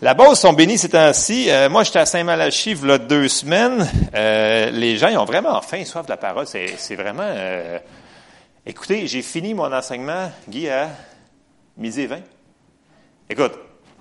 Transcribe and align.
La 0.00 0.14
Beauce 0.14 0.40
sont 0.40 0.52
bénis 0.52 0.78
ces 0.78 0.90
temps-ci. 0.90 1.50
Euh, 1.50 1.68
moi, 1.68 1.82
j'étais 1.82 1.98
à 1.98 2.06
Saint-Malachie 2.06 2.70
il 2.70 2.86
y 2.88 2.90
a 2.92 2.98
deux 2.98 3.26
semaines. 3.26 3.84
Euh, 4.14 4.70
les 4.70 4.96
gens, 4.96 5.08
ils 5.08 5.18
ont 5.18 5.24
vraiment 5.24 5.60
faim, 5.60 5.84
soif 5.84 6.04
de 6.06 6.10
la 6.10 6.16
parole. 6.16 6.46
C'est, 6.46 6.74
c'est 6.76 6.94
vraiment... 6.94 7.24
euh, 7.24 7.78
Écoutez, 8.64 9.06
j'ai 9.08 9.22
fini 9.22 9.54
mon 9.54 9.72
enseignement, 9.72 10.30
Guy, 10.48 10.68
à 10.68 10.90
midi 11.76 12.02
et 12.02 12.06
20. 12.06 12.16
Écoute, 13.30 13.52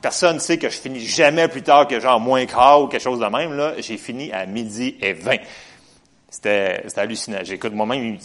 personne 0.01 0.35
ne 0.35 0.39
sait 0.39 0.57
que 0.57 0.69
je 0.69 0.77
finis 0.77 0.99
jamais 0.99 1.47
plus 1.47 1.63
tard 1.63 1.87
que 1.87 1.99
genre 1.99 2.19
moins 2.19 2.45
quart 2.45 2.81
ou 2.83 2.87
quelque 2.87 3.01
chose 3.01 3.19
de 3.19 3.25
même. 3.25 3.53
Là, 3.55 3.73
j'ai 3.79 3.97
fini 3.97 4.31
à 4.31 4.45
midi 4.45 4.97
et 5.01 5.13
20. 5.13 5.37
C'était, 6.29 6.83
hallucinant. 6.97 7.37
J'écoute 7.43 7.73
moi-même, 7.73 8.17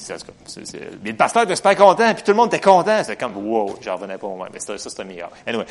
mais 1.04 1.10
le 1.10 1.16
pasteur 1.16 1.44
était 1.44 1.54
super 1.54 1.76
content, 1.76 2.12
puis 2.14 2.24
tout 2.24 2.32
le 2.32 2.36
monde 2.36 2.48
était 2.52 2.60
content. 2.60 2.98
C'était 3.04 3.16
comme, 3.16 3.36
wow, 3.36 3.76
j'en 3.80 3.94
revenais 3.94 4.18
pas 4.18 4.26
moi-même. 4.26 4.48
Mais 4.52 4.58
c'était- 4.58 4.76
ça, 4.76 4.90
c'était 4.90 5.04
meilleur. 5.04 5.30
Anyway. 5.46 5.64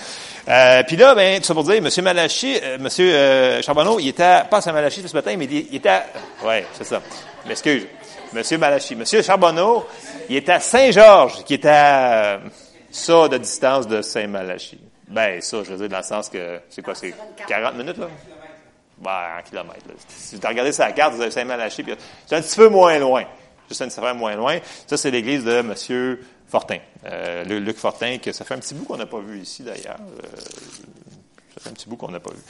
Euh, 0.47 0.82
puis 0.88 0.96
là, 0.96 1.14
ben, 1.14 1.39
tout 1.39 1.46
ça 1.47 1.54
pour 1.54 1.65
dire, 1.65 1.75
M. 1.86 1.89
Malachi, 2.04 2.57
euh, 2.64 2.78
M. 2.78 2.88
Euh, 3.00 3.61
Charbonneau, 3.61 4.00
il 4.00 4.07
était, 4.07 4.23
à- 4.23 4.46
pas 4.46 4.57
à 4.57 4.61
Saint-Malachi 4.61 5.04
ce 5.06 5.14
matin, 5.14 5.36
mais 5.37 5.43
il, 5.46 5.68
il 5.71 5.75
était 5.75 5.89
à, 5.89 6.06
ouais, 6.46 6.65
c'est 6.73 6.86
ça. 6.86 7.01
M'excuse. 7.46 7.86
M. 8.34 8.59
Malachi. 8.59 8.93
M. 8.93 9.06
Charbonneau, 9.23 9.86
il 10.29 10.37
était 10.37 10.54
à 10.54 10.59
Saint-Georges, 10.61 11.43
qui 11.43 11.56
était 11.56 11.68
à, 11.68 12.14
euh, 12.36 12.37
ça 12.89 13.28
de 13.28 13.37
distance 13.39 13.87
de 13.89 14.01
Saint-Malachie. 14.01 14.79
Ben, 15.09 15.42
ça, 15.42 15.57
je 15.65 15.71
veux 15.71 15.78
dire, 15.78 15.89
dans 15.89 15.98
le 15.98 16.04
sens 16.04 16.29
que, 16.29 16.61
c'est 16.70 16.82
quoi, 16.82 16.95
c'est 16.95 17.14
40 17.45 17.75
minutes, 17.75 17.98
là? 17.98 18.07
Ben, 19.01 19.39
en 19.39 19.41
kilomètres. 19.41 19.87
là. 19.87 19.93
Si 20.07 20.36
vous 20.36 20.47
regardez 20.47 20.71
sur 20.71 20.83
la 20.83 20.91
carte, 20.91 21.15
vous 21.15 21.21
avez 21.21 21.32
Saint-Malachi, 21.32 21.83
puis 21.83 21.96
c'est 22.25 22.36
un 22.36 22.42
petit 22.42 22.55
peu 22.55 22.69
moins 22.69 22.97
loin. 23.00 23.25
Juste 23.68 23.82
un 23.82 23.87
petit 23.87 24.00
peu 24.00 24.14
moins 24.14 24.36
loin. 24.36 24.59
Ça, 24.86 24.97
c'est 24.97 25.11
l'église 25.11 25.43
de 25.43 25.51
M. 25.51 26.18
Fortin. 26.47 26.78
Euh, 27.06 27.43
Luc 27.45 27.78
Fortin, 27.78 28.18
que 28.18 28.32
ça 28.32 28.45
fait 28.45 28.54
un 28.54 28.59
petit 28.59 28.73
bout 28.73 28.86
qu'on 28.86 28.97
n'a 28.97 29.06
pas 29.06 29.19
vu 29.19 29.39
ici, 29.39 29.64
d'ailleurs. 29.64 29.97
Euh, 30.00 30.28
ça 31.56 31.61
fait 31.61 31.69
un 31.69 31.73
petit 31.73 31.89
bout 31.89 31.95
qu'on 31.95 32.11
n'a 32.11 32.19
pas 32.19 32.31
vu. 32.31 32.42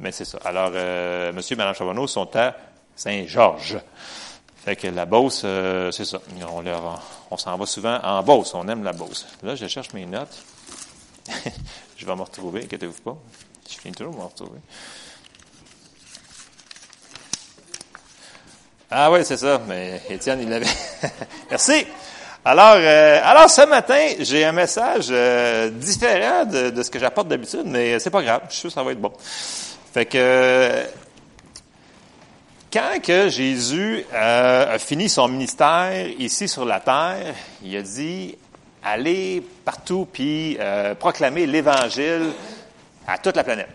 Mais 0.00 0.12
c'est 0.12 0.24
ça. 0.24 0.38
Alors, 0.44 0.72
euh, 0.74 1.30
M. 1.30 1.40
et 1.50 1.54
Mme 1.54 1.74
Charbonneau 1.74 2.06
sont 2.06 2.28
à 2.36 2.54
Saint-Georges. 2.94 3.78
Fait 4.64 4.76
que 4.76 4.88
la 4.88 5.06
Beauce, 5.06 5.42
euh, 5.44 5.90
c'est 5.92 6.04
ça. 6.04 6.20
On 7.30 7.36
s'en 7.36 7.56
va 7.56 7.66
souvent 7.66 7.98
en 8.02 8.22
Beauce. 8.22 8.52
On 8.54 8.68
aime 8.68 8.84
la 8.84 8.92
Beauce. 8.92 9.26
Là, 9.42 9.54
je 9.54 9.66
cherche 9.66 9.92
mes 9.94 10.04
notes. 10.04 10.42
je 11.96 12.04
vais 12.04 12.16
me 12.16 12.22
retrouver, 12.22 12.64
inquiétez-vous 12.64 13.00
pas. 13.00 13.16
Je 13.70 13.78
finis 13.78 13.94
toujours 13.94 14.12
de 14.12 14.18
me 14.18 14.24
retrouver. 14.24 14.58
Ah 18.90 19.10
oui, 19.10 19.20
c'est 19.24 19.36
ça. 19.36 19.60
Mais 19.66 20.00
Étienne, 20.08 20.40
il 20.42 20.48
l'avait. 20.48 20.66
Merci. 21.50 21.86
Alors, 22.44 22.76
euh, 22.76 23.20
alors 23.22 23.50
ce 23.50 23.66
matin, 23.66 24.08
j'ai 24.20 24.44
un 24.44 24.52
message 24.52 25.08
euh, 25.10 25.68
différent 25.70 26.44
de, 26.44 26.70
de 26.70 26.82
ce 26.82 26.90
que 26.90 26.98
j'apporte 26.98 27.28
d'habitude, 27.28 27.64
mais 27.66 27.98
c'est 27.98 28.10
pas 28.10 28.22
grave. 28.22 28.42
Je 28.48 28.52
suis 28.52 28.60
sûr 28.60 28.68
que 28.70 28.74
ça 28.74 28.82
va 28.82 28.92
être 28.92 29.00
bon. 29.00 29.12
Fait 29.92 30.06
que 30.06 30.18
euh, 30.18 30.84
quand 32.72 33.00
que 33.02 33.28
Jésus 33.28 34.04
euh, 34.12 34.74
a 34.74 34.78
fini 34.78 35.08
son 35.08 35.28
ministère 35.28 36.08
ici 36.18 36.48
sur 36.48 36.64
la 36.64 36.80
terre, 36.80 37.34
il 37.62 37.76
a 37.76 37.82
dit 37.82 38.36
allez 38.84 39.42
partout 39.64 40.06
puis 40.10 40.56
euh, 40.60 40.94
proclamer 40.94 41.46
l'Évangile 41.46 42.32
à 43.06 43.18
toute 43.18 43.36
la 43.36 43.44
planète. 43.44 43.70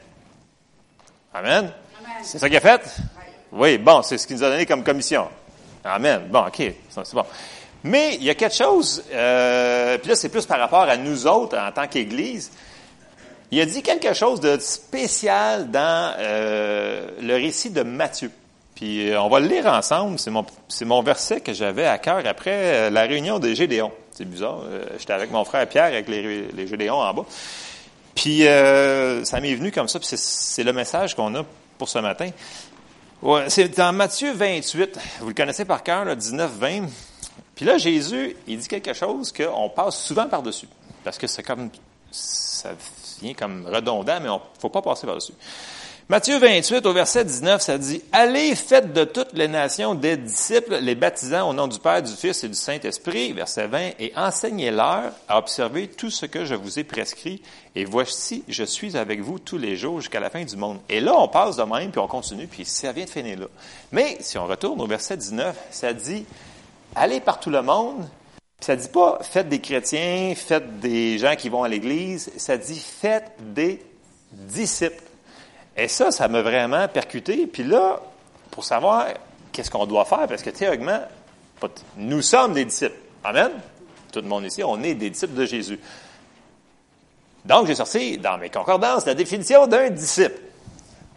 Amen. 1.34 1.72
C'est 2.22 2.38
ça 2.38 2.48
qu'il 2.48 2.58
a 2.58 2.62
fait? 2.62 2.82
Oui, 3.54 3.78
bon, 3.78 4.02
c'est 4.02 4.18
ce 4.18 4.26
qu'il 4.26 4.36
nous 4.36 4.44
a 4.44 4.50
donné 4.50 4.66
comme 4.66 4.84
commission. 4.84 5.28
Amen. 5.84 6.24
Bon, 6.30 6.46
OK, 6.48 6.62
c'est 6.90 7.14
bon. 7.14 7.26
Mais 7.84 8.16
il 8.16 8.24
y 8.24 8.30
a 8.30 8.36
quelque 8.36 8.56
chose, 8.56 9.04
euh, 9.14 9.98
puis 9.98 10.10
là, 10.10 10.16
c'est 10.16 10.30
plus 10.30 10.46
par 10.46 10.60
rapport 10.60 10.84
à 10.84 10.98
nous 10.98 11.28
autres 11.28 11.58
en 11.58 11.72
tant 11.72 11.88
qu'Église. 11.88 12.52
Il 13.54 13.62
a 13.62 13.68
dit 13.68 13.84
quelque 13.84 14.14
chose 14.14 14.40
de 14.40 14.58
spécial 14.58 15.70
dans 15.70 16.16
euh, 16.18 17.08
le 17.22 17.36
récit 17.36 17.70
de 17.70 17.84
Matthieu. 17.84 18.32
Puis 18.74 19.12
euh, 19.12 19.22
on 19.22 19.30
va 19.30 19.40
le 19.40 19.48
lire 19.48 19.68
ensemble. 19.68 20.18
C'est 20.18 20.32
mon, 20.32 20.44
mon 20.86 21.04
verset 21.04 21.40
que 21.40 21.54
j'avais 21.54 21.86
à 21.86 22.00
cœur 22.00 22.24
après 22.26 22.52
euh, 22.56 22.90
la 22.90 23.04
réunion 23.04 23.38
des 23.38 23.54
Gédéons. 23.54 23.92
C'est 24.10 24.26
bizarre. 24.26 24.62
J'étais 24.98 25.14
avec 25.14 25.30
mon 25.30 25.46
frère 25.46 25.70
Pierre 25.70 25.86
avec 25.86 26.08
les, 26.08 26.48
les 26.48 26.68
Gédéons 26.68 26.96
en 26.96 27.14
bas. 27.14 27.26
Puis 28.16 28.42
ça 28.42 29.40
m'est 29.40 29.54
venu 29.54 29.72
comme 29.72 29.88
ça. 29.88 30.00
Puis 30.00 30.10
c'est 30.16 30.64
le 30.64 30.74
message 30.74 31.16
qu'on 31.16 31.36
a 31.36 31.44
pour 31.78 31.90
ce 31.90 32.00
matin. 32.00 32.30
Ouais, 33.24 33.50
c'est 33.50 33.70
dans 33.78 33.94
Matthieu 33.94 34.34
28. 34.34 35.00
Vous 35.22 35.30
le 35.30 35.34
connaissez 35.34 35.64
par 35.64 35.82
cœur, 35.82 36.04
là, 36.04 36.14
19-20. 36.14 36.90
Puis 37.56 37.64
là, 37.64 37.78
Jésus, 37.78 38.36
il 38.48 38.58
dit 38.58 38.68
quelque 38.68 38.92
chose 38.92 39.32
qu'on 39.32 39.70
passe 39.70 40.04
souvent 40.04 40.28
par-dessus. 40.28 40.68
Parce 41.06 41.18
que 41.18 41.26
c'est 41.26 41.42
comme, 41.42 41.70
ça 42.12 42.72
vient 43.22 43.34
comme 43.34 43.66
redondant, 43.66 44.20
mais 44.22 44.28
on 44.28 44.42
faut 44.60 44.68
pas 44.68 44.82
passer 44.82 45.08
par-dessus. 45.08 45.32
Matthieu 46.10 46.38
28, 46.38 46.86
au 46.86 46.92
verset 46.92 47.24
19, 47.24 47.62
ça 47.62 47.78
dit, 47.78 48.02
Allez, 48.12 48.56
faites 48.56 48.92
de 48.92 49.06
toutes 49.06 49.32
les 49.32 49.48
nations 49.48 49.96
des 49.96 50.18
disciples, 50.18 50.80
les 50.82 50.96
baptisant 50.96 51.50
au 51.50 51.54
nom 51.54 51.66
du 51.66 51.80
Père, 51.80 52.04
du 52.04 52.12
Fils 52.12 52.44
et 52.44 52.50
du 52.50 52.56
Saint-Esprit, 52.56 53.32
verset 53.32 53.68
20, 53.68 53.92
et 54.00 54.12
enseignez-leur 54.18 55.14
à 55.30 55.38
observer 55.38 55.88
tout 55.88 56.10
ce 56.10 56.26
que 56.26 56.44
je 56.44 56.56
vous 56.56 56.78
ai 56.78 56.84
prescrit, 56.84 57.42
et 57.74 57.86
voici, 57.86 58.44
je 58.50 58.66
suis 58.66 58.98
avec 58.98 59.22
vous 59.22 59.40
tous 59.40 59.58
les 59.58 59.78
jours 59.78 60.02
jusqu'à 60.02 60.20
la 60.20 60.30
fin 60.30 60.44
du 60.44 60.58
monde. 60.58 60.80
Et 60.90 61.00
là, 61.00 61.14
on 61.18 61.30
passe 61.30 61.56
de 61.56 61.64
même, 61.64 61.90
puis 61.90 62.02
on 62.02 62.08
continue, 62.08 62.48
puis 62.48 62.66
ça 62.66 62.92
vient 62.92 63.06
de 63.06 63.10
finir 63.10 63.40
là. 63.40 63.48
Mais 63.94 64.18
si 64.20 64.38
on 64.38 64.46
retourne 64.46 64.82
au 64.82 64.88
verset 64.88 65.16
19, 65.16 65.56
ça 65.72 65.94
dit, 65.94 66.26
Allez 66.96 67.22
par 67.22 67.40
tout 67.40 67.50
le 67.50 67.62
monde, 67.62 68.06
ça 68.60 68.76
dit 68.76 68.90
pas 68.90 69.20
faites 69.22 69.48
des 69.48 69.62
chrétiens, 69.62 70.34
faites 70.36 70.82
des 70.82 71.18
gens 71.18 71.38
qui 71.38 71.48
vont 71.48 71.64
à 71.64 71.70
l'église, 71.70 72.30
ça 72.36 72.58
dit 72.58 72.80
faites 72.80 73.32
des 73.40 73.82
disciples. 74.32 75.03
Et 75.76 75.88
ça, 75.88 76.12
ça 76.12 76.28
m'a 76.28 76.42
vraiment 76.42 76.88
percuté. 76.88 77.48
Puis 77.48 77.64
là, 77.64 78.00
pour 78.52 78.64
savoir 78.64 79.08
qu'est-ce 79.52 79.72
qu'on 79.72 79.86
doit 79.86 80.06
faire, 80.06 80.28
parce 80.28 80.44
que 80.44 80.50
théoriquement, 80.50 81.00
nous 81.98 82.22
sommes 82.22 82.54
des 82.54 82.66
disciples. 82.66 82.98
Amen? 83.24 83.52
Tout 84.12 84.22
le 84.22 84.28
monde 84.28 84.46
ici, 84.46 84.64
on 84.64 84.82
est 84.84 84.94
des 84.94 85.10
disciples 85.10 85.34
de 85.34 85.46
Jésus. 85.46 85.80
Donc, 87.46 87.68
j'ai 87.68 87.76
sorti 87.76 88.18
dans 88.18 88.38
mes 88.38 88.50
concordances 88.50 89.06
la 89.06 89.16
définition 89.16 89.68
d'un 89.68 89.90
disciple. 89.90 90.40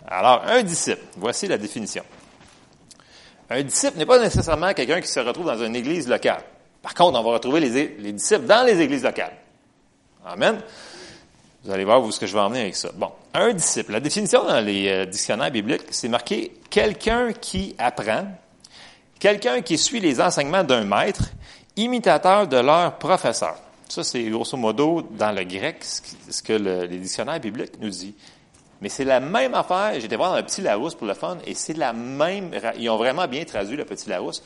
Alors, 0.08 0.42
un 0.46 0.62
disciple, 0.62 1.02
voici 1.16 1.46
la 1.46 1.58
définition. 1.58 2.04
Un 3.50 3.62
disciple 3.62 3.98
n'est 3.98 4.06
pas 4.06 4.18
nécessairement 4.18 4.72
quelqu'un 4.72 5.00
qui 5.00 5.08
se 5.08 5.20
retrouve 5.20 5.46
dans 5.46 5.62
une 5.62 5.76
église 5.76 6.08
locale. 6.08 6.42
Par 6.82 6.94
contre, 6.94 7.18
on 7.18 7.22
va 7.22 7.32
retrouver 7.32 7.60
les, 7.60 7.96
les 7.98 8.12
disciples 8.12 8.46
dans 8.46 8.64
les 8.64 8.80
églises 8.80 9.04
locales. 9.04 9.36
Amen? 10.24 10.60
Vous 11.66 11.72
allez 11.72 11.84
voir 11.84 12.02
où 12.02 12.08
est-ce 12.08 12.20
que 12.20 12.26
je 12.26 12.32
vais 12.32 12.40
en 12.40 12.48
venir 12.48 12.62
avec 12.62 12.76
ça. 12.76 12.90
Bon, 12.94 13.10
un 13.34 13.52
disciple. 13.52 13.92
La 13.92 14.00
définition 14.00 14.44
dans 14.44 14.60
les 14.60 14.88
euh, 14.88 15.04
dictionnaires 15.04 15.50
bibliques, 15.50 15.82
c'est 15.90 16.08
marqué 16.08 16.52
quelqu'un 16.70 17.32
qui 17.32 17.74
apprend, 17.76 18.24
quelqu'un 19.18 19.60
qui 19.62 19.76
suit 19.76 19.98
les 20.00 20.20
enseignements 20.20 20.62
d'un 20.62 20.84
maître, 20.84 21.24
imitateur 21.76 22.46
de 22.46 22.56
leur 22.58 22.96
professeur. 22.98 23.56
Ça, 23.88 24.04
c'est 24.04 24.22
grosso 24.24 24.56
modo 24.56 25.02
dans 25.10 25.32
le 25.32 25.44
grec 25.44 25.78
ce 25.82 26.00
ce 26.30 26.42
que 26.42 26.52
le- 26.52 26.84
les 26.86 26.98
dictionnaires 26.98 27.40
bibliques 27.40 27.78
nous 27.80 27.88
disent. 27.90 28.14
Mais 28.80 28.88
c'est 28.88 29.04
la 29.04 29.20
même 29.20 29.54
affaire. 29.54 29.98
J'étais 29.98 30.16
voir 30.16 30.30
dans 30.30 30.36
le 30.36 30.42
petit 30.44 30.60
Larousse 30.60 30.94
pour 30.94 31.06
le 31.06 31.14
fun, 31.14 31.38
et 31.46 31.54
c'est 31.54 31.76
la 31.76 31.92
même. 31.92 32.50
Ils 32.78 32.88
ont 32.90 32.96
vraiment 32.96 33.26
bien 33.26 33.44
traduit 33.44 33.76
le 33.76 33.84
petit 33.84 34.08
Larousse. 34.08 34.42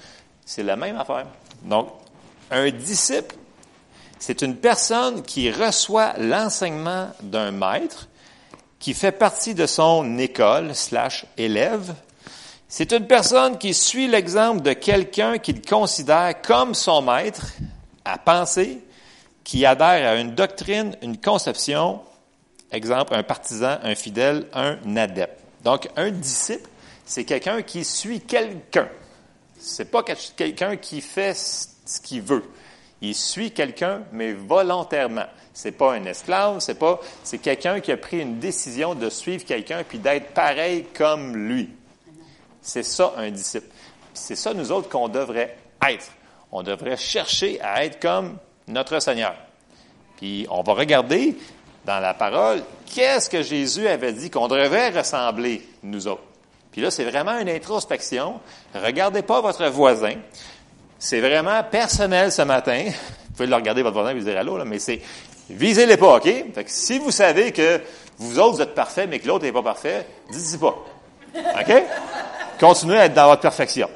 C'est 0.46 0.62
la 0.62 0.76
même 0.76 0.96
affaire. 0.96 1.26
Donc, 1.64 1.88
un 2.50 2.70
disciple, 2.70 3.34
c'est 4.20 4.42
une 4.42 4.54
personne 4.56 5.22
qui 5.22 5.50
reçoit 5.50 6.12
l'enseignement 6.18 7.08
d'un 7.22 7.50
maître, 7.50 8.06
qui 8.78 8.94
fait 8.94 9.12
partie 9.12 9.54
de 9.54 9.66
son 9.66 10.18
école 10.18 10.74
slash 10.74 11.26
élève. 11.36 11.94
C'est 12.68 12.92
une 12.92 13.06
personne 13.06 13.58
qui 13.58 13.74
suit 13.74 14.06
l'exemple 14.06 14.62
de 14.62 14.74
quelqu'un 14.74 15.38
qu'il 15.38 15.60
considère 15.60 16.40
comme 16.42 16.74
son 16.74 17.02
maître 17.02 17.46
à 18.04 18.16
penser, 18.16 18.84
qui 19.42 19.66
adhère 19.66 20.08
à 20.12 20.14
une 20.16 20.34
doctrine, 20.34 20.94
une 21.02 21.18
conception, 21.18 22.00
exemple, 22.70 23.14
un 23.14 23.22
partisan, 23.24 23.78
un 23.82 23.94
fidèle, 23.94 24.46
un 24.54 24.96
adepte. 24.96 25.40
Donc, 25.64 25.88
un 25.96 26.10
disciple, 26.10 26.68
c'est 27.04 27.24
quelqu'un 27.24 27.62
qui 27.62 27.84
suit 27.84 28.20
quelqu'un. 28.20 28.88
C'est 29.58 29.90
pas 29.90 30.02
quel- 30.02 30.16
quelqu'un 30.36 30.76
qui 30.76 31.00
fait 31.00 31.34
ce 31.34 32.00
qu'il 32.00 32.22
veut. 32.22 32.44
Il 33.02 33.14
suit 33.14 33.52
quelqu'un, 33.52 34.02
mais 34.12 34.32
volontairement. 34.32 35.26
C'est 35.54 35.72
pas 35.72 35.94
un 35.94 36.04
esclave, 36.04 36.60
c'est 36.60 36.78
pas, 36.78 37.00
c'est 37.24 37.38
quelqu'un 37.38 37.80
qui 37.80 37.92
a 37.92 37.96
pris 37.96 38.20
une 38.20 38.38
décision 38.38 38.94
de 38.94 39.08
suivre 39.08 39.44
quelqu'un 39.44 39.82
puis 39.88 39.98
d'être 39.98 40.32
pareil 40.34 40.86
comme 40.94 41.36
lui. 41.36 41.70
C'est 42.60 42.82
ça 42.82 43.14
un 43.16 43.30
disciple. 43.30 43.66
C'est 44.12 44.36
ça 44.36 44.52
nous 44.52 44.70
autres 44.70 44.88
qu'on 44.88 45.08
devrait 45.08 45.56
être. 45.88 46.10
On 46.52 46.62
devrait 46.62 46.96
chercher 46.96 47.60
à 47.62 47.84
être 47.84 48.00
comme 48.00 48.36
notre 48.68 49.00
Seigneur. 49.00 49.34
Puis 50.16 50.46
on 50.50 50.62
va 50.62 50.74
regarder 50.74 51.36
dans 51.86 52.00
la 52.00 52.12
parole 52.12 52.62
qu'est-ce 52.94 53.30
que 53.30 53.42
Jésus 53.42 53.88
avait 53.88 54.12
dit 54.12 54.30
qu'on 54.30 54.48
devrait 54.48 54.90
ressembler 54.90 55.66
nous 55.82 56.06
autres? 56.06 56.22
Puis 56.72 56.82
là, 56.82 56.90
c'est 56.90 57.04
vraiment 57.04 57.38
une 57.38 57.48
introspection. 57.48 58.40
Regardez 58.74 59.22
pas 59.22 59.40
votre 59.40 59.66
voisin. 59.68 60.14
C'est 61.00 61.20
vraiment 61.20 61.62
personnel 61.64 62.30
ce 62.30 62.42
matin. 62.42 62.84
Vous 62.84 63.32
pouvez 63.32 63.48
le 63.48 63.56
regarder 63.56 63.82
votre 63.82 63.94
voisin 63.94 64.10
et 64.10 64.14
lui 64.14 64.22
dire 64.22 64.38
allô, 64.38 64.58
là, 64.58 64.66
mais 64.66 64.78
c'est 64.78 65.00
visez-les 65.48 65.96
pas, 65.96 66.16
OK? 66.16 66.24
Fait 66.54 66.64
que 66.64 66.70
si 66.70 66.98
vous 66.98 67.10
savez 67.10 67.52
que 67.52 67.80
vous 68.18 68.38
autres, 68.38 68.56
vous 68.56 68.62
êtes 68.62 68.74
parfaits, 68.74 69.08
mais 69.08 69.18
que 69.18 69.26
l'autre 69.26 69.44
n'est 69.44 69.52
pas 69.52 69.62
parfait, 69.62 70.06
dites-y 70.30 70.58
pas. 70.58 70.76
OK? 71.34 71.82
Continuez 72.60 72.98
à 72.98 73.06
être 73.06 73.14
dans 73.14 73.28
votre 73.28 73.40
perfection. 73.40 73.88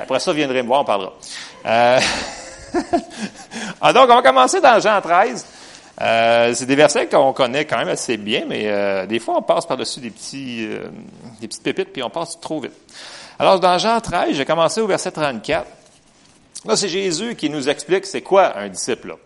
Après 0.00 0.20
ça, 0.20 0.32
viendrez 0.32 0.62
me 0.62 0.68
voir, 0.68 0.80
on 0.80 0.84
parlera. 0.84 1.12
Euh, 1.66 2.00
ah, 3.82 3.92
donc, 3.92 4.08
on 4.08 4.14
va 4.14 4.22
commencer 4.22 4.62
dans 4.62 4.80
Jean 4.80 5.02
13. 5.02 5.46
Euh, 6.00 6.54
c'est 6.54 6.64
des 6.64 6.76
versets 6.76 7.08
qu'on 7.08 7.34
connaît 7.34 7.66
quand 7.66 7.76
même 7.76 7.88
assez 7.88 8.16
bien, 8.16 8.44
mais 8.48 8.62
euh, 8.68 9.04
des 9.04 9.18
fois, 9.18 9.36
on 9.36 9.42
passe 9.42 9.66
par-dessus 9.66 10.00
des 10.00 10.10
petits, 10.10 10.66
euh, 10.66 10.88
des 11.40 11.48
petites 11.48 11.62
pépites, 11.62 11.92
puis 11.92 12.02
on 12.02 12.08
passe 12.10 12.40
trop 12.40 12.60
vite. 12.60 12.72
Alors, 13.38 13.60
dans 13.60 13.76
Jean 13.76 14.00
13, 14.00 14.34
j'ai 14.34 14.44
commencé 14.46 14.80
au 14.80 14.86
verset 14.86 15.10
34. 15.10 15.66
Là, 16.64 16.76
c'est 16.76 16.88
Jésus 16.88 17.36
qui 17.36 17.50
nous 17.50 17.68
explique 17.68 18.04
c'est 18.04 18.22
quoi 18.22 18.56
un 18.56 18.68
disciple. 18.68 19.16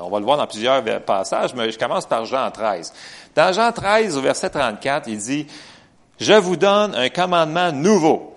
On 0.00 0.10
va 0.10 0.18
le 0.18 0.24
voir 0.24 0.36
dans 0.36 0.46
plusieurs 0.46 0.82
passages, 1.04 1.54
mais 1.54 1.70
je 1.70 1.78
commence 1.78 2.06
par 2.06 2.24
Jean 2.24 2.50
13. 2.50 2.92
Dans 3.34 3.52
Jean 3.52 3.72
13, 3.72 4.16
au 4.16 4.20
verset 4.20 4.50
34, 4.50 5.08
il 5.08 5.18
dit, 5.18 5.46
Je 6.18 6.32
vous 6.34 6.56
donne 6.56 6.94
un 6.94 7.08
commandement 7.08 7.70
nouveau 7.72 8.32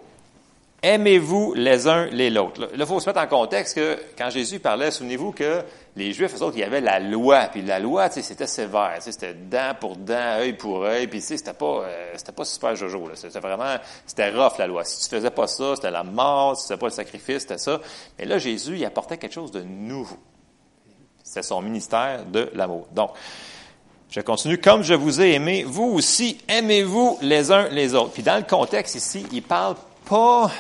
Aimez-vous 0.86 1.56
les 1.56 1.88
uns 1.88 2.06
les 2.12 2.38
autres. 2.38 2.62
Là, 2.62 2.68
il 2.77 2.86
faut 2.86 3.00
se 3.00 3.09
mettre 3.09 3.19
en 3.19 3.25
contexte 3.25 3.74
que 3.74 3.97
quand 4.15 4.30
Jésus 4.30 4.59
parlait, 4.59 4.92
souvenez-vous 4.92 5.31
que 5.31 5.63
les 5.97 6.12
Juifs, 6.12 6.36
eux 6.36 6.44
autres, 6.44 6.57
il 6.57 6.59
y 6.59 6.63
avait 6.63 6.81
la 6.81 7.00
loi. 7.00 7.47
Puis 7.51 7.62
la 7.62 7.80
loi, 7.80 8.09
c'était 8.09 8.47
sévère. 8.47 8.97
C'était 9.00 9.33
dent 9.33 9.74
pour 9.80 9.95
dent, 9.95 10.39
œil 10.39 10.53
pour 10.53 10.83
œil. 10.83 11.07
Puis 11.07 11.21
c'était 11.21 11.53
pas, 11.53 11.83
euh, 11.83 12.13
c'était 12.18 12.33
pas 12.33 12.44
super 12.44 12.75
jojo. 12.75 13.09
C'était 13.13 13.39
vraiment, 13.39 13.77
c'était 14.06 14.30
rough 14.30 14.57
la 14.57 14.68
loi. 14.68 14.83
Si 14.83 15.03
tu 15.03 15.15
faisais 15.15 15.30
pas 15.30 15.47
ça, 15.47 15.75
c'était 15.75 15.92
la 15.92 16.03
mort. 16.03 16.57
Si 16.57 16.68
tu 16.68 16.77
pas 16.77 16.88
le 16.88 16.92
sacrifice, 16.92 17.44
c'était 17.44 17.57
ça. 17.57 17.80
Mais 18.19 18.25
là, 18.25 18.38
Jésus, 18.38 18.75
il 18.77 18.86
apportait 18.86 19.18
quelque 19.18 19.33
chose 19.33 19.51
de 19.51 19.62
nouveau. 19.62 20.18
C'est 21.24 21.44
son 21.44 21.62
ministère 21.62 22.25
de 22.25 22.51
l'amour. 22.53 22.88
Donc, 22.92 23.12
je 24.09 24.19
continue. 24.19 24.57
Comme 24.59 24.83
je 24.83 24.94
vous 24.94 25.21
ai 25.21 25.33
aimé, 25.33 25.63
vous 25.65 25.86
aussi, 25.86 26.38
aimez-vous 26.47 27.19
les 27.21 27.51
uns 27.51 27.69
les 27.69 27.95
autres. 27.95 28.12
Puis 28.12 28.24
dans 28.24 28.38
le 28.38 28.44
contexte 28.44 28.95
ici, 28.95 29.25
il 29.31 29.44
parle 29.44 29.75
pas, 30.09 30.51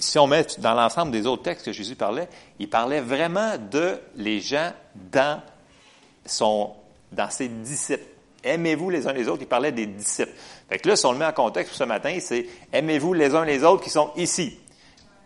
si 0.00 0.18
on 0.18 0.26
met 0.26 0.46
dans 0.58 0.74
l'ensemble 0.74 1.12
des 1.12 1.26
autres 1.26 1.42
textes 1.42 1.66
que 1.66 1.72
Jésus 1.72 1.96
parlait, 1.96 2.28
il 2.58 2.68
parlait 2.68 3.00
vraiment 3.00 3.52
de 3.70 3.98
les 4.16 4.40
gens 4.40 4.72
dans 5.12 5.40
son, 6.26 6.72
dans 7.12 7.30
ses 7.30 7.48
disciples. 7.48 8.04
Aimez-vous 8.44 8.90
les 8.90 9.06
uns 9.06 9.12
les 9.12 9.28
autres. 9.28 9.42
Il 9.42 9.48
parlait 9.48 9.72
des 9.72 9.86
disciples. 9.86 10.32
Fait 10.68 10.78
que 10.78 10.88
là, 10.88 10.96
si 10.96 11.06
on 11.06 11.12
le 11.12 11.18
met 11.18 11.26
en 11.26 11.32
contexte 11.32 11.74
ce 11.74 11.84
matin, 11.84 12.16
c'est 12.20 12.46
aimez-vous 12.72 13.14
les 13.14 13.34
uns 13.34 13.44
les 13.44 13.64
autres 13.64 13.82
qui 13.82 13.90
sont 13.90 14.12
ici? 14.16 14.58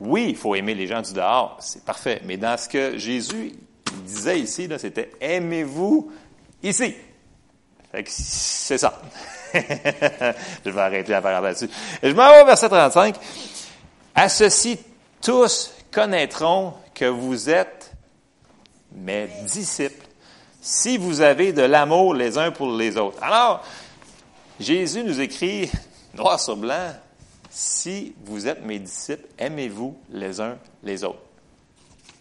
Oui, 0.00 0.26
il 0.30 0.36
faut 0.36 0.54
aimer 0.54 0.74
les 0.74 0.86
gens 0.86 1.02
du 1.02 1.12
dehors, 1.12 1.56
c'est 1.60 1.84
parfait. 1.84 2.22
Mais 2.24 2.36
dans 2.36 2.56
ce 2.56 2.68
que 2.68 2.98
Jésus 2.98 3.52
disait 4.04 4.40
ici, 4.40 4.68
c'était 4.78 5.10
aimez-vous 5.20 6.10
ici? 6.62 6.94
Fait 7.92 8.02
que 8.02 8.10
c'est 8.10 8.78
ça. 8.78 9.00
je 9.54 10.70
vais 10.70 10.80
arrêter 10.80 11.12
la 11.12 11.20
parole 11.20 11.44
là-dessus. 11.44 11.68
Je 12.02 12.12
m'en 12.12 12.30
vais 12.30 12.42
au 12.42 12.46
verset 12.46 12.68
35. 12.68 13.16
À 14.14 14.28
ceci, 14.28 14.78
tous 15.22 15.72
connaîtront 15.90 16.74
que 16.94 17.06
vous 17.06 17.48
êtes 17.48 17.92
mes 18.94 19.28
disciples 19.46 20.06
si 20.60 20.98
vous 20.98 21.22
avez 21.22 21.52
de 21.52 21.62
l'amour 21.62 22.14
les 22.14 22.36
uns 22.38 22.50
pour 22.52 22.70
les 22.70 22.96
autres. 22.96 23.22
Alors, 23.22 23.64
Jésus 24.60 25.02
nous 25.02 25.20
écrit 25.20 25.70
noir 26.14 26.38
sur 26.38 26.56
blanc, 26.56 26.92
si 27.50 28.14
vous 28.24 28.46
êtes 28.46 28.64
mes 28.64 28.78
disciples, 28.78 29.26
aimez-vous 29.38 29.96
les 30.10 30.40
uns 30.40 30.58
les 30.82 31.04
autres. 31.04 31.18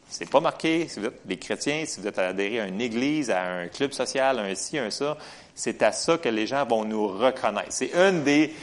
C'est 0.09 0.29
pas 0.29 0.39
marqué 0.39 0.87
si 0.89 0.99
vous 0.99 1.05
êtes 1.05 1.25
des 1.25 1.37
chrétiens, 1.37 1.83
si 1.85 2.01
vous 2.01 2.07
êtes 2.07 2.19
adhéré 2.19 2.61
à 2.61 2.67
une 2.67 2.81
église, 2.81 3.29
à 3.29 3.43
un 3.43 3.67
club 3.67 3.93
social, 3.93 4.39
un 4.39 4.55
ci, 4.55 4.77
un 4.77 4.89
ça. 4.89 5.17
C'est 5.55 5.81
à 5.83 5.91
ça 5.91 6.17
que 6.17 6.29
les 6.29 6.47
gens 6.47 6.65
vont 6.65 6.83
nous 6.83 7.07
reconnaître. 7.07 7.69
C'est 7.69 7.91
une 7.93 8.23
des, 8.23 8.53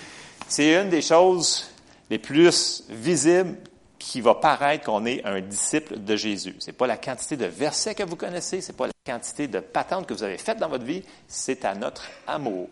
c'est 0.47 0.75
une 0.75 0.91
des 0.91 1.01
choses 1.01 1.71
les 2.11 2.19
plus 2.19 2.85
visibles 2.89 3.57
qui 3.99 4.21
va 4.21 4.35
paraître 4.35 4.85
qu'on 4.85 5.05
est 5.07 5.25
un 5.25 5.41
disciple 5.41 5.99
de 5.99 6.17
Jésus. 6.17 6.57
C'est 6.61 6.73
pas 6.73 6.87
la 6.87 6.97
quantité 6.97 7.37
de 7.37 7.47
versets 7.47 7.95
que 7.95 8.05
vous 8.05 8.17
connaissez, 8.17 8.61
c'est 8.61 8.77
pas 8.77 8.87
la 8.87 8.93
quantité 9.05 9.49
de 9.49 9.61
patentes 9.61 10.07
que 10.07 10.15
vous 10.15 10.23
avez 10.23 10.39
faites 10.39 10.59
dans 10.59 10.69
votre 10.69 10.85
vie, 10.85 11.03
c'est 11.27 11.65
à 11.65 11.75
notre 11.75 12.05
amour. 12.27 12.69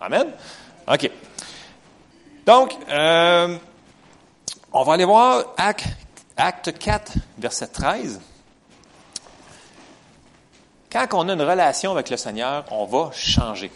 Amen? 0.00 0.28
OK. 0.86 1.10
Donc, 2.46 2.76
euh, 2.88 3.56
on 4.72 4.82
va 4.82 4.94
aller 4.94 5.04
voir 5.04 5.52
acte, 5.56 5.86
acte 6.36 6.76
4, 6.78 7.12
verset 7.38 7.68
13. 7.68 8.20
Quand 10.90 11.06
on 11.12 11.28
a 11.28 11.32
une 11.32 11.42
relation 11.42 11.92
avec 11.92 12.10
le 12.10 12.16
Seigneur, 12.16 12.64
on 12.70 12.84
va 12.84 13.10
changer. 13.12 13.70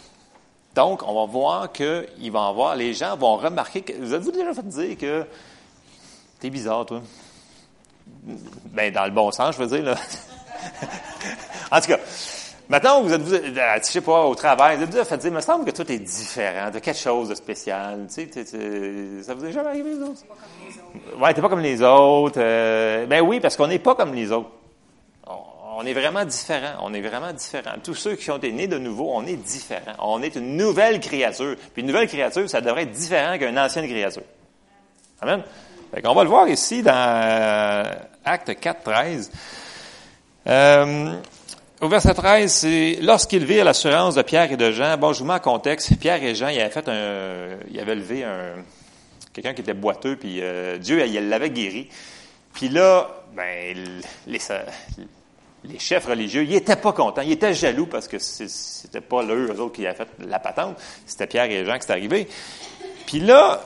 Donc, 0.77 1.01
on 1.07 1.15
va 1.15 1.25
voir 1.25 1.71
qu'il 1.71 2.31
va 2.31 2.49
avoir, 2.49 2.75
les 2.75 2.93
gens 2.93 3.17
vont 3.17 3.35
remarquer 3.35 3.81
que, 3.81 3.93
vous 3.93 4.13
avez-vous 4.13 4.31
déjà 4.31 4.53
fait 4.53 4.67
dire 4.67 4.95
que 4.95 5.25
t'es 6.39 6.51
bizarre, 6.51 6.85
toi? 6.85 7.01
Ben, 8.65 8.93
dans 8.93 9.05
le 9.05 9.11
bon 9.11 9.31
sens, 9.31 9.55
je 9.55 9.63
veux 9.63 9.75
dire, 9.75 9.83
là. 9.83 9.95
en 11.71 11.81
tout 11.81 11.87
cas, 11.87 11.97
maintenant, 12.69 13.01
vous 13.01 13.11
êtes, 13.11 13.21
vous 13.21 13.33
êtes, 13.33 13.57
euh, 13.57 13.79
je 13.81 13.87
sais 13.87 14.01
pas, 14.01 14.25
au 14.25 14.35
travail, 14.35 14.75
vous 14.75 14.83
avez 14.83 14.91
déjà 14.91 15.03
fait 15.03 15.17
dire, 15.17 15.31
il 15.31 15.35
me 15.35 15.41
semble 15.41 15.65
que 15.65 15.71
toi, 15.71 15.83
est 15.89 15.97
différent, 15.97 16.69
de 16.69 16.77
quelque 16.77 16.99
chose 16.99 17.29
de 17.29 17.33
spécial, 17.33 18.05
tu 18.13 18.29
sais, 18.31 19.23
ça 19.23 19.33
vous 19.33 19.45
est 19.45 19.51
jamais 19.51 19.69
arrivé, 19.69 19.95
vous 19.95 20.11
autres? 20.11 20.21
Ouais, 21.19 21.33
t'es 21.33 21.41
pas 21.41 21.49
comme 21.49 21.61
les 21.61 21.81
autres. 21.81 22.37
Euh, 22.37 23.07
ben 23.07 23.21
oui, 23.21 23.39
parce 23.39 23.57
qu'on 23.57 23.65
n'est 23.65 23.79
pas 23.79 23.95
comme 23.95 24.13
les 24.13 24.31
autres 24.31 24.51
on 25.79 25.85
est 25.85 25.93
vraiment 25.93 26.25
différent. 26.25 26.79
On 26.81 26.91
est 26.91 27.01
vraiment 27.01 27.31
différent. 27.31 27.75
Tous 27.83 27.93
ceux 27.93 28.15
qui 28.15 28.31
ont 28.31 28.37
été 28.37 28.51
nés 28.51 28.65
de 28.65 28.79
nouveau, 28.79 29.11
on 29.13 29.27
est 29.27 29.35
différent. 29.35 29.93
On 29.99 30.23
est 30.23 30.35
une 30.35 30.57
nouvelle 30.57 30.99
créature. 30.99 31.55
Puis 31.73 31.83
une 31.83 31.87
nouvelle 31.87 32.07
créature, 32.07 32.49
ça 32.49 32.61
devrait 32.61 32.83
être 32.83 32.91
différent 32.91 33.37
qu'une 33.37 33.59
ancienne 33.59 33.87
créature. 33.87 34.23
Amen. 35.21 35.43
on 36.03 36.13
va 36.15 36.23
le 36.23 36.29
voir 36.29 36.47
ici 36.47 36.81
dans 36.81 36.93
euh, 36.95 37.83
Acte 38.25 38.59
4, 38.59 38.83
13. 38.83 39.31
Euh, 40.47 41.13
au 41.79 41.87
verset 41.87 42.15
13, 42.15 42.51
c'est 42.51 42.97
lorsqu'ils 43.03 43.45
virent 43.45 43.65
l'assurance 43.65 44.15
de 44.15 44.23
Pierre 44.23 44.51
et 44.51 44.57
de 44.57 44.71
Jean. 44.71 44.97
Bon, 44.97 45.13
je 45.13 45.19
vous 45.19 45.25
mets 45.25 45.35
en 45.35 45.39
contexte. 45.39 45.95
Pierre 45.99 46.23
et 46.23 46.33
Jean, 46.33 46.47
ils 46.47 46.59
avaient 46.59 46.71
fait 46.71 46.89
un, 46.89 47.49
ils 47.69 47.79
avaient 47.79 47.95
levé 47.95 48.23
un, 48.23 48.55
quelqu'un 49.31 49.53
qui 49.53 49.61
était 49.61 49.75
boiteux, 49.75 50.15
puis 50.15 50.39
euh, 50.41 50.79
Dieu, 50.79 51.05
il 51.05 51.29
l'avait 51.29 51.51
guéri. 51.51 51.87
Puis 52.53 52.69
là, 52.69 53.07
ben, 53.35 53.77
les, 54.25 54.39
les 55.69 55.79
chefs 55.79 56.05
religieux, 56.05 56.43
ils 56.43 56.51
n'étaient 56.51 56.75
pas 56.75 56.93
contents, 56.93 57.21
ils 57.21 57.33
étaient 57.33 57.53
jaloux 57.53 57.85
parce 57.85 58.07
que 58.07 58.17
c'était 58.19 59.01
pas 59.01 59.23
eux, 59.23 59.51
eux 59.53 59.59
autres, 59.59 59.75
qui 59.75 59.85
avaient 59.85 59.97
fait 59.97 60.09
la 60.27 60.39
patente, 60.39 60.77
c'était 61.05 61.27
Pierre 61.27 61.45
et 61.45 61.65
Jean 61.65 61.77
qui 61.77 61.85
c'est 61.85 61.91
arrivé. 61.91 62.27
Puis 63.05 63.19
là, 63.19 63.61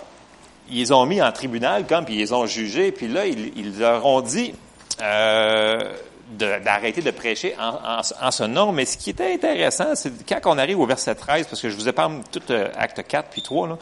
ils 0.70 0.93
ont 0.93 1.05
mis 1.05 1.22
en 1.22 1.31
tribunal, 1.31 1.86
comme, 1.86 2.05
puis 2.05 2.20
ils 2.20 2.34
ont 2.34 2.46
jugé, 2.46 2.91
puis 2.91 3.08
là, 3.08 3.25
ils, 3.25 3.77
leur 3.77 4.05
ont 4.05 4.22
dit 4.22 4.53
euh, 5.01 5.93
d'arrêter 6.38 7.01
de, 7.01 7.12
prêcher 7.12 7.55
en, 7.60 8.31
ce 8.31 8.43
nom. 8.43 8.72
Mais 8.72 8.86
ce 8.86 8.98
qui 8.98 9.10
était 9.10 9.34
intéressant, 9.34 9.96
c'est 9.96 10.12
quand 10.27 10.39
on 10.46 10.58
arrive 10.58 10.79
au 10.79 10.86
verset 10.86 11.15
13, 11.15 11.48
parce 11.48 11.62
que 11.62 11.70
je 11.70 11.75
vous 11.75 11.89
épargne 11.89 12.22
tout 12.31 12.41
euh, 12.51 12.70
acte 12.77 13.05
4 13.05 13.29
puis 13.29 13.41
3, 13.41 13.67
là, 13.67 13.77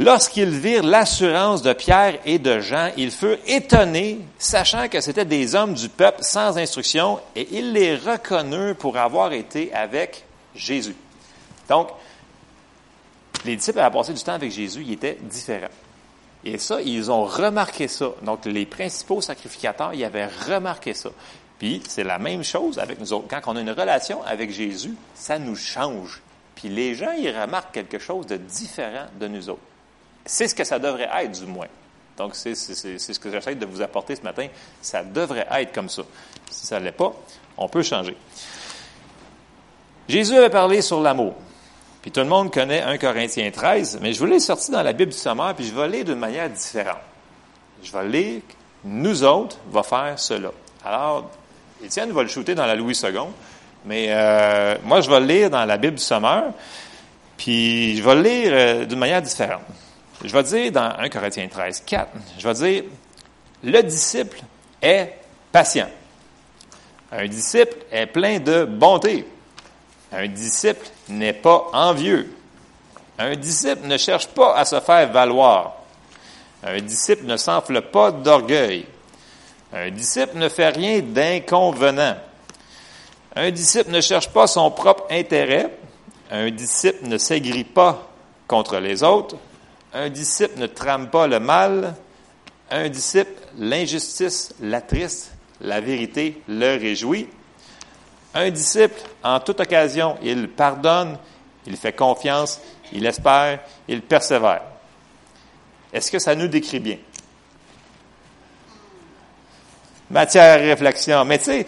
Lorsqu'ils 0.00 0.58
virent 0.58 0.82
l'assurance 0.82 1.62
de 1.62 1.72
Pierre 1.72 2.18
et 2.24 2.40
de 2.40 2.58
Jean, 2.58 2.90
ils 2.96 3.12
furent 3.12 3.38
étonnés, 3.46 4.18
sachant 4.38 4.88
que 4.88 5.00
c'étaient 5.00 5.24
des 5.24 5.54
hommes 5.54 5.74
du 5.74 5.88
peuple 5.88 6.22
sans 6.22 6.58
instruction, 6.58 7.20
et 7.36 7.46
ils 7.52 7.72
les 7.72 7.94
reconnurent 7.94 8.74
pour 8.74 8.96
avoir 8.96 9.32
été 9.32 9.72
avec 9.72 10.24
Jésus. 10.56 10.96
Donc, 11.68 11.90
les 13.44 13.54
disciples 13.54 13.78
avaient 13.78 13.96
passé 13.96 14.12
du 14.12 14.22
temps 14.22 14.32
avec 14.32 14.50
Jésus, 14.50 14.82
ils 14.84 14.94
étaient 14.94 15.18
différents. 15.22 15.68
Et 16.44 16.58
ça, 16.58 16.82
ils 16.82 17.10
ont 17.10 17.24
remarqué 17.24 17.86
ça. 17.86 18.10
Donc, 18.22 18.44
les 18.46 18.66
principaux 18.66 19.20
sacrificateurs, 19.20 19.94
ils 19.94 20.04
avaient 20.04 20.26
remarqué 20.26 20.92
ça. 20.92 21.10
Puis, 21.58 21.82
c'est 21.88 22.04
la 22.04 22.18
même 22.18 22.42
chose 22.42 22.80
avec 22.80 22.98
nous 22.98 23.12
autres. 23.12 23.28
Quand 23.28 23.40
on 23.46 23.56
a 23.56 23.60
une 23.60 23.70
relation 23.70 24.24
avec 24.24 24.50
Jésus, 24.50 24.94
ça 25.14 25.38
nous 25.38 25.56
change. 25.56 26.20
Puis, 26.56 26.68
les 26.68 26.96
gens, 26.96 27.12
ils 27.12 27.30
remarquent 27.30 27.72
quelque 27.72 28.00
chose 28.00 28.26
de 28.26 28.36
différent 28.36 29.06
de 29.20 29.28
nous 29.28 29.48
autres. 29.48 29.62
C'est 30.24 30.48
ce 30.48 30.54
que 30.54 30.64
ça 30.64 30.78
devrait 30.78 31.08
être, 31.22 31.32
du 31.32 31.46
moins. 31.46 31.66
Donc, 32.16 32.34
c'est 32.34 32.54
ce 32.54 33.18
que 33.18 33.30
j'essaie 33.30 33.54
de 33.54 33.66
vous 33.66 33.82
apporter 33.82 34.16
ce 34.16 34.22
matin. 34.22 34.46
Ça 34.80 35.02
devrait 35.02 35.46
être 35.50 35.72
comme 35.72 35.88
ça. 35.88 36.02
Si 36.50 36.66
ça 36.66 36.78
ne 36.78 36.84
l'est 36.84 36.92
pas, 36.92 37.12
on 37.56 37.68
peut 37.68 37.82
changer. 37.82 38.16
Jésus 40.08 40.36
avait 40.36 40.50
parlé 40.50 40.82
sur 40.82 41.00
l'amour. 41.00 41.34
Puis 42.02 42.10
tout 42.10 42.20
le 42.20 42.26
monde 42.26 42.52
connaît 42.52 42.82
1 42.82 42.98
Corinthiens 42.98 43.50
13, 43.50 43.98
mais 44.02 44.12
je 44.12 44.18
vous 44.18 44.26
l'ai 44.26 44.38
sorti 44.38 44.70
dans 44.70 44.82
la 44.82 44.92
Bible 44.92 45.10
du 45.10 45.16
sommaire, 45.16 45.54
puis 45.54 45.64
je 45.66 45.74
vais 45.74 45.88
lire 45.88 46.04
d'une 46.04 46.18
manière 46.18 46.50
différente. 46.50 46.98
Je 47.82 47.90
vais 47.90 48.06
lire, 48.06 48.42
nous 48.84 49.24
autres, 49.24 49.56
va 49.70 49.82
faire 49.82 50.18
cela. 50.18 50.50
Alors, 50.84 51.30
Étienne 51.82 52.12
va 52.12 52.22
le 52.22 52.28
shooter 52.28 52.54
dans 52.54 52.66
la 52.66 52.74
Louis 52.74 52.94
II, 53.02 53.10
mais 53.86 54.08
euh, 54.10 54.76
moi, 54.84 55.00
je 55.00 55.08
vais 55.08 55.20
le 55.20 55.26
lire 55.26 55.50
dans 55.50 55.64
la 55.64 55.78
Bible 55.78 55.94
du 55.94 56.02
sommaire, 56.02 56.52
puis 57.38 57.96
je 57.96 58.02
vais 58.02 58.14
le 58.14 58.22
lire 58.22 58.50
euh, 58.52 58.84
d'une 58.84 58.98
manière 58.98 59.22
différente. 59.22 59.62
Je 60.24 60.32
vais 60.32 60.42
dire 60.42 60.72
dans 60.72 60.90
1 60.98 61.08
Corinthiens 61.10 61.48
13, 61.48 61.82
4, 61.84 62.08
je 62.38 62.48
vais 62.48 62.54
dire, 62.54 62.84
le 63.62 63.82
disciple 63.82 64.40
est 64.80 65.18
patient. 65.52 65.90
Un 67.12 67.26
disciple 67.28 67.76
est 67.92 68.06
plein 68.06 68.40
de 68.40 68.64
bonté. 68.64 69.26
Un 70.10 70.26
disciple 70.28 70.86
n'est 71.10 71.34
pas 71.34 71.66
envieux. 71.74 72.34
Un 73.18 73.36
disciple 73.36 73.86
ne 73.86 73.98
cherche 73.98 74.26
pas 74.28 74.56
à 74.56 74.64
se 74.64 74.80
faire 74.80 75.12
valoir. 75.12 75.74
Un 76.62 76.80
disciple 76.80 77.26
ne 77.26 77.36
s'enfle 77.36 77.82
pas 77.82 78.10
d'orgueil. 78.10 78.86
Un 79.74 79.90
disciple 79.90 80.38
ne 80.38 80.48
fait 80.48 80.70
rien 80.70 81.00
d'inconvenant. 81.00 82.16
Un 83.36 83.50
disciple 83.50 83.90
ne 83.90 84.00
cherche 84.00 84.30
pas 84.30 84.46
son 84.46 84.70
propre 84.70 85.06
intérêt. 85.10 85.70
Un 86.30 86.50
disciple 86.50 87.06
ne 87.06 87.18
s'aigrit 87.18 87.64
pas 87.64 88.08
contre 88.48 88.78
les 88.78 89.02
autres. 89.02 89.36
Un 89.94 90.10
disciple 90.10 90.58
ne 90.58 90.66
trame 90.66 91.08
pas 91.08 91.28
le 91.28 91.38
mal. 91.38 91.94
Un 92.70 92.88
disciple, 92.88 93.40
l'injustice 93.56 94.52
l'attriste, 94.60 95.32
la 95.60 95.80
vérité 95.80 96.42
le 96.48 96.76
réjouit. 96.76 97.28
Un 98.34 98.50
disciple, 98.50 99.00
en 99.22 99.38
toute 99.38 99.60
occasion, 99.60 100.18
il 100.20 100.48
pardonne, 100.48 101.16
il 101.66 101.76
fait 101.76 101.92
confiance, 101.92 102.60
il 102.92 103.06
espère, 103.06 103.60
il 103.86 104.02
persévère. 104.02 104.62
Est-ce 105.92 106.10
que 106.10 106.18
ça 106.18 106.34
nous 106.34 106.48
décrit 106.48 106.80
bien? 106.80 106.98
Matière 110.10 110.54
à 110.54 110.62
réflexion. 110.62 111.24
Mais 111.24 111.38
tu 111.38 111.44
sais, 111.44 111.66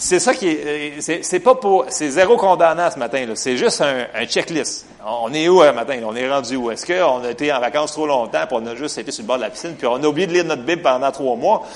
c'est 0.00 0.18
ça 0.18 0.32
qui 0.32 0.48
est, 0.48 0.98
euh, 1.06 1.18
c'est 1.20 1.40
pas 1.40 1.54
pour, 1.54 1.84
c'est 1.90 2.08
zéro 2.08 2.38
condamnant 2.38 2.90
ce 2.90 2.98
matin. 2.98 3.26
C'est 3.34 3.58
juste 3.58 3.82
un, 3.82 4.06
un, 4.14 4.24
checklist. 4.24 4.86
On 5.06 5.30
est 5.34 5.46
où 5.46 5.60
un 5.60 5.72
matin? 5.72 6.00
On 6.06 6.16
est 6.16 6.28
rendu 6.28 6.56
où? 6.56 6.70
Est-ce 6.70 6.86
qu'on 6.86 7.22
a 7.22 7.30
été 7.30 7.52
en 7.52 7.60
vacances 7.60 7.92
trop 7.92 8.06
longtemps 8.06 8.46
puis 8.48 8.56
on 8.58 8.66
a 8.66 8.74
juste 8.74 8.96
été 8.96 9.12
sur 9.12 9.22
le 9.22 9.26
bord 9.26 9.36
de 9.36 9.42
la 9.42 9.50
piscine 9.50 9.74
puis 9.76 9.86
on 9.86 10.02
a 10.02 10.06
oublié 10.06 10.26
de 10.26 10.32
lire 10.32 10.44
notre 10.46 10.62
Bible 10.62 10.80
pendant 10.80 11.12
trois 11.12 11.36
mois? 11.36 11.66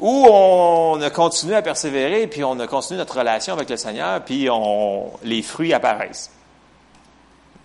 Ou 0.00 0.26
on 0.28 1.00
a 1.00 1.10
continué 1.10 1.54
à 1.54 1.62
persévérer 1.62 2.26
puis 2.26 2.42
on 2.42 2.58
a 2.58 2.66
continué 2.66 2.98
notre 2.98 3.16
relation 3.16 3.54
avec 3.54 3.70
le 3.70 3.76
Seigneur 3.76 4.20
puis 4.24 4.48
on, 4.50 5.12
les 5.22 5.42
fruits 5.42 5.72
apparaissent. 5.72 6.32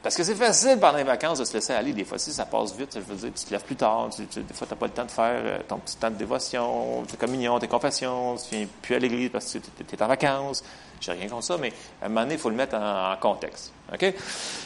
Parce 0.03 0.15
que 0.15 0.23
c'est 0.23 0.35
facile 0.35 0.77
pendant 0.81 0.97
les 0.97 1.05
vacances 1.05 1.39
de 1.39 1.45
se 1.45 1.53
laisser 1.53 1.71
aller. 1.71 1.93
Des 1.93 2.03
fois, 2.03 2.19
si 2.19 2.33
ça 2.33 2.43
passe 2.43 2.75
vite, 2.75 2.89
je 2.93 2.99
veux 2.99 3.15
dire, 3.15 3.31
tu 3.33 3.45
te 3.45 3.51
lèves 3.51 3.63
plus 3.63 3.77
tard. 3.77 4.09
des 4.09 4.53
fois, 4.53 4.67
tu 4.67 4.73
n'as 4.73 4.77
pas 4.77 4.85
le 4.87 4.91
temps 4.91 5.05
de 5.05 5.11
faire 5.11 5.41
euh, 5.45 5.59
ton 5.65 5.77
petit 5.77 5.95
temps 5.95 6.09
de 6.09 6.15
dévotion, 6.15 7.05
tes 7.09 7.15
communions, 7.15 7.57
tes 7.57 7.69
confessions. 7.69 8.35
Tu 8.35 8.57
viens 8.57 8.67
plus 8.81 8.95
à 8.95 8.99
l'église 8.99 9.29
parce 9.29 9.53
que 9.53 9.59
tu 9.59 9.95
es 9.95 10.03
en 10.03 10.07
vacances. 10.07 10.61
J'ai 10.99 11.13
rien 11.13 11.29
contre 11.29 11.45
ça, 11.45 11.57
mais 11.57 11.71
à 12.01 12.05
un 12.05 12.09
moment 12.09 12.21
donné, 12.21 12.33
il 12.33 12.39
faut 12.39 12.49
le 12.49 12.55
mettre 12.57 12.75
en, 12.75 13.15
contexte. 13.21 13.71
OK? 13.93 14.13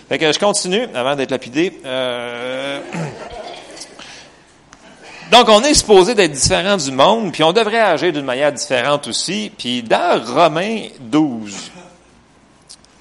Fait 0.10 0.17
que 0.17 0.32
je 0.32 0.39
continue 0.39 0.88
avant 0.96 1.15
d'être 1.15 1.32
lapidé. 1.32 1.82
Euh... 1.86 2.82
Donc, 5.32 5.50
on 5.50 5.62
est 5.62 5.75
supposé 5.75 6.15
d'être 6.15 6.32
différent 6.32 6.77
du 6.77 6.91
monde, 6.91 7.32
puis 7.32 7.44
on 7.44 7.53
devrait 7.53 7.82
agir 7.82 8.12
d'une 8.12 8.25
manière 8.25 8.51
différente 8.51 9.08
aussi. 9.08 9.51
Puis 9.56 9.84
dans 9.84 10.20
Romains 10.25 10.88
12, 11.00 11.72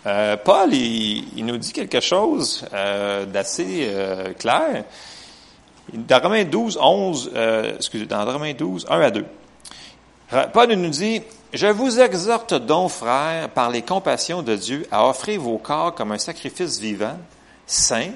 euh, 0.06 0.36
Paul, 0.36 0.72
il, 0.72 1.44
nous 1.44 1.56
dit 1.56 1.72
quelque 1.72 2.00
chose 2.00 2.64
euh, 2.72 3.26
d'assez 3.26 3.88
euh, 3.90 4.32
clair. 4.34 4.84
Dans 5.92 6.20
Romains 6.20 6.44
12, 6.44 6.78
11, 6.80 7.32
excusez, 7.76 8.06
dans 8.06 8.24
Romains 8.24 8.54
12, 8.54 8.86
1 8.88 9.00
à 9.00 9.10
2. 9.10 9.24
Paul 10.52 10.72
nous 10.72 10.90
dit, 10.90 11.22
Je 11.52 11.68
vous 11.68 12.00
exhorte 12.00 12.54
donc, 12.54 12.90
frères, 12.90 13.48
par 13.50 13.70
les 13.70 13.82
compassions 13.82 14.42
de 14.42 14.56
Dieu, 14.56 14.86
à 14.90 15.08
offrir 15.08 15.40
vos 15.40 15.58
corps 15.58 15.94
comme 15.94 16.12
un 16.12 16.18
sacrifice 16.18 16.80
vivant, 16.80 17.16
saint, 17.66 18.10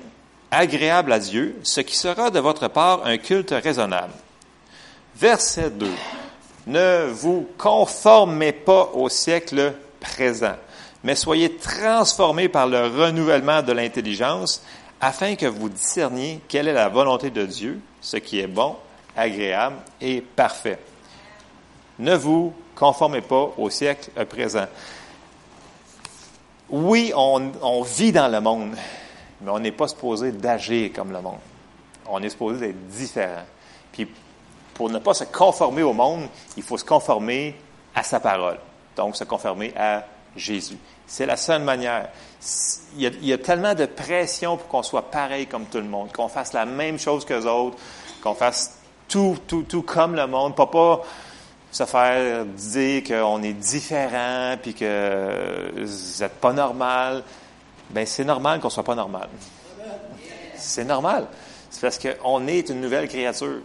agréable 0.50 1.12
à 1.12 1.20
Dieu, 1.20 1.56
ce 1.62 1.80
qui 1.80 1.96
sera 1.96 2.30
de 2.30 2.40
votre 2.40 2.66
part 2.68 3.04
un 3.04 3.18
culte 3.18 3.52
raisonnable. 3.52 4.12
Verset 5.16 5.70
2. 5.70 5.88
Ne 6.66 7.06
vous 7.12 7.48
conformez 7.56 8.52
pas 8.52 8.90
au 8.94 9.08
siècle 9.08 9.74
présent 10.00 10.56
mais 11.04 11.14
soyez 11.14 11.56
transformés 11.56 12.48
par 12.48 12.66
le 12.66 12.86
renouvellement 12.86 13.62
de 13.62 13.72
l'intelligence 13.72 14.62
afin 15.00 15.34
que 15.34 15.46
vous 15.46 15.68
discerniez 15.68 16.40
quelle 16.46 16.68
est 16.68 16.74
la 16.74 16.88
volonté 16.88 17.30
de 17.30 17.46
Dieu, 17.46 17.80
ce 18.00 18.18
qui 18.18 18.40
est 18.40 18.46
bon, 18.46 18.76
agréable 19.16 19.76
et 20.00 20.20
parfait. 20.20 20.78
Ne 21.98 22.14
vous 22.14 22.52
conformez 22.74 23.22
pas 23.22 23.50
au 23.56 23.70
siècle 23.70 24.10
présent. 24.26 24.66
Oui, 26.68 27.12
on, 27.16 27.82
vit 27.82 28.12
dans 28.12 28.28
le 28.28 28.40
monde, 28.40 28.76
mais 29.40 29.50
on 29.50 29.58
n'est 29.58 29.72
pas 29.72 29.88
supposé 29.88 30.32
d'agir 30.32 30.90
comme 30.94 31.12
le 31.12 31.20
monde. 31.20 31.40
On 32.06 32.22
est 32.22 32.28
supposé 32.28 32.68
d'être 32.68 32.86
différent. 32.88 33.44
Puis, 33.92 34.08
pour 34.74 34.88
ne 34.88 34.98
pas 34.98 35.14
se 35.14 35.24
conformer 35.24 35.82
au 35.82 35.92
monde, 35.92 36.28
il 36.56 36.62
faut 36.62 36.78
se 36.78 36.84
conformer 36.84 37.56
à 37.94 38.02
sa 38.02 38.20
parole. 38.20 38.58
Donc, 38.96 39.16
se 39.16 39.24
conformer 39.24 39.74
à 39.76 40.04
Jésus. 40.36 40.78
C'est 41.06 41.26
la 41.26 41.36
seule 41.36 41.62
manière. 41.62 42.08
Il 42.96 43.26
y, 43.26 43.32
a, 43.32 43.38
tellement 43.38 43.74
de 43.74 43.86
pression 43.86 44.56
pour 44.56 44.68
qu'on 44.68 44.82
soit 44.82 45.10
pareil 45.10 45.46
comme 45.46 45.66
tout 45.66 45.78
le 45.78 45.84
monde, 45.84 46.12
qu'on 46.12 46.28
fasse 46.28 46.52
la 46.52 46.64
même 46.64 46.98
chose 46.98 47.24
que 47.24 47.34
les 47.34 47.46
autres, 47.46 47.76
qu'on 48.22 48.34
fasse 48.34 48.78
tout, 49.08 49.36
tout, 49.46 49.64
tout 49.64 49.82
comme 49.82 50.14
le 50.14 50.26
monde, 50.26 50.54
pas 50.54 50.66
pas 50.66 51.02
se 51.72 51.84
faire 51.84 52.44
dire 52.46 53.02
qu'on 53.04 53.42
est 53.42 53.52
différent, 53.52 54.56
puis 54.60 54.74
que 54.74 55.72
vous 55.76 56.22
n'êtes 56.22 56.40
pas 56.40 56.52
normal. 56.52 57.22
Ben 57.90 58.06
c'est 58.06 58.24
normal 58.24 58.60
qu'on 58.60 58.70
soit 58.70 58.84
pas 58.84 58.94
normal. 58.94 59.28
C'est 60.56 60.84
normal. 60.84 61.26
C'est 61.70 61.80
parce 61.80 61.98
qu'on 61.98 62.46
est 62.46 62.68
une 62.68 62.80
nouvelle 62.80 63.08
créature. 63.08 63.60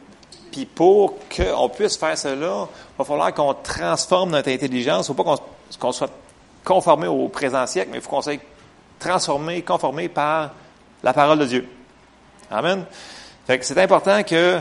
Puis 0.51 0.65
pour 0.65 1.15
qu'on 1.35 1.69
puisse 1.69 1.97
faire 1.97 2.17
cela, 2.17 2.67
il 2.67 2.97
va 2.97 3.03
falloir 3.03 3.33
qu'on 3.33 3.53
transforme 3.53 4.31
notre 4.31 4.49
intelligence. 4.49 5.07
Il 5.07 5.11
ne 5.11 5.15
faut 5.15 5.23
pas 5.23 5.37
qu'on 5.79 5.91
soit 5.91 6.11
conformé 6.65 7.07
au 7.07 7.29
présent 7.29 7.65
siècle, 7.65 7.89
mais 7.91 7.99
il 7.99 8.01
faut 8.01 8.09
qu'on 8.09 8.21
soit 8.21 8.41
transformé, 8.99 9.61
conformé 9.61 10.09
par 10.09 10.51
la 11.03 11.13
parole 11.13 11.39
de 11.39 11.45
Dieu. 11.45 11.69
Amen. 12.51 12.83
Fait 13.47 13.59
que 13.59 13.65
c'est 13.65 13.79
important 13.81 14.23
que 14.23 14.59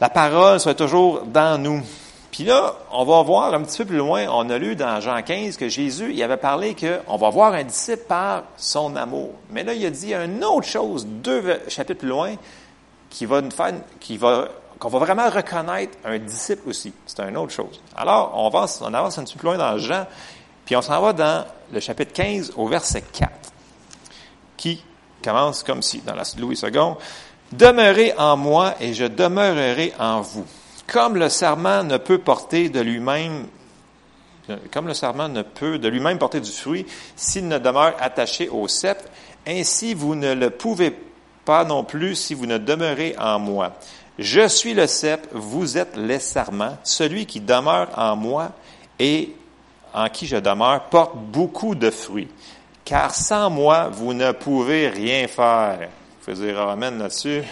la 0.00 0.08
parole 0.10 0.60
soit 0.60 0.74
toujours 0.74 1.22
dans 1.22 1.60
nous. 1.60 1.82
Puis 2.30 2.44
là, 2.44 2.74
on 2.90 3.04
va 3.04 3.22
voir 3.22 3.52
un 3.52 3.62
petit 3.62 3.78
peu 3.78 3.84
plus 3.84 3.96
loin, 3.98 4.26
on 4.30 4.48
a 4.48 4.56
lu 4.56 4.74
dans 4.74 5.00
Jean 5.00 5.22
15 5.22 5.58
que 5.58 5.68
Jésus, 5.68 6.12
il 6.14 6.22
avait 6.22 6.38
parlé 6.38 6.74
qu'on 6.74 7.16
va 7.16 7.28
voir 7.28 7.52
un 7.52 7.62
disciple 7.62 8.04
par 8.08 8.44
son 8.56 8.96
amour. 8.96 9.32
Mais 9.50 9.64
là, 9.64 9.74
il 9.74 9.84
a 9.84 9.90
dit 9.90 10.14
une 10.14 10.42
autre 10.42 10.66
chose, 10.66 11.06
deux 11.06 11.60
chapitres 11.68 12.00
plus 12.00 12.08
loin, 12.08 12.34
qui 13.10 13.26
va 13.26 13.42
nous 13.42 13.50
faire, 13.50 13.74
qui 14.00 14.16
va, 14.16 14.48
qu'on 14.78 14.88
va 14.88 14.98
vraiment 14.98 15.28
reconnaître 15.28 15.98
un 16.06 16.18
disciple 16.18 16.70
aussi. 16.70 16.94
C'est 17.04 17.20
une 17.20 17.36
autre 17.36 17.52
chose. 17.52 17.80
Alors, 17.94 18.32
on 18.34 18.46
avance, 18.46 18.82
on 18.82 18.94
avance 18.94 19.18
un 19.18 19.24
petit 19.24 19.34
peu 19.34 19.40
plus 19.40 19.48
loin 19.48 19.58
dans 19.58 19.76
Jean. 19.76 20.06
Puis 20.64 20.76
on 20.76 20.82
s'en 20.82 21.00
va 21.00 21.12
dans 21.12 21.44
le 21.72 21.80
chapitre 21.80 22.12
15 22.12 22.52
au 22.56 22.68
verset 22.68 23.02
4, 23.02 23.30
qui 24.56 24.82
commence 25.22 25.62
comme 25.62 25.82
si, 25.82 26.00
dans 26.00 26.14
la 26.14 26.24
Louis 26.38 26.58
II, 26.62 26.94
Demeurez 27.52 28.14
en 28.16 28.38
moi 28.38 28.74
et 28.80 28.94
je 28.94 29.04
demeurerai 29.04 29.92
en 29.98 30.22
vous. 30.22 30.46
Comme 30.86 31.16
le 31.16 31.28
serment 31.28 31.84
ne 31.84 31.98
peut 31.98 32.18
porter 32.18 32.70
de 32.70 32.80
lui-même 32.80 33.46
comme 34.72 34.88
le 34.88 34.94
serment 34.94 35.28
ne 35.28 35.42
peut 35.42 35.78
de 35.78 35.88
lui-même 35.88 36.18
porter 36.18 36.40
du 36.40 36.50
fruit 36.50 36.84
s'il 37.14 37.46
ne 37.46 37.58
demeure 37.58 37.94
attaché 38.00 38.48
au 38.48 38.66
cep, 38.66 38.98
ainsi 39.46 39.94
vous 39.94 40.16
ne 40.16 40.34
le 40.34 40.50
pouvez 40.50 40.96
pas 41.44 41.64
non 41.64 41.84
plus 41.84 42.16
si 42.16 42.34
vous 42.34 42.46
ne 42.46 42.58
demeurez 42.58 43.14
en 43.18 43.38
moi. 43.38 43.74
Je 44.18 44.48
suis 44.48 44.74
le 44.74 44.88
cep, 44.88 45.28
vous 45.32 45.78
êtes 45.78 45.96
les 45.96 46.18
serments. 46.18 46.76
Celui 46.82 47.26
qui 47.26 47.40
demeure 47.40 47.88
en 47.96 48.16
moi 48.16 48.50
et 48.98 49.34
en 49.94 50.08
qui 50.08 50.26
je 50.26 50.36
demeure 50.36 50.84
porte 50.84 51.16
beaucoup 51.16 51.74
de 51.74 51.90
fruits. 51.90 52.28
Car 52.84 53.14
sans 53.14 53.50
moi, 53.50 53.88
vous 53.92 54.12
ne 54.12 54.32
pouvez 54.32 54.88
rien 54.88 55.28
faire. 55.28 55.78
Vous 55.80 56.32
pouvez 56.32 56.46
dire 56.46 56.60
Amen 56.60 56.98
là-dessus. 56.98 57.42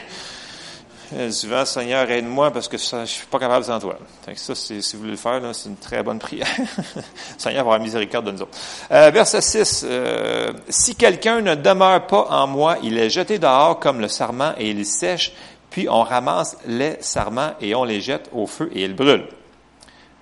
Souvent, 1.30 1.64
Seigneur, 1.64 2.08
aide-moi 2.08 2.52
parce 2.52 2.68
que 2.68 2.78
je 2.78 2.96
ne 2.96 3.04
suis 3.04 3.26
pas 3.26 3.40
capable 3.40 3.64
sans 3.64 3.80
toi. 3.80 3.98
ça, 4.36 4.54
si 4.54 4.80
vous 4.92 4.98
voulez 5.00 5.10
le 5.10 5.16
faire, 5.16 5.40
c'est 5.52 5.68
une 5.68 5.76
très 5.76 6.04
bonne 6.04 6.20
prière. 6.20 6.46
Seigneur 7.38 7.62
avoir 7.62 7.80
miséricorde 7.80 8.26
de 8.26 8.30
nous 8.30 8.42
autres. 8.42 8.56
Euh, 8.92 9.10
verset 9.10 9.40
6. 9.40 9.86
Euh, 9.88 10.52
si 10.68 10.94
quelqu'un 10.94 11.40
ne 11.40 11.56
demeure 11.56 12.06
pas 12.06 12.28
en 12.30 12.46
moi, 12.46 12.76
il 12.84 12.96
est 12.96 13.10
jeté 13.10 13.40
dehors 13.40 13.80
comme 13.80 14.00
le 14.00 14.06
sarment 14.06 14.52
et 14.56 14.70
il 14.70 14.86
sèche, 14.86 15.32
puis 15.70 15.88
on 15.88 16.02
ramasse 16.02 16.56
les 16.66 16.96
sarments 17.00 17.54
et 17.60 17.74
on 17.74 17.82
les 17.82 18.00
jette 18.00 18.30
au 18.32 18.46
feu 18.46 18.70
et 18.72 18.84
ils 18.84 18.94
brûlent. 18.94 19.26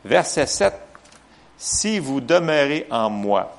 Verset 0.06 0.46
7 0.46 0.72
si 1.58 1.98
vous 1.98 2.20
demeurez 2.20 2.86
en 2.90 3.10
moi 3.10 3.56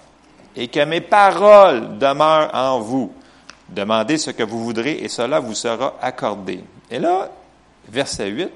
et 0.56 0.70
que 0.70 0.84
mes 0.86 1.02
paroles 1.02 1.98
demeurent 2.00 2.50
en 2.54 2.80
vous, 2.80 3.14
demandez 3.68 4.18
ce 4.18 4.32
que 4.32 4.44
vous 4.44 4.64
voudrez 4.64 4.94
et 5.04 5.10
cela 5.10 5.40
vous 5.40 5.54
sera 5.54 5.96
accordé. 6.02 6.64
Et 6.90 6.98
là, 6.98 7.30
verset 7.88 8.30
8, 8.30 8.50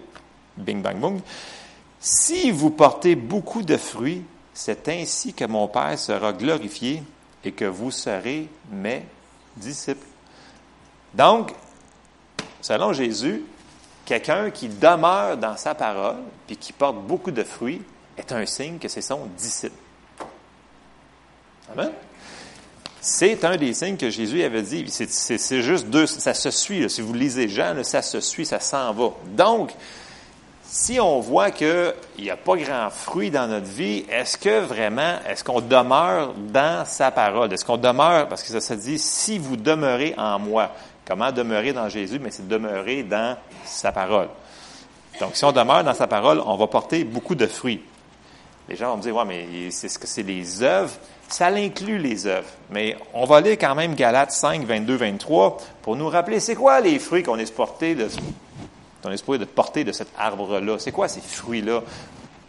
bing 0.58 0.82
bang 0.82 0.98
boom, 0.98 1.20
si 2.00 2.52
vous 2.52 2.72
portez 2.72 3.16
beaucoup 3.16 3.62
de 3.62 3.78
fruits, 3.78 4.24
c'est 4.54 4.88
ainsi 4.90 5.34
que 5.34 5.46
mon 5.46 5.68
Père 5.68 5.98
sera 6.00 6.32
glorifié 6.34 7.04
et 7.44 7.52
que 7.52 7.66
vous 7.66 7.92
serez 7.92 8.48
mes 8.72 9.06
disciples. 9.56 10.06
Donc, 11.14 11.54
selon 12.62 12.94
Jésus, 12.94 13.44
quelqu'un 14.06 14.52
qui 14.52 14.68
demeure 14.68 15.38
dans 15.38 15.58
sa 15.58 15.76
parole 15.76 16.18
puis 16.48 16.58
qui 16.58 16.74
porte 16.74 16.98
beaucoup 16.98 17.32
de 17.32 17.44
fruits, 17.44 17.82
est 18.18 18.32
un 18.32 18.46
signe 18.46 18.78
que 18.78 18.88
c'est 18.88 19.02
son 19.02 19.26
disciple. 19.38 19.76
Amen? 21.72 21.92
C'est 23.02 23.44
un 23.44 23.58
des 23.58 23.74
signes 23.74 23.98
que 23.98 24.10
Jésus 24.10 24.44
avait 24.44 24.62
dit. 24.62 24.86
C'est 24.90 25.62
juste 25.62 25.88
deux, 25.88 26.06
ça 26.06 26.34
se 26.34 26.52
suit. 26.52 26.90
Si 26.90 27.02
vous 27.02 27.14
lisez 27.14 27.50
Jean, 27.50 27.84
ça 27.84 28.02
se 28.02 28.22
suit, 28.22 28.46
ça 28.46 28.62
s'en 28.62 28.94
va. 28.94 29.10
Donc, 29.26 29.74
si 30.64 31.00
on 31.00 31.20
voit 31.20 31.52
qu'il 31.52 31.94
n'y 32.18 32.30
a 32.30 32.38
pas 32.38 32.56
grand 32.56 32.90
fruit 32.90 33.30
dans 33.30 33.48
notre 33.48 33.68
vie, 33.68 34.06
est-ce 34.10 34.38
que 34.38 34.62
vraiment, 34.62 35.18
est-ce 35.28 35.44
qu'on 35.44 35.60
demeure 35.60 36.34
dans 36.34 36.86
sa 36.86 37.12
parole? 37.12 37.52
Est-ce 37.52 37.66
qu'on 37.66 37.78
demeure, 37.78 38.30
parce 38.30 38.42
que 38.42 38.50
ça 38.50 38.62
se 38.62 38.74
dit, 38.74 38.98
si 38.98 39.38
vous 39.38 39.58
demeurez 39.58 40.16
en 40.18 40.40
moi, 40.40 40.72
comment 41.06 41.32
demeurer 41.32 41.74
dans 41.74 41.90
Jésus? 41.90 42.20
Mais 42.20 42.32
c'est 42.32 42.48
demeurer 42.48 43.04
dans 43.04 43.38
sa 43.66 43.92
parole. 43.92 44.30
Donc, 45.20 45.36
si 45.36 45.44
on 45.44 45.52
demeure 45.52 45.84
dans 45.84 45.94
sa 45.94 46.08
parole, 46.08 46.42
on 46.46 46.56
va 46.56 46.68
porter 46.68 47.04
beaucoup 47.04 47.36
de 47.36 47.48
fruits. 47.48 47.84
Les 48.70 48.76
gens 48.76 48.92
vont 48.92 48.98
me 48.98 49.02
dire, 49.02 49.16
ouais, 49.16 49.26
mais 49.26 49.72
c'est 49.72 49.90
ce 49.90 50.00
que 50.00 50.08
c'est 50.08 50.24
les 50.24 50.64
œuvres. 50.64 50.94
Ça 51.28 51.50
l'inclut 51.50 51.98
les 51.98 52.28
œuvres. 52.28 52.48
Mais 52.70 52.96
on 53.14 53.26
va 53.26 53.42
lire 53.42 53.58
quand 53.60 53.76
même 53.76 53.96
Galates 53.96 54.32
5, 54.32 54.64
22, 54.66 54.96
23 54.96 55.58
pour 55.82 55.96
nous 55.96 56.10
rappeler 56.10 56.40
c'est 56.40 56.56
quoi 56.56 56.80
les 56.80 57.00
fruits 57.00 57.24
qu'on 57.24 57.38
est 57.38 57.46
supporté 57.46 57.96
de, 57.96 58.08
porter 59.46 59.84
de 59.84 59.92
cet 59.92 60.10
arbre-là. 60.18 60.78
C'est 60.80 60.92
quoi 60.92 61.08
ces 61.08 61.22
fruits-là? 61.22 61.82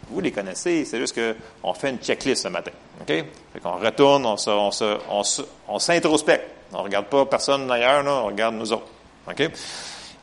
Vous 0.09 0.19
les 0.21 0.31
connaissez, 0.31 0.85
c'est 0.85 0.99
juste 0.99 1.19
qu'on 1.19 1.73
fait 1.73 1.89
une 1.89 1.97
checklist 1.97 2.43
ce 2.43 2.47
matin. 2.47 2.71
OK? 3.01 3.07
Fait 3.07 3.59
qu'on 3.61 3.77
retourne, 3.77 4.25
on, 4.25 4.37
se, 4.37 4.51
on, 4.51 4.71
se, 4.71 4.97
on, 5.09 5.23
on 5.67 5.79
s'introspecte. 5.79 6.45
On 6.71 6.79
ne 6.79 6.83
regarde 6.83 7.07
pas 7.07 7.25
personne 7.25 7.69
ailleurs, 7.71 8.05
on 8.05 8.27
regarde 8.27 8.55
nous 8.55 8.71
autres. 8.71 8.87
OK? 9.27 9.49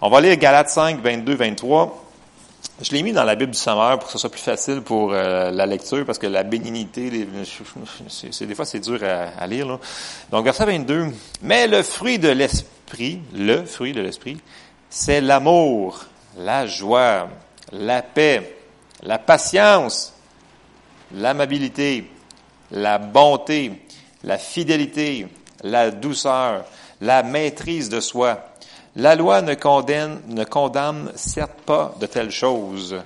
On 0.00 0.08
va 0.08 0.20
lire 0.20 0.36
Galates 0.36 0.70
5, 0.70 1.00
22, 1.00 1.34
23. 1.34 2.01
Je 2.80 2.90
l'ai 2.92 3.02
mis 3.02 3.12
dans 3.12 3.24
la 3.24 3.34
Bible 3.34 3.52
du 3.52 3.58
Sommeur 3.58 3.98
pour 3.98 4.06
que 4.06 4.12
ce 4.12 4.18
soit 4.18 4.30
plus 4.30 4.40
facile 4.40 4.80
pour 4.80 5.12
euh, 5.12 5.50
la 5.50 5.66
lecture, 5.66 6.04
parce 6.06 6.18
que 6.18 6.26
la 6.26 6.42
bénignité, 6.42 7.28
c'est, 8.08 8.46
des 8.46 8.54
fois 8.54 8.64
c'est 8.64 8.80
dur 8.80 8.98
à, 9.04 9.46
lire. 9.46 9.78
Donc, 10.30 10.44
verset 10.44 10.64
22. 10.64 11.08
Mais 11.42 11.66
le 11.68 11.82
fruit 11.82 12.18
de 12.18 12.30
l'esprit, 12.30 13.20
le 13.34 13.64
fruit 13.64 13.92
de 13.92 14.00
l'esprit, 14.00 14.38
c'est 14.88 15.20
l'amour, 15.20 16.06
la 16.38 16.66
joie, 16.66 17.28
la 17.72 18.02
paix, 18.02 18.56
la 19.02 19.18
patience, 19.18 20.14
l'amabilité, 21.14 22.10
la 22.70 22.98
bonté, 22.98 23.72
la 24.24 24.38
fidélité, 24.38 25.28
la 25.62 25.90
douceur, 25.90 26.64
la 27.00 27.22
maîtrise 27.22 27.88
de 27.90 28.00
soi. 28.00 28.51
La 28.96 29.14
loi 29.14 29.40
ne 29.40 29.54
condamne, 29.54 30.20
ne 30.28 30.44
condamne 30.44 31.12
certes 31.16 31.60
pas 31.64 31.94
de 31.98 32.06
telles 32.06 32.30
choses. 32.30 32.96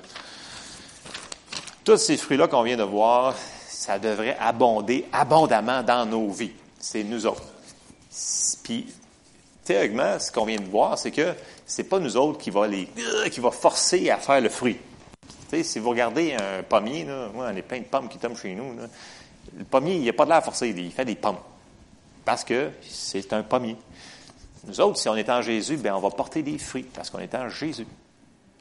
Tous 1.84 1.96
ces 1.96 2.16
fruits-là 2.16 2.48
qu'on 2.48 2.64
vient 2.64 2.76
de 2.76 2.82
voir, 2.82 3.34
ça 3.68 3.98
devrait 4.00 4.36
abonder 4.40 5.06
abondamment 5.12 5.84
dans 5.84 6.04
nos 6.04 6.28
vies. 6.30 6.50
C'est 6.80 7.04
nous 7.04 7.24
autres. 7.24 7.44
Puis, 8.64 8.92
théoriquement, 9.64 10.18
ce 10.18 10.32
qu'on 10.32 10.44
vient 10.44 10.58
de 10.58 10.68
voir, 10.68 10.98
c'est 10.98 11.12
que 11.12 11.34
c'est 11.64 11.84
pas 11.84 12.00
nous 12.00 12.16
autres 12.16 12.38
qui 12.38 12.50
va 12.50 12.66
les, 12.66 12.88
qui 13.30 13.38
va 13.38 13.52
forcer 13.52 14.10
à 14.10 14.16
faire 14.16 14.40
le 14.40 14.48
fruit. 14.48 14.78
Si 15.62 15.78
vous 15.78 15.90
regardez 15.90 16.34
un 16.34 16.64
pommier, 16.64 17.04
là, 17.04 17.28
moi, 17.32 17.48
on 17.52 17.56
est 17.56 17.62
plein 17.62 17.78
de 17.78 17.84
pommes 17.84 18.08
qui 18.08 18.18
tombent 18.18 18.36
chez 18.36 18.56
nous. 18.56 18.74
Le 19.56 19.64
pommier, 19.64 19.94
il 19.94 20.04
n'a 20.04 20.12
pas 20.12 20.24
de 20.24 20.30
l'air 20.30 20.42
forcé, 20.42 20.74
il 20.76 20.90
fait 20.90 21.04
des 21.04 21.14
pommes. 21.14 21.38
Parce 22.24 22.42
que 22.42 22.70
c'est 22.82 23.32
un 23.32 23.44
pommier. 23.44 23.76
Nous 24.66 24.80
autres, 24.80 24.98
si 24.98 25.08
on 25.08 25.16
est 25.16 25.28
en 25.30 25.42
Jésus, 25.42 25.76
bien, 25.76 25.96
on 25.96 26.00
va 26.00 26.10
porter 26.10 26.42
des 26.42 26.58
fruits 26.58 26.82
parce 26.82 27.10
qu'on 27.10 27.20
est 27.20 27.34
en 27.34 27.48
Jésus. 27.48 27.86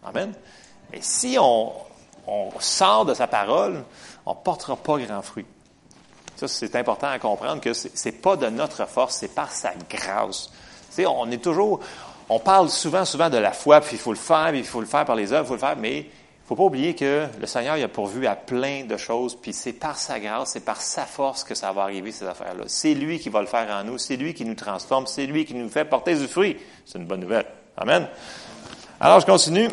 Amen. 0.04 0.34
Mais 0.92 1.00
si 1.02 1.38
on, 1.40 1.74
sort 2.60 3.06
de 3.06 3.14
sa 3.14 3.28
parole, 3.28 3.84
on 4.26 4.32
ne 4.32 4.40
portera 4.40 4.76
pas 4.76 4.98
grand 4.98 5.22
fruit. 5.22 5.46
Ça, 6.36 6.48
c'est 6.48 6.76
important 6.76 7.08
à 7.08 7.20
comprendre 7.20 7.62
que 7.62 7.74
ce 7.74 7.88
n'est 8.06 8.12
pas 8.12 8.36
de 8.36 8.48
notre 8.48 8.88
force, 8.88 9.16
c'est 9.16 9.34
par 9.34 9.52
sa 9.52 9.74
grâce. 9.90 10.50
Tu 10.90 10.96
sais, 10.96 11.06
on 11.06 11.30
est 11.32 11.44
toujours, 11.44 11.80
on 12.30 12.40
parle 12.40 12.70
souvent, 12.70 13.06
souvent 13.06 13.30
de 13.30 13.38
la 13.38 13.52
foi, 13.52 13.82
puis 13.82 13.96
il 13.96 14.00
faut 14.00 14.12
le 14.12 14.18
faire, 14.18 14.50
puis 14.50 14.60
il 14.60 14.66
faut 14.66 14.82
le 14.82 14.88
faire 14.88 15.06
par 15.06 15.16
les 15.16 15.32
œuvres, 15.32 15.46
il 15.46 15.48
faut 15.48 15.54
le 15.54 15.60
faire, 15.60 15.78
mais 15.78 16.10
faut 16.48 16.56
pas 16.56 16.64
oublier 16.64 16.94
que 16.94 17.26
le 17.40 17.48
Seigneur 17.48 17.76
il 17.76 17.84
a 17.84 17.88
pourvu 17.88 18.28
à 18.28 18.36
plein 18.36 18.86
de 18.86 18.98
choses, 18.98 19.36
puis 19.36 19.52
c'est 19.52 19.74
par 19.74 19.98
sa 19.98 20.20
grâce, 20.20 20.52
c'est 20.52 20.64
par 20.64 20.80
sa 20.80 21.06
force 21.06 21.44
que 21.44 21.56
ça 21.56 21.72
va 21.72 21.82
arriver, 21.82 22.12
ces 22.12 22.26
affaires-là. 22.26 22.66
C'est 22.68 22.94
lui 22.94 23.20
qui 23.20 23.30
va 23.30 23.42
le 23.42 23.48
faire 23.48 23.68
en 23.72 23.84
nous, 23.84 23.98
c'est 23.98 24.16
lui 24.16 24.36
qui 24.36 24.46
nous 24.46 24.54
transforme, 24.54 25.08
c'est 25.08 25.26
lui 25.26 25.46
qui 25.46 25.56
nous 25.56 25.70
fait 25.70 25.86
porter 25.86 26.16
du 26.16 26.28
fruit. 26.28 26.58
C'est 26.86 27.00
une 27.00 27.06
bonne 27.06 27.22
nouvelle. 27.22 27.48
Amen. 27.78 28.08
Alors, 29.00 29.20
je 29.20 29.26
continue. 29.26 29.70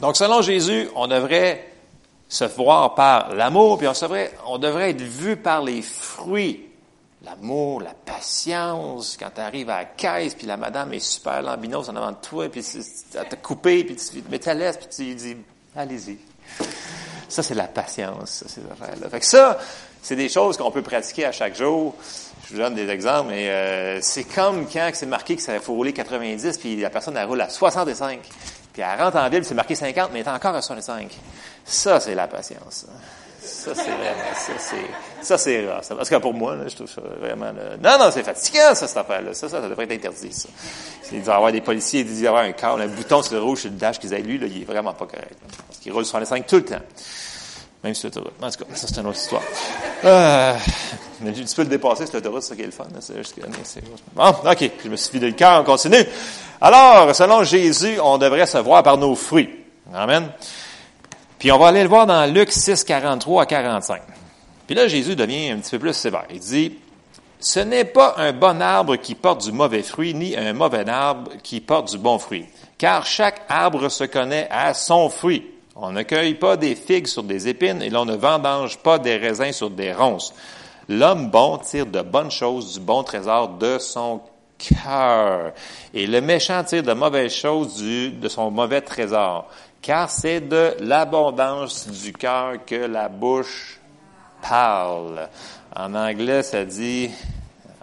Donc, 0.00 0.16
selon 0.16 0.42
Jésus, 0.42 0.88
on 0.94 1.06
devrait 1.06 1.66
se 2.28 2.44
voir 2.44 2.94
par 2.94 3.34
l'amour, 3.34 3.78
puis 3.78 3.88
on 3.88 3.92
devrait, 3.92 4.32
on 4.46 4.58
devrait 4.58 4.90
être 4.90 5.02
vu 5.02 5.36
par 5.36 5.62
les 5.62 5.82
fruits. 5.82 6.66
L'amour, 7.24 7.80
la 7.80 7.92
patience, 7.92 9.16
quand 9.18 9.30
tu 9.34 9.40
arrives 9.40 9.68
à 9.68 9.78
la 9.78 9.84
caisse, 9.84 10.34
puis 10.34 10.46
la 10.46 10.56
madame 10.56 10.92
est 10.92 11.00
super 11.00 11.42
lambinos 11.42 11.88
en 11.88 11.96
avant 11.96 12.12
de 12.12 12.16
toi, 12.22 12.48
puis 12.48 12.64
elle 13.14 13.28
t'a 13.28 13.36
coupé, 13.36 13.84
puis 13.84 13.96
tu 13.96 14.22
mets 14.30 14.38
ta 14.38 14.54
laisse, 14.54 14.78
puis 14.78 14.88
tu 14.88 15.14
dis 15.14 15.36
Allez-y. 15.76 16.18
Ça, 17.28 17.42
c'est 17.42 17.54
la 17.54 17.68
patience, 17.68 18.44
ces 18.46 18.62
affaires-là. 18.70 19.08
Fait 19.08 19.20
que 19.20 19.26
ça, 19.26 19.58
c'est 20.02 20.16
des 20.16 20.28
choses 20.28 20.56
qu'on 20.56 20.70
peut 20.70 20.82
pratiquer 20.82 21.26
à 21.26 21.32
chaque 21.32 21.56
jour. 21.56 21.94
Je 22.48 22.54
vous 22.54 22.60
donne 22.60 22.74
des 22.74 22.88
exemples, 22.88 23.28
mais 23.30 23.48
euh, 23.48 24.00
c'est 24.00 24.24
comme 24.24 24.66
quand 24.66 24.90
c'est 24.92 25.06
marqué 25.06 25.36
qu'il 25.36 25.60
faut 25.60 25.74
rouler 25.74 25.92
90, 25.92 26.58
puis 26.58 26.80
la 26.80 26.90
personne, 26.90 27.16
elle 27.16 27.26
roule 27.26 27.40
à 27.40 27.48
65. 27.48 28.20
Puis 28.72 28.82
elle 28.82 29.00
rentre 29.00 29.16
en 29.16 29.28
ville, 29.28 29.44
c'est 29.44 29.54
marqué 29.54 29.76
50, 29.76 30.10
mais 30.12 30.20
elle 30.20 30.26
est 30.26 30.30
encore 30.30 30.54
à 30.54 30.62
65. 30.62 31.16
Ça, 31.64 32.00
c'est 32.00 32.14
la 32.16 32.26
patience. 32.26 32.86
Ça, 33.42 33.74
c'est 33.74 33.82
vraiment, 33.82 34.34
ça, 34.34 34.52
c'est, 34.58 35.24
ça, 35.24 35.38
c'est 35.38 35.66
rare. 35.66 35.80
Parce 35.88 36.10
que 36.10 36.16
pour 36.16 36.34
moi, 36.34 36.56
là, 36.56 36.68
je 36.68 36.76
trouve 36.76 36.88
ça 36.88 37.00
vraiment, 37.20 37.52
non, 37.82 37.98
non, 37.98 38.10
c'est 38.12 38.22
fatigant, 38.22 38.74
ça, 38.74 38.86
cette 38.86 38.96
affaire-là. 38.96 39.32
Ça, 39.32 39.48
ça, 39.48 39.60
ça 39.62 39.68
devrait 39.68 39.84
être 39.84 39.92
interdit, 39.92 40.32
ça. 40.32 40.48
Il 41.12 41.22
doit 41.22 41.36
avoir 41.36 41.52
des 41.52 41.60
policiers, 41.60 42.00
il 42.00 42.06
doit 42.06 42.22
y 42.22 42.26
avoir 42.26 42.44
un 42.44 42.52
câble, 42.52 42.82
un 42.82 42.88
bouton 42.88 43.22
sur 43.22 43.34
le 43.34 43.42
rouge, 43.42 43.60
sur 43.60 43.70
le 43.70 43.76
dash 43.76 43.98
qu'ils 43.98 44.12
aient 44.12 44.20
lu, 44.20 44.38
là, 44.38 44.46
il 44.46 44.62
est 44.62 44.64
vraiment 44.64 44.92
pas 44.92 45.06
correct. 45.06 45.36
parce 45.66 45.78
qu'il 45.78 45.92
roule 45.92 46.04
sur 46.04 46.20
les 46.20 46.26
5 46.26 46.46
tout 46.46 46.56
le 46.56 46.64
temps. 46.64 46.82
Même 47.82 47.94
sur 47.94 48.08
l'autoroute. 48.08 48.32
En 48.42 48.50
tout 48.50 48.64
cas, 48.64 48.74
ça, 48.74 48.86
c'est 48.86 49.00
une 49.00 49.06
autre 49.06 49.18
histoire. 49.18 49.42
Euh, 50.04 50.54
mais 51.22 51.32
tu 51.32 51.44
peux 51.54 51.62
le 51.62 51.68
dépasser 51.68 52.04
sur 52.04 52.16
l'autoroute, 52.16 52.42
c'est 52.42 52.50
ça 52.50 52.56
qui 52.56 52.62
est 52.62 52.66
le 52.66 52.72
fun, 52.72 52.84
C'est 53.00 53.16
juste 53.16 53.34
que, 53.34 53.40
c'est, 53.64 53.82
bon, 54.14 54.28
ok. 54.28 54.70
Je 54.84 54.88
me 54.88 54.96
suis 54.96 55.12
vidé 55.12 55.28
le 55.28 55.32
cœur, 55.32 55.62
on 55.62 55.64
continue. 55.64 56.04
Alors, 56.60 57.14
selon 57.14 57.42
Jésus, 57.42 57.98
on 58.02 58.18
devrait 58.18 58.44
se 58.44 58.58
voir 58.58 58.82
par 58.82 58.98
nos 58.98 59.14
fruits. 59.14 59.48
Amen. 59.94 60.30
Puis 61.40 61.50
on 61.50 61.58
va 61.58 61.68
aller 61.68 61.82
le 61.82 61.88
voir 61.88 62.06
dans 62.06 62.30
Luc 62.30 62.52
6, 62.52 62.84
43 62.84 63.44
à 63.44 63.46
45. 63.46 64.02
Puis 64.66 64.74
là, 64.76 64.86
Jésus 64.88 65.16
devient 65.16 65.48
un 65.50 65.56
petit 65.56 65.70
peu 65.70 65.78
plus 65.78 65.94
sévère. 65.94 66.26
Il 66.30 66.38
dit, 66.38 66.76
ce 67.40 67.60
n'est 67.60 67.86
pas 67.86 68.14
un 68.18 68.34
bon 68.34 68.60
arbre 68.60 68.96
qui 68.96 69.14
porte 69.14 69.42
du 69.42 69.50
mauvais 69.50 69.82
fruit, 69.82 70.12
ni 70.12 70.36
un 70.36 70.52
mauvais 70.52 70.86
arbre 70.86 71.30
qui 71.42 71.62
porte 71.62 71.92
du 71.92 71.96
bon 71.96 72.18
fruit. 72.18 72.44
Car 72.76 73.06
chaque 73.06 73.40
arbre 73.48 73.88
se 73.88 74.04
connaît 74.04 74.48
à 74.50 74.74
son 74.74 75.08
fruit. 75.08 75.46
On 75.76 75.92
ne 75.92 76.02
cueille 76.02 76.34
pas 76.34 76.58
des 76.58 76.74
figues 76.74 77.06
sur 77.06 77.22
des 77.22 77.48
épines 77.48 77.80
et 77.80 77.88
l'on 77.88 78.04
ne 78.04 78.16
vendange 78.16 78.76
pas 78.76 78.98
des 78.98 79.16
raisins 79.16 79.52
sur 79.52 79.70
des 79.70 79.94
ronces. 79.94 80.34
L'homme 80.90 81.30
bon 81.30 81.56
tire 81.56 81.86
de 81.86 82.02
bonnes 82.02 82.30
choses 82.30 82.74
du 82.74 82.80
bon 82.80 83.02
trésor 83.02 83.48
de 83.48 83.78
son 83.78 84.20
cœur. 84.60 85.52
Et 85.94 86.06
le 86.06 86.20
méchant 86.20 86.62
tire 86.64 86.82
de 86.82 86.92
mauvaises 86.92 87.32
choses 87.32 87.76
du, 87.76 88.10
de 88.10 88.28
son 88.28 88.50
mauvais 88.50 88.80
trésor 88.80 89.48
car 89.82 90.10
c'est 90.10 90.40
de 90.40 90.76
l'abondance 90.80 91.88
du 91.88 92.12
cœur 92.12 92.64
que 92.64 92.74
la 92.74 93.08
bouche 93.08 93.80
parle. 94.42 95.28
En 95.74 95.94
anglais, 95.94 96.42
ça 96.42 96.64
dit 96.64 97.10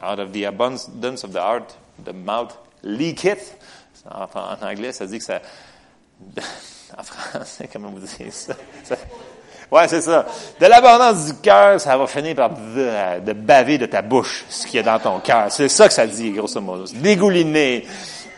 out 0.02 0.20
of 0.20 0.32
the 0.32 0.46
abundance 0.46 1.24
of 1.24 1.32
the 1.32 1.38
heart, 1.38 1.78
the 2.04 2.14
mouth 2.14 2.58
leaketh. 2.84 3.58
En, 4.10 4.28
anglais, 4.62 4.92
ça 4.92 5.06
dit 5.06 5.18
que 5.18 5.24
ça. 5.24 5.42
En 6.98 7.04
français, 7.04 7.70
comment 7.72 7.90
vous 7.90 8.00
dites 8.00 8.32
ça? 8.32 8.56
Ouais, 9.72 9.88
c'est 9.88 10.02
ça. 10.02 10.26
De 10.60 10.66
l'abondance 10.66 11.26
du 11.26 11.34
cœur, 11.36 11.80
ça 11.80 11.98
va 11.98 12.08
finir 12.08 12.36
par 12.36 12.50
de, 12.50 13.34
baver 13.34 13.78
de 13.78 13.86
ta 13.86 14.02
bouche 14.02 14.46
ce 14.50 14.66
qu'il 14.66 14.78
y 14.78 14.80
a 14.80 14.84
dans 14.84 15.00
ton 15.00 15.20
cœur. 15.20 15.46
C'est 15.50 15.70
ça 15.70 15.88
que 15.88 15.94
ça 15.94 16.06
dit, 16.08 16.32
grosso 16.32 16.62
modo. 16.62 16.86
Dégouliner 16.94 17.86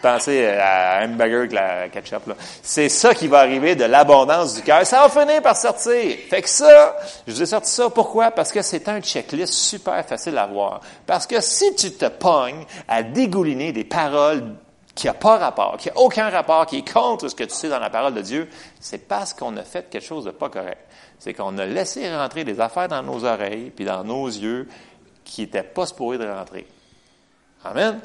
Pensez 0.02 0.48
à 0.48 1.00
un 1.00 1.12
hamburger 1.12 1.40
avec 1.40 1.52
la 1.52 1.90
ketchup. 1.90 2.34
C'est 2.64 2.88
ça 2.88 3.14
qui 3.14 3.28
va 3.28 3.40
arriver 3.40 3.76
de 3.76 3.84
l'abondance 3.84 4.56
du 4.56 4.62
cœur. 4.62 4.86
Ça 4.86 5.06
va 5.06 5.10
finir 5.10 5.42
par 5.42 5.58
sortir. 5.58 6.18
Fait 6.30 6.42
que 6.42 6.50
ça, 6.50 6.96
je 7.28 7.34
vous 7.34 7.44
ai 7.44 7.46
sorti 7.46 7.70
ça. 7.70 7.90
Pourquoi? 7.90 8.32
Parce 8.32 8.52
que 8.52 8.62
c'est 8.62 8.88
un 8.88 9.02
checklist 9.02 9.54
super 9.54 10.06
facile 10.06 10.38
à 10.38 10.48
voir. 10.48 10.80
Parce 11.06 11.28
que 11.28 11.42
si 11.42 11.76
tu 11.76 11.92
te 11.92 12.06
pognes 12.06 12.64
à 12.88 13.04
dégouliner 13.04 13.74
des 13.74 13.84
paroles 13.84 14.56
qui 14.96 15.08
n'ont 15.08 15.14
pas 15.14 15.38
rapport, 15.38 15.76
qui 15.78 15.90
n'ont 15.90 16.04
aucun 16.04 16.30
rapport, 16.30 16.66
qui 16.66 16.78
est 16.78 16.94
contre 16.94 17.28
ce 17.28 17.36
que 17.36 17.44
tu 17.44 17.54
sais 17.54 17.68
dans 17.68 17.80
la 17.80 17.90
parole 17.90 18.14
de 18.14 18.22
Dieu, 18.22 18.50
c'est 18.80 19.06
parce 19.06 19.34
qu'on 19.34 19.56
a 19.58 19.64
fait 19.64 19.90
quelque 19.90 20.06
chose 20.06 20.26
de 20.26 20.32
pas 20.32 20.50
correct. 20.50 20.80
C'est 21.20 21.34
qu'on 21.34 21.58
a 21.58 21.66
laissé 21.66 22.14
rentrer 22.16 22.44
des 22.44 22.60
affaires 22.60 22.88
dans 22.88 23.04
nos 23.04 23.26
oreilles 23.26 23.72
puis 23.76 23.86
dans 23.86 24.04
nos 24.04 24.28
yeux 24.28 24.68
qui 25.24 25.42
n'étaient 25.42 25.64
pas 25.64 25.86
supposés 25.86 26.18
de 26.18 26.28
rentrer. 26.28 26.66
Amen. 27.64 28.00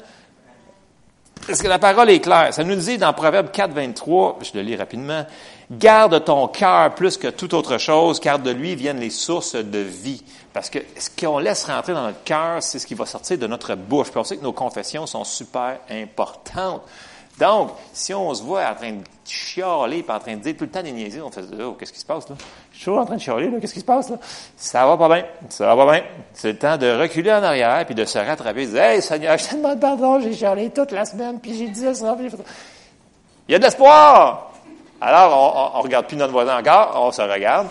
Est-ce 1.47 1.61
que 1.61 1.67
la 1.67 1.79
parole 1.79 2.09
est 2.09 2.19
claire? 2.19 2.53
Ça 2.53 2.63
nous 2.63 2.75
dit 2.75 2.97
dans 2.97 3.13
Proverbe 3.13 3.51
4, 3.51 3.71
23, 3.71 4.39
je 4.41 4.57
le 4.57 4.61
lis 4.61 4.75
rapidement, 4.75 5.25
Garde 5.71 6.23
ton 6.23 6.47
cœur 6.47 6.93
plus 6.93 7.17
que 7.17 7.27
toute 7.27 7.53
autre 7.53 7.79
chose, 7.79 8.19
car 8.19 8.37
de 8.37 8.51
lui 8.51 8.75
viennent 8.75 8.99
les 8.99 9.09
sources 9.09 9.55
de 9.55 9.79
vie. 9.79 10.23
Parce 10.53 10.69
que 10.69 10.79
ce 10.97 11.09
qu'on 11.09 11.39
laisse 11.39 11.65
rentrer 11.65 11.93
dans 11.93 12.03
notre 12.03 12.23
cœur, 12.23 12.61
c'est 12.61 12.77
ce 12.77 12.85
qui 12.85 12.93
va 12.93 13.05
sortir 13.07 13.37
de 13.39 13.47
notre 13.47 13.73
bouche. 13.75 14.11
Puis 14.11 14.19
on 14.19 14.23
sait 14.23 14.37
que 14.37 14.43
nos 14.43 14.53
confessions 14.53 15.07
sont 15.07 15.23
super 15.23 15.79
importantes. 15.89 16.83
Donc, 17.39 17.71
si 17.93 18.13
on 18.13 18.33
se 18.33 18.43
voit 18.43 18.69
en 18.69 18.75
train 18.75 18.91
de 18.91 19.03
chialer, 19.25 20.03
pas 20.03 20.17
en 20.17 20.19
train 20.19 20.35
de 20.35 20.41
dire 20.41 20.55
tout 20.55 20.65
le 20.65 20.69
temps 20.69 20.83
des 20.83 20.91
niaiseries, 20.91 21.21
on 21.21 21.31
fait 21.31 21.43
oh, 21.61 21.73
qu'est-ce 21.73 21.91
qui 21.91 21.99
se 21.99 22.05
passe 22.05 22.29
là? 22.29 22.35
Je 22.75 22.81
suis 22.81 22.85
toujours 22.87 22.99
en 22.99 23.05
train 23.05 23.15
de 23.15 23.21
chialer, 23.21 23.49
là, 23.49 23.57
qu'est-ce 23.61 23.73
qui 23.73 23.79
se 23.79 23.85
passe 23.85 24.09
là? 24.09 24.17
Ça 24.57 24.85
va 24.85 24.97
pas 24.97 25.07
bien, 25.07 25.23
ça 25.47 25.73
va 25.73 25.85
pas 25.85 25.93
bien. 25.93 26.03
C'est 26.33 26.51
le 26.51 26.57
temps 26.57 26.75
de 26.75 26.91
reculer 26.91 27.31
en 27.31 27.41
arrière, 27.41 27.85
puis 27.85 27.95
de 27.95 28.03
se 28.03 28.19
rattraper, 28.19 28.63
et 28.63 28.65
de 28.65 28.71
dire 28.71 28.83
Hey 28.83 29.01
Seigneur, 29.01 29.37
je 29.37 29.47
te 29.47 29.55
demande 29.55 29.79
pardon, 29.79 30.19
j'ai 30.19 30.33
chialé 30.33 30.69
toute 30.71 30.91
la 30.91 31.05
semaine, 31.05 31.39
puis 31.39 31.57
j'ai 31.57 31.69
dit 31.69 31.95
ça, 31.95 32.15
puis 32.19 32.29
Il 33.47 33.51
y 33.53 33.55
a 33.55 33.59
de 33.59 33.63
l'espoir! 33.63 34.51
Alors, 34.99 35.73
on, 35.73 35.79
on, 35.79 35.81
regarde 35.83 36.07
plus 36.07 36.17
notre 36.17 36.33
voisin 36.33 36.57
encore, 36.57 37.01
on 37.01 37.11
se 37.11 37.21
regarde, 37.21 37.67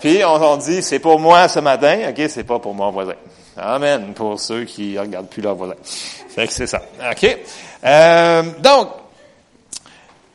puis 0.00 0.22
on, 0.22 0.34
on 0.34 0.56
dit 0.58 0.82
c'est 0.82 0.98
pour 0.98 1.18
moi 1.18 1.48
ce 1.48 1.60
matin, 1.60 2.10
ok, 2.10 2.28
c'est 2.28 2.44
pas 2.44 2.58
pour 2.58 2.74
mon 2.74 2.90
voisin. 2.90 3.14
Amen, 3.56 4.12
pour 4.12 4.38
ceux 4.38 4.64
qui 4.64 4.98
regardent 4.98 5.28
plus 5.28 5.40
leur 5.40 5.54
voisin. 5.54 5.76
Fait 5.82 6.46
que 6.46 6.52
c'est 6.52 6.66
ça. 6.66 6.82
OK? 7.10 7.38
Euh, 7.84 8.42
donc, 8.58 8.88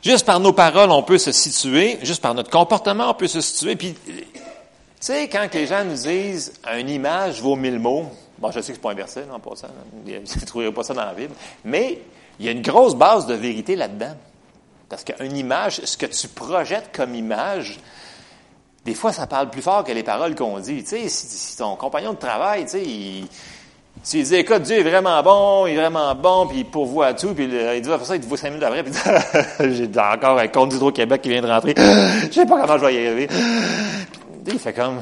juste 0.02 0.26
par 0.26 0.40
nos 0.40 0.52
paroles, 0.52 0.90
on 0.90 1.02
peut 1.02 1.18
se 1.18 1.32
situer, 1.32 1.98
juste 2.02 2.22
par 2.22 2.34
notre 2.34 2.50
comportement, 2.50 3.10
on 3.10 3.14
peut 3.14 3.28
se 3.28 3.40
situer. 3.40 3.76
Puis, 3.76 3.94
tu 4.04 4.22
sais, 5.00 5.28
quand 5.28 5.48
les 5.54 5.66
gens 5.66 5.84
nous 5.84 5.96
disent 5.96 6.52
une 6.76 6.88
image 6.88 7.40
vaut 7.40 7.56
mille 7.56 7.78
mots, 7.78 8.10
bon, 8.38 8.50
je 8.50 8.60
sais 8.60 8.72
que 8.72 8.76
c'est 8.76 8.82
pas 8.82 8.92
un 8.92 8.94
verset, 8.94 9.24
non, 9.26 9.38
pas 9.38 9.56
ça. 9.56 9.68
Vous 10.04 10.10
ne 10.10 10.46
trouverez 10.46 10.72
pas 10.72 10.82
ça 10.82 10.94
dans 10.94 11.04
la 11.04 11.14
Bible. 11.14 11.34
Mais 11.64 12.00
il 12.38 12.46
y 12.46 12.48
a 12.48 12.52
une 12.52 12.62
grosse 12.62 12.94
base 12.94 13.26
de 13.26 13.34
vérité 13.34 13.76
là-dedans. 13.76 14.14
Parce 14.88 15.04
qu'une 15.04 15.36
image, 15.36 15.80
ce 15.84 15.96
que 15.96 16.06
tu 16.06 16.28
projettes 16.28 16.90
comme 16.94 17.14
image, 17.14 17.80
des 18.84 18.94
fois, 18.94 19.12
ça 19.12 19.26
parle 19.26 19.48
plus 19.48 19.62
fort 19.62 19.84
que 19.84 19.92
les 19.92 20.02
paroles 20.02 20.34
qu'on 20.34 20.58
dit. 20.58 20.82
Tu 20.82 21.08
sais, 21.08 21.08
si, 21.08 21.56
ton 21.56 21.76
compagnon 21.76 22.12
de 22.12 22.18
travail, 22.18 22.64
tu 22.64 22.72
sais, 22.72 22.82
il, 22.82 23.26
tu 24.04 24.22
dis, 24.22 24.34
écoute, 24.34 24.62
Dieu 24.62 24.78
est 24.78 24.82
vraiment 24.82 25.22
bon, 25.22 25.66
il 25.66 25.74
est 25.74 25.76
vraiment 25.76 26.14
bon, 26.14 26.46
puis 26.48 26.58
il 26.58 26.64
pourvoit 26.64 27.14
tout, 27.14 27.34
puis 27.34 27.44
il 27.44 27.80
dit, 27.80 27.88
ça, 28.04 28.16
il 28.16 28.20
te 28.20 28.26
voit 28.26 28.36
cinq 28.36 28.50
minutes 28.50 28.64
après, 28.64 28.82
puis 28.82 28.92
j'ai 29.74 29.88
encore 30.00 30.38
un 30.38 30.48
compte 30.48 30.70
d'Hydro-Québec 30.70 31.22
qui 31.22 31.28
vient 31.28 31.42
de 31.42 31.46
rentrer. 31.46 31.74
Je 31.76 32.32
sais 32.32 32.46
pas 32.46 32.62
comment 32.62 32.78
je 32.78 32.84
vais 32.84 32.94
y 32.94 33.06
arriver. 33.06 33.28
Il 34.46 34.58
fait 34.58 34.72
comme, 34.72 35.00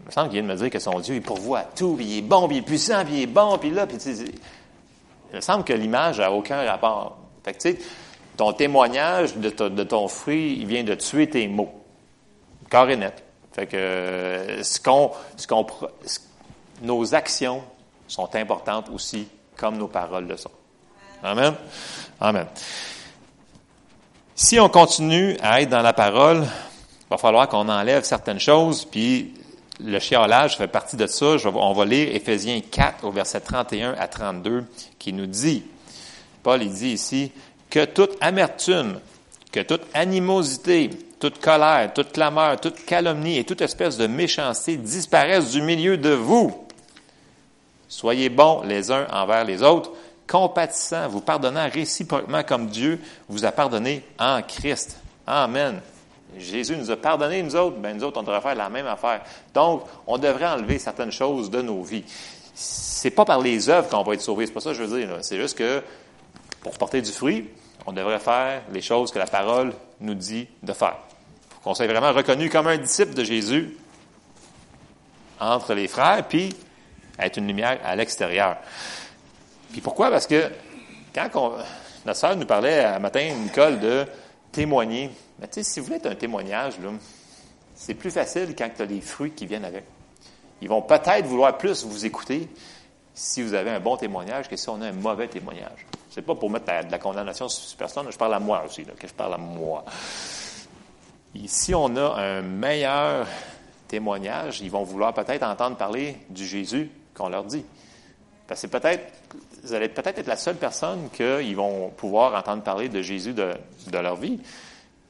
il 0.00 0.06
me 0.06 0.10
semble 0.10 0.28
qu'il 0.28 0.40
vient 0.40 0.48
de 0.48 0.52
me 0.52 0.58
dire 0.58 0.70
que 0.70 0.78
son 0.78 1.00
Dieu, 1.00 1.14
il 1.14 1.22
pourvoit 1.22 1.62
tout, 1.74 1.94
puis 1.96 2.04
il 2.04 2.18
est 2.18 2.22
bon, 2.22 2.46
puis 2.46 2.58
il 2.58 2.60
est 2.60 2.66
puissant, 2.66 3.02
puis 3.04 3.14
il 3.14 3.22
est 3.22 3.26
bon, 3.26 3.56
puis 3.56 3.70
là, 3.70 3.86
puis 3.86 3.96
tu 3.96 4.14
sais, 4.14 4.24
il 5.32 5.36
me 5.36 5.40
semble 5.40 5.64
que 5.64 5.72
l'image 5.72 6.18
n'a 6.18 6.30
aucun 6.30 6.62
rapport. 6.66 7.16
Fait 7.42 7.54
que, 7.54 7.58
tu 7.58 7.70
sais, 7.70 7.78
ton 8.36 8.52
témoignage 8.52 9.36
de, 9.36 9.48
ton 9.48 10.08
fruit, 10.08 10.58
il 10.60 10.66
vient 10.66 10.84
de 10.84 10.94
tuer 10.94 11.28
tes 11.28 11.48
mots. 11.48 11.72
Et 12.74 12.96
net. 12.96 13.22
Fait 13.52 13.66
que 13.66 14.62
ce 14.62 14.80
qu'on, 14.80 15.10
ce 15.36 15.46
qu'on, 15.46 15.66
nos 16.82 17.14
actions 17.14 17.62
sont 18.08 18.34
importantes 18.34 18.88
aussi, 18.92 19.28
comme 19.56 19.78
nos 19.78 19.88
paroles 19.88 20.26
le 20.26 20.36
sont. 20.36 20.50
Amen. 21.22 21.54
Amen. 22.20 22.46
Si 24.34 24.58
on 24.58 24.68
continue 24.68 25.36
à 25.40 25.62
être 25.62 25.68
dans 25.68 25.82
la 25.82 25.92
parole, 25.92 26.42
il 26.42 27.08
va 27.10 27.18
falloir 27.18 27.48
qu'on 27.48 27.68
enlève 27.68 28.02
certaines 28.02 28.40
choses, 28.40 28.84
puis 28.84 29.34
le 29.80 29.98
chiolage 29.98 30.56
fait 30.56 30.68
partie 30.68 30.96
de 30.96 31.06
ça. 31.06 31.36
on 31.44 31.72
va 31.72 31.84
lire 31.84 32.14
Éphésiens 32.14 32.60
4 32.60 33.04
au 33.04 33.10
verset 33.10 33.40
31 33.40 33.94
à 33.98 34.08
32 34.08 34.64
qui 34.98 35.12
nous 35.12 35.26
dit, 35.26 35.64
Paul 36.42 36.62
il 36.62 36.72
dit 36.72 36.90
ici, 36.90 37.32
que 37.70 37.84
toute 37.84 38.16
amertume, 38.20 39.00
que 39.50 39.60
toute 39.60 39.82
animosité, 39.94 40.90
toute 41.20 41.40
colère, 41.40 41.92
toute 41.94 42.12
clameur, 42.12 42.60
toute 42.60 42.84
calomnie 42.84 43.38
et 43.38 43.44
toute 43.44 43.60
espèce 43.60 43.96
de 43.96 44.06
méchanceté 44.06 44.76
disparaissent 44.76 45.52
du 45.52 45.62
milieu 45.62 45.96
de 45.96 46.10
vous. 46.10 46.66
Soyez 47.92 48.30
bons 48.30 48.62
les 48.62 48.90
uns 48.90 49.06
envers 49.12 49.44
les 49.44 49.62
autres, 49.62 49.90
compatissants, 50.26 51.08
vous 51.08 51.20
pardonnant 51.20 51.68
réciproquement 51.68 52.42
comme 52.42 52.68
Dieu 52.68 52.98
vous 53.28 53.44
a 53.44 53.52
pardonné 53.52 54.02
en 54.18 54.40
Christ. 54.40 54.98
Amen. 55.26 55.78
Jésus 56.38 56.74
nous 56.74 56.90
a 56.90 56.96
pardonné, 56.96 57.42
nous 57.42 57.54
autres, 57.54 57.76
ben 57.76 57.94
nous 57.94 58.02
autres, 58.02 58.18
on 58.18 58.22
devrait 58.22 58.40
faire 58.40 58.54
la 58.54 58.70
même 58.70 58.86
affaire. 58.86 59.20
Donc, 59.52 59.82
on 60.06 60.16
devrait 60.16 60.46
enlever 60.46 60.78
certaines 60.78 61.12
choses 61.12 61.50
de 61.50 61.60
nos 61.60 61.82
vies. 61.82 62.04
C'est 62.54 63.10
pas 63.10 63.26
par 63.26 63.40
les 63.40 63.68
œuvres 63.68 63.90
qu'on 63.90 64.02
va 64.02 64.14
être 64.14 64.22
sauvé, 64.22 64.46
c'est 64.46 64.52
pas 64.52 64.60
ça 64.60 64.70
que 64.70 64.76
je 64.76 64.84
veux 64.84 64.98
dire. 64.98 65.10
C'est 65.20 65.36
juste 65.36 65.58
que 65.58 65.82
pour 66.62 66.72
porter 66.78 67.02
du 67.02 67.12
fruit, 67.12 67.50
on 67.84 67.92
devrait 67.92 68.20
faire 68.20 68.62
les 68.72 68.80
choses 68.80 69.12
que 69.12 69.18
la 69.18 69.26
parole 69.26 69.74
nous 70.00 70.14
dit 70.14 70.48
de 70.62 70.72
faire 70.72 70.96
qu'on 71.62 71.74
soit 71.74 71.86
vraiment 71.86 72.14
reconnu 72.14 72.48
comme 72.48 72.68
un 72.68 72.78
disciple 72.78 73.12
de 73.12 73.22
Jésus 73.22 73.76
entre 75.38 75.74
les 75.74 75.88
frères, 75.88 76.26
puis 76.26 76.56
être 77.26 77.36
une 77.36 77.46
lumière 77.46 77.78
à 77.84 77.96
l'extérieur. 77.96 78.56
Puis 79.70 79.80
pourquoi? 79.80 80.10
Parce 80.10 80.26
que 80.26 80.50
quand 81.14 81.28
on, 81.34 81.52
notre 82.04 82.18
sœur 82.18 82.36
nous 82.36 82.46
parlait 82.46 82.84
un 82.84 82.98
matin, 82.98 83.32
Nicole, 83.42 83.78
de 83.78 84.06
témoigner. 84.50 85.10
Mais 85.38 85.46
tu 85.46 85.54
sais, 85.54 85.62
si 85.62 85.80
vous 85.80 85.86
voulez 85.86 85.98
être 85.98 86.06
un 86.06 86.14
témoignage, 86.14 86.74
c'est 87.74 87.94
plus 87.94 88.10
facile 88.10 88.54
quand 88.56 88.68
tu 88.74 88.82
as 88.82 88.86
les 88.86 89.00
fruits 89.00 89.32
qui 89.32 89.46
viennent 89.46 89.64
avec. 89.64 89.84
Ils 90.60 90.68
vont 90.68 90.82
peut-être 90.82 91.26
vouloir 91.26 91.56
plus 91.58 91.84
vous 91.84 92.06
écouter 92.06 92.48
si 93.14 93.42
vous 93.42 93.54
avez 93.54 93.70
un 93.70 93.80
bon 93.80 93.96
témoignage 93.96 94.48
que 94.48 94.56
si 94.56 94.68
on 94.68 94.80
a 94.80 94.88
un 94.88 94.92
mauvais 94.92 95.28
témoignage. 95.28 95.86
C'est 96.10 96.22
pas 96.22 96.34
pour 96.34 96.50
mettre 96.50 96.86
de 96.86 96.90
la 96.90 96.98
condamnation 96.98 97.48
sur 97.48 97.76
personne, 97.76 98.06
je 98.10 98.18
parle 98.18 98.34
à 98.34 98.38
moi 98.38 98.62
aussi, 98.66 98.84
que 98.84 99.08
je 99.08 99.14
parle 99.14 99.34
à 99.34 99.38
moi. 99.38 99.84
Ici, 101.34 101.74
on 101.74 101.96
a 101.96 102.20
un 102.20 102.42
meilleur 102.42 103.26
témoignage. 103.88 104.60
Ils 104.60 104.70
vont 104.70 104.82
vouloir 104.82 105.14
peut-être 105.14 105.42
entendre 105.42 105.76
parler 105.76 106.16
du 106.28 106.46
Jésus 106.46 106.90
qu'on 107.14 107.28
leur 107.28 107.44
dit. 107.44 107.64
Parce 108.46 108.62
que 108.62 108.66
peut-être, 108.66 109.12
vous 109.62 109.72
allez 109.72 109.88
peut-être 109.88 110.18
être 110.18 110.26
la 110.26 110.36
seule 110.36 110.56
personne 110.56 111.08
qu'ils 111.10 111.56
vont 111.56 111.90
pouvoir 111.90 112.34
entendre 112.34 112.62
parler 112.62 112.88
de 112.88 113.00
Jésus 113.00 113.32
de, 113.32 113.54
leur 113.92 114.16
vie. 114.16 114.40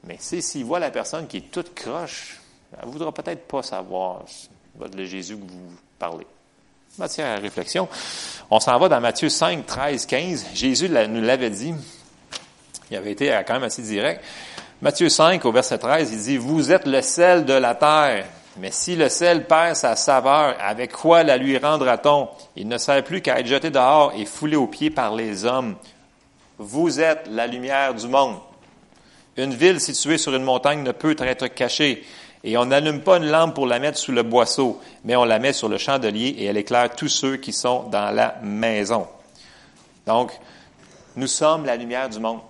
Mais 0.05 0.17
s'ils 0.19 0.65
voient 0.65 0.79
la 0.79 0.91
personne 0.91 1.27
qui 1.27 1.37
est 1.37 1.51
toute 1.51 1.73
croche, 1.73 2.39
elle 2.79 2.87
ne 2.87 2.91
voudra 2.91 3.11
peut-être 3.11 3.47
pas 3.47 3.63
savoir 3.63 4.23
le 4.79 5.05
Jésus 5.05 5.35
que 5.35 5.41
vous 5.41 5.71
parlez. 5.99 6.27
Matière 6.97 7.37
à 7.37 7.39
réflexion. 7.41 7.87
On 8.51 8.59
s'en 8.59 8.77
va 8.77 8.87
dans 8.87 9.01
Matthieu 9.01 9.29
5, 9.29 9.65
13, 9.65 10.05
15. 10.05 10.45
Jésus 10.53 10.89
nous 10.89 11.21
l'avait 11.21 11.49
dit. 11.49 11.73
Il 12.91 12.97
avait 12.97 13.13
été 13.13 13.41
quand 13.47 13.53
même 13.53 13.63
assez 13.63 13.81
direct. 13.81 14.23
Matthieu 14.81 15.09
5, 15.09 15.43
au 15.45 15.51
verset 15.51 15.79
13, 15.79 16.11
il 16.11 16.19
dit, 16.19 16.37
Vous 16.37 16.71
êtes 16.71 16.85
le 16.85 17.01
sel 17.01 17.45
de 17.45 17.53
la 17.53 17.73
terre. 17.73 18.25
Mais 18.57 18.71
si 18.71 18.95
le 18.95 19.09
sel 19.09 19.47
perd 19.47 19.75
sa 19.75 19.95
saveur, 19.95 20.55
avec 20.59 20.91
quoi 20.91 21.23
la 21.23 21.37
lui 21.37 21.57
rendra-t-on? 21.57 22.29
Il 22.55 22.67
ne 22.67 22.77
sert 22.77 23.03
plus 23.03 23.21
qu'à 23.21 23.39
être 23.39 23.47
jeté 23.47 23.71
dehors 23.71 24.13
et 24.15 24.25
foulé 24.25 24.55
aux 24.55 24.67
pieds 24.67 24.91
par 24.91 25.15
les 25.15 25.45
hommes. 25.45 25.75
Vous 26.59 26.99
êtes 26.99 27.27
la 27.31 27.47
lumière 27.47 27.95
du 27.95 28.07
monde. 28.07 28.37
Une 29.37 29.55
ville 29.55 29.79
située 29.79 30.19
sur 30.19 30.35
une 30.35 30.43
montagne 30.43 30.83
ne 30.83 30.91
peut 30.91 31.15
être 31.19 31.47
cachée. 31.47 32.05
Et 32.43 32.57
on 32.57 32.65
n'allume 32.65 33.01
pas 33.01 33.17
une 33.17 33.31
lampe 33.31 33.55
pour 33.55 33.65
la 33.65 33.79
mettre 33.79 33.97
sous 33.97 34.11
le 34.11 34.21
boisseau, 34.21 34.79
mais 35.03 35.15
on 35.15 35.23
la 35.23 35.39
met 35.39 35.53
sur 35.53 35.69
le 35.69 35.77
chandelier 35.77 36.27
et 36.27 36.45
elle 36.45 36.57
éclaire 36.57 36.93
tous 36.93 37.07
ceux 37.07 37.37
qui 37.37 37.53
sont 37.53 37.83
dans 37.83 38.11
la 38.11 38.35
maison. 38.43 39.07
Donc, 40.05 40.31
nous 41.15 41.27
sommes 41.27 41.65
la 41.65 41.75
lumière 41.75 42.09
du 42.09 42.19
monde. 42.19 42.41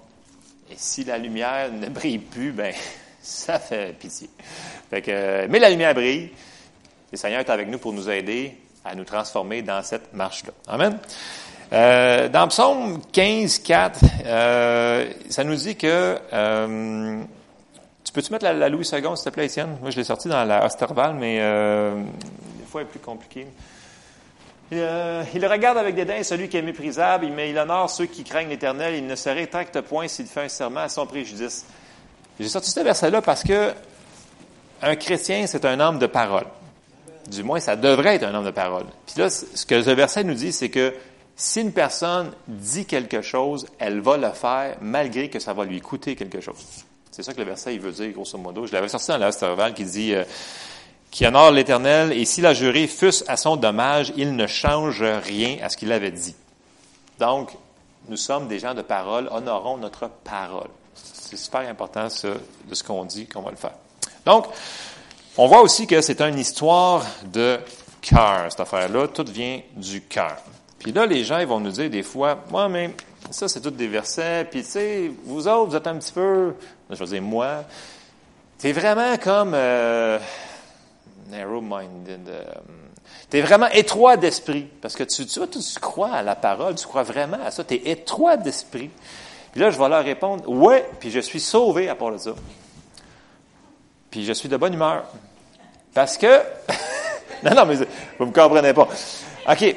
Et 0.69 0.75
si 0.75 1.03
la 1.03 1.17
lumière 1.17 1.71
ne 1.71 1.87
brille 1.87 2.17
plus, 2.17 2.51
ben 2.51 2.73
ça 3.23 3.57
fait 3.57 3.97
pitié. 3.97 4.29
Fait 4.89 5.47
mais 5.49 5.59
la 5.59 5.69
lumière 5.69 5.93
brille. 5.93 6.29
Le 7.11 7.17
Seigneur 7.17 7.39
est 7.39 7.49
avec 7.49 7.67
nous 7.67 7.79
pour 7.79 7.93
nous 7.93 8.09
aider 8.09 8.55
à 8.83 8.95
nous 8.95 9.05
transformer 9.05 9.61
dans 9.61 9.81
cette 9.81 10.13
marche-là. 10.13 10.51
Amen. 10.67 10.99
Euh, 11.71 12.27
dans 12.27 12.47
Psaume 12.49 13.01
15, 13.11 13.59
4, 13.59 13.99
euh, 14.25 15.11
ça 15.29 15.43
nous 15.43 15.55
dit 15.55 15.75
que 15.75 16.19
euh, 16.33 17.21
tu 18.03 18.13
peux-tu 18.13 18.31
mettre 18.31 18.45
la, 18.45 18.69
Louis 18.69 18.85
II, 18.85 19.01
s'il 19.15 19.25
te 19.25 19.29
plaît, 19.29 19.45
Étienne? 19.45 19.77
Moi, 19.81 19.89
je 19.89 19.97
l'ai 19.97 20.03
sorti 20.03 20.27
dans 20.27 20.43
la 20.43 20.65
Osterval, 20.65 21.15
mais 21.15 21.37
des 21.37 22.65
fois, 22.69 22.81
elle 22.81 22.87
est 22.87 22.89
plus 22.89 22.99
compliquée. 22.99 23.47
Euh, 24.71 25.23
il 25.35 25.45
regarde 25.45 25.77
avec 25.77 25.95
dédain 25.95 26.23
celui 26.23 26.49
qui 26.49 26.57
est 26.57 26.61
méprisable, 26.61 27.27
mais 27.27 27.49
il 27.49 27.57
honore 27.57 27.89
ceux 27.89 28.05
qui 28.05 28.23
craignent 28.23 28.49
l'Éternel. 28.49 28.95
Il 28.95 29.05
ne 29.05 29.15
se 29.15 29.29
rétracte 29.29 29.81
point 29.81 30.07
s'il 30.07 30.25
fait 30.25 30.45
un 30.45 30.49
serment 30.49 30.81
à 30.81 30.89
son 30.89 31.05
préjudice. 31.05 31.65
J'ai 32.39 32.49
sorti 32.49 32.71
ce 32.71 32.79
verset-là 32.79 33.21
parce 33.21 33.43
que 33.43 33.73
un 34.81 34.95
chrétien, 34.95 35.47
c'est 35.47 35.65
un 35.65 35.79
homme 35.79 35.99
de 35.99 36.07
parole. 36.07 36.45
Du 37.29 37.43
moins, 37.43 37.59
ça 37.59 37.75
devrait 37.75 38.15
être 38.15 38.23
un 38.23 38.33
homme 38.35 38.45
de 38.45 38.51
parole. 38.51 38.85
Puis 39.05 39.15
là, 39.17 39.29
ce 39.29 39.65
que 39.65 39.81
ce 39.81 39.89
verset 39.91 40.23
nous 40.23 40.33
dit, 40.33 40.51
c'est 40.51 40.69
que 40.69 40.93
si 41.35 41.61
une 41.61 41.71
personne 41.71 42.31
dit 42.47 42.85
quelque 42.85 43.21
chose, 43.21 43.65
elle 43.79 44.01
va 44.01 44.17
le 44.17 44.31
faire 44.31 44.77
malgré 44.81 45.29
que 45.29 45.39
ça 45.39 45.53
va 45.53 45.65
lui 45.65 45.79
coûter 45.79 46.15
quelque 46.15 46.41
chose. 46.41 46.55
C'est 47.11 47.23
ça 47.23 47.33
que 47.33 47.39
le 47.39 47.45
verset 47.45 47.75
il 47.75 47.79
veut 47.79 47.91
dire, 47.91 48.11
grosso 48.11 48.37
modo. 48.37 48.65
Je 48.67 48.73
l'avais 48.73 48.89
sorti 48.89 49.07
dans 49.07 49.17
la 49.17 49.71
qui 49.71 49.85
dit 49.85 50.13
euh, 50.13 50.23
qui 51.11 51.27
honore 51.27 51.51
l'Éternel, 51.51 52.11
et 52.11 52.25
s'il 52.25 52.45
a 52.45 52.55
juré 52.55 52.87
fût 52.87 53.13
à 53.27 53.37
son 53.37 53.55
dommage, 53.55 54.11
il 54.17 54.35
ne 54.35 54.47
change 54.47 55.03
rien 55.03 55.57
à 55.61 55.69
ce 55.69 55.77
qu'il 55.77 55.91
avait 55.91 56.11
dit. 56.11 56.35
Donc, 57.19 57.51
nous 58.09 58.17
sommes 58.17 58.47
des 58.47 58.57
gens 58.57 58.73
de 58.73 58.81
parole, 58.81 59.29
honorons 59.31 59.77
notre 59.77 60.09
parole. 60.23 60.69
C'est 61.35 61.45
super 61.45 61.67
important, 61.67 62.05
de 62.05 62.75
ce 62.75 62.83
qu'on 62.83 63.05
dit, 63.05 63.25
qu'on 63.25 63.41
va 63.41 63.49
le 63.49 63.57
faire. 63.57 63.73
Donc, 64.23 64.45
on 65.35 65.47
voit 65.47 65.61
aussi 65.61 65.87
que 65.87 65.99
c'est 66.01 66.21
une 66.21 66.37
histoire 66.37 67.03
de 67.25 67.59
cœur, 68.01 68.45
cette 68.49 68.59
affaire-là. 68.59 69.07
Tout 69.07 69.25
vient 69.27 69.61
du 69.75 70.01
cœur. 70.01 70.37
Puis 70.77 70.91
là, 70.91 71.07
les 71.07 71.23
gens, 71.23 71.39
ils 71.39 71.47
vont 71.47 71.59
nous 71.59 71.71
dire 71.71 71.89
des 71.89 72.03
fois, 72.03 72.43
moi, 72.51 72.69
mais 72.69 72.93
ça, 73.31 73.47
c'est 73.47 73.61
tous 73.61 73.71
des 73.71 73.87
versets. 73.87 74.45
Puis, 74.45 74.61
tu 74.63 74.69
sais, 74.69 75.11
vous 75.23 75.47
autres, 75.47 75.71
vous 75.71 75.75
êtes 75.75 75.87
un 75.87 75.97
petit 75.97 76.11
peu, 76.11 76.53
je 76.89 76.95
veux 76.95 77.05
dire, 77.09 77.21
moi, 77.21 77.63
c'est 78.59 78.73
vraiment 78.73 79.17
comme 79.17 79.53
euh, 79.55 80.19
narrow-minded. 81.31 82.29
Euh, 82.29 82.43
tu 83.31 83.37
es 83.37 83.41
vraiment 83.41 83.69
étroit 83.69 84.17
d'esprit. 84.17 84.67
Parce 84.81 84.95
que 84.95 85.03
tu, 85.03 85.25
tu, 85.25 85.39
tu, 85.47 85.79
crois 85.79 86.11
à 86.11 86.21
la 86.21 86.35
parole, 86.35 86.75
tu 86.75 86.85
crois 86.85 87.03
vraiment 87.03 87.39
à 87.43 87.49
ça. 87.49 87.63
Tu 87.63 87.73
es 87.73 87.91
étroit 87.91 88.37
d'esprit. 88.37 88.91
Puis 89.53 89.61
là, 89.61 89.69
je 89.69 89.77
vais 89.77 89.87
leur 89.87 90.03
répondre, 90.03 90.49
ouais, 90.49 90.83
puis 90.99 91.11
je 91.11 91.19
suis 91.19 91.39
sauvé 91.39 91.87
à 91.87 91.95
part 91.95 92.11
de 92.11 92.17
ça. 92.17 92.33
Puis 94.09 94.25
je 94.25 94.33
suis 94.33 94.49
de 94.49 94.57
bonne 94.57 94.73
humeur. 94.73 95.05
Parce 95.93 96.17
que, 96.17 96.41
non, 97.43 97.53
non, 97.55 97.65
mais 97.67 97.75
vous 98.17 98.25
me 98.25 98.31
comprenez 98.31 98.73
pas. 98.73 98.87
OK. 99.47 99.75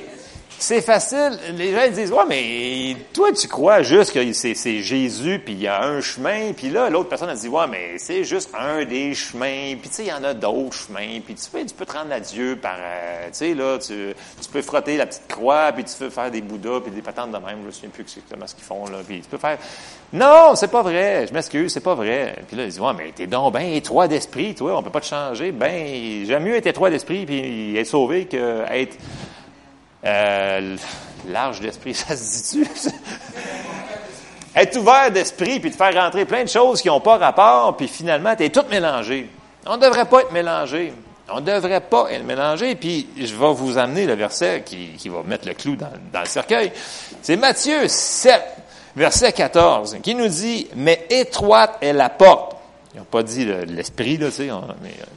C'est 0.58 0.80
facile. 0.80 1.38
Les 1.54 1.72
gens 1.72 1.88
disent, 1.92 2.12
ouais, 2.12 2.24
mais 2.26 2.96
toi, 3.12 3.30
tu 3.32 3.46
crois 3.46 3.82
juste 3.82 4.12
que 4.12 4.32
c'est, 4.32 4.54
Jésus, 4.80 5.38
puis 5.44 5.52
il 5.52 5.60
y 5.60 5.66
a 5.66 5.82
un 5.84 6.00
chemin, 6.00 6.52
puis 6.54 6.70
là, 6.70 6.88
l'autre 6.88 7.10
personne 7.10 7.28
a 7.28 7.34
dit, 7.34 7.48
ouais, 7.48 7.66
mais 7.70 7.98
c'est 7.98 8.24
juste 8.24 8.50
un 8.58 8.84
des 8.84 9.14
chemins, 9.14 9.74
puis 9.78 9.90
tu 9.90 9.96
sais, 9.96 10.04
il 10.04 10.08
y 10.08 10.12
en 10.12 10.24
a 10.24 10.32
d'autres 10.32 10.74
chemins, 10.74 11.20
puis 11.24 11.34
tu 11.34 11.66
tu 11.66 11.74
peux 11.74 11.84
te 11.84 11.92
rendre 11.92 12.12
à 12.12 12.20
Dieu 12.20 12.56
par, 12.60 12.76
euh, 12.78 13.26
tu 13.26 13.32
sais, 13.32 13.54
là, 13.54 13.78
tu, 13.78 14.14
tu, 14.40 14.48
peux 14.50 14.62
frotter 14.62 14.96
la 14.96 15.06
petite 15.06 15.28
croix, 15.28 15.72
puis 15.72 15.84
tu 15.84 15.94
peux 15.98 16.10
faire 16.10 16.30
des 16.30 16.40
bouddhas, 16.40 16.80
puis 16.80 16.90
des 16.90 17.02
patentes 17.02 17.32
de 17.32 17.38
même, 17.38 17.58
je 17.60 17.66
me 17.66 17.70
souviens 17.70 17.90
plus 17.90 18.02
exactement 18.02 18.46
ce 18.46 18.54
qu'ils 18.54 18.64
font, 18.64 18.86
là, 18.86 18.98
puis 19.06 19.20
tu 19.20 19.28
peux 19.28 19.38
faire... 19.38 19.58
Non, 20.12 20.54
c'est 20.54 20.70
pas 20.70 20.82
vrai, 20.82 21.26
je 21.28 21.34
m'excuse, 21.34 21.72
c'est 21.72 21.80
pas 21.80 21.94
vrai. 21.94 22.36
Puis 22.46 22.56
là, 22.56 22.62
ils 22.62 22.70
disent, 22.70 22.80
ouais, 22.80 22.92
mais 22.96 23.12
t'es 23.14 23.26
donc 23.26 23.52
ben 23.52 23.72
étroit 23.72 24.08
d'esprit, 24.08 24.54
toi, 24.54 24.78
on 24.78 24.82
peut 24.82 24.90
pas 24.90 25.00
te 25.00 25.06
changer. 25.06 25.50
Ben, 25.50 26.24
j'aime 26.24 26.44
mieux 26.44 26.54
être 26.54 26.68
étroit 26.68 26.90
d'esprit, 26.90 27.26
puis 27.26 27.76
être 27.76 27.86
sauvé 27.86 28.26
que 28.26 28.62
être 28.70 28.96
euh, 30.06 30.76
large 31.28 31.60
d'esprit, 31.60 31.94
ça 31.94 32.16
se 32.16 32.54
dit-tu? 32.54 32.92
Être 34.54 34.76
ouvert 34.78 35.10
d'esprit, 35.10 35.60
puis 35.60 35.70
de 35.70 35.76
faire 35.76 35.92
rentrer 35.94 36.24
plein 36.24 36.44
de 36.44 36.48
choses 36.48 36.80
qui 36.80 36.88
n'ont 36.88 37.00
pas 37.00 37.18
rapport, 37.18 37.76
puis 37.76 37.88
finalement, 37.88 38.34
tu 38.34 38.44
es 38.44 38.50
tout 38.50 38.64
mélangé. 38.70 39.28
On 39.66 39.76
ne 39.76 39.82
devrait 39.82 40.06
pas 40.06 40.22
être 40.22 40.32
mélangé. 40.32 40.92
On 41.28 41.40
ne 41.40 41.46
devrait 41.46 41.80
pas 41.80 42.06
être 42.12 42.24
mélangé. 42.24 42.74
Puis 42.76 43.08
je 43.16 43.34
vais 43.34 43.52
vous 43.52 43.78
amener 43.78 44.06
le 44.06 44.14
verset 44.14 44.62
qui, 44.64 45.08
va 45.08 45.22
mettre 45.24 45.46
le 45.46 45.54
clou 45.54 45.76
dans, 45.76 45.90
dans 46.12 46.20
le 46.20 46.26
cercueil. 46.26 46.72
C'est 47.20 47.36
Matthieu 47.36 47.88
7, 47.88 48.40
verset 48.94 49.32
14, 49.32 49.98
qui 50.02 50.14
nous 50.14 50.28
dit, 50.28 50.68
mais 50.76 51.06
étroite 51.10 51.78
est 51.80 51.92
la 51.92 52.08
porte. 52.08 52.56
Ils 52.94 52.98
n'ont 52.98 53.04
pas 53.04 53.22
dit 53.22 53.44
l'esprit, 53.44 54.16
là, 54.16 54.28
tu 54.28 54.36
sais, 54.36 54.50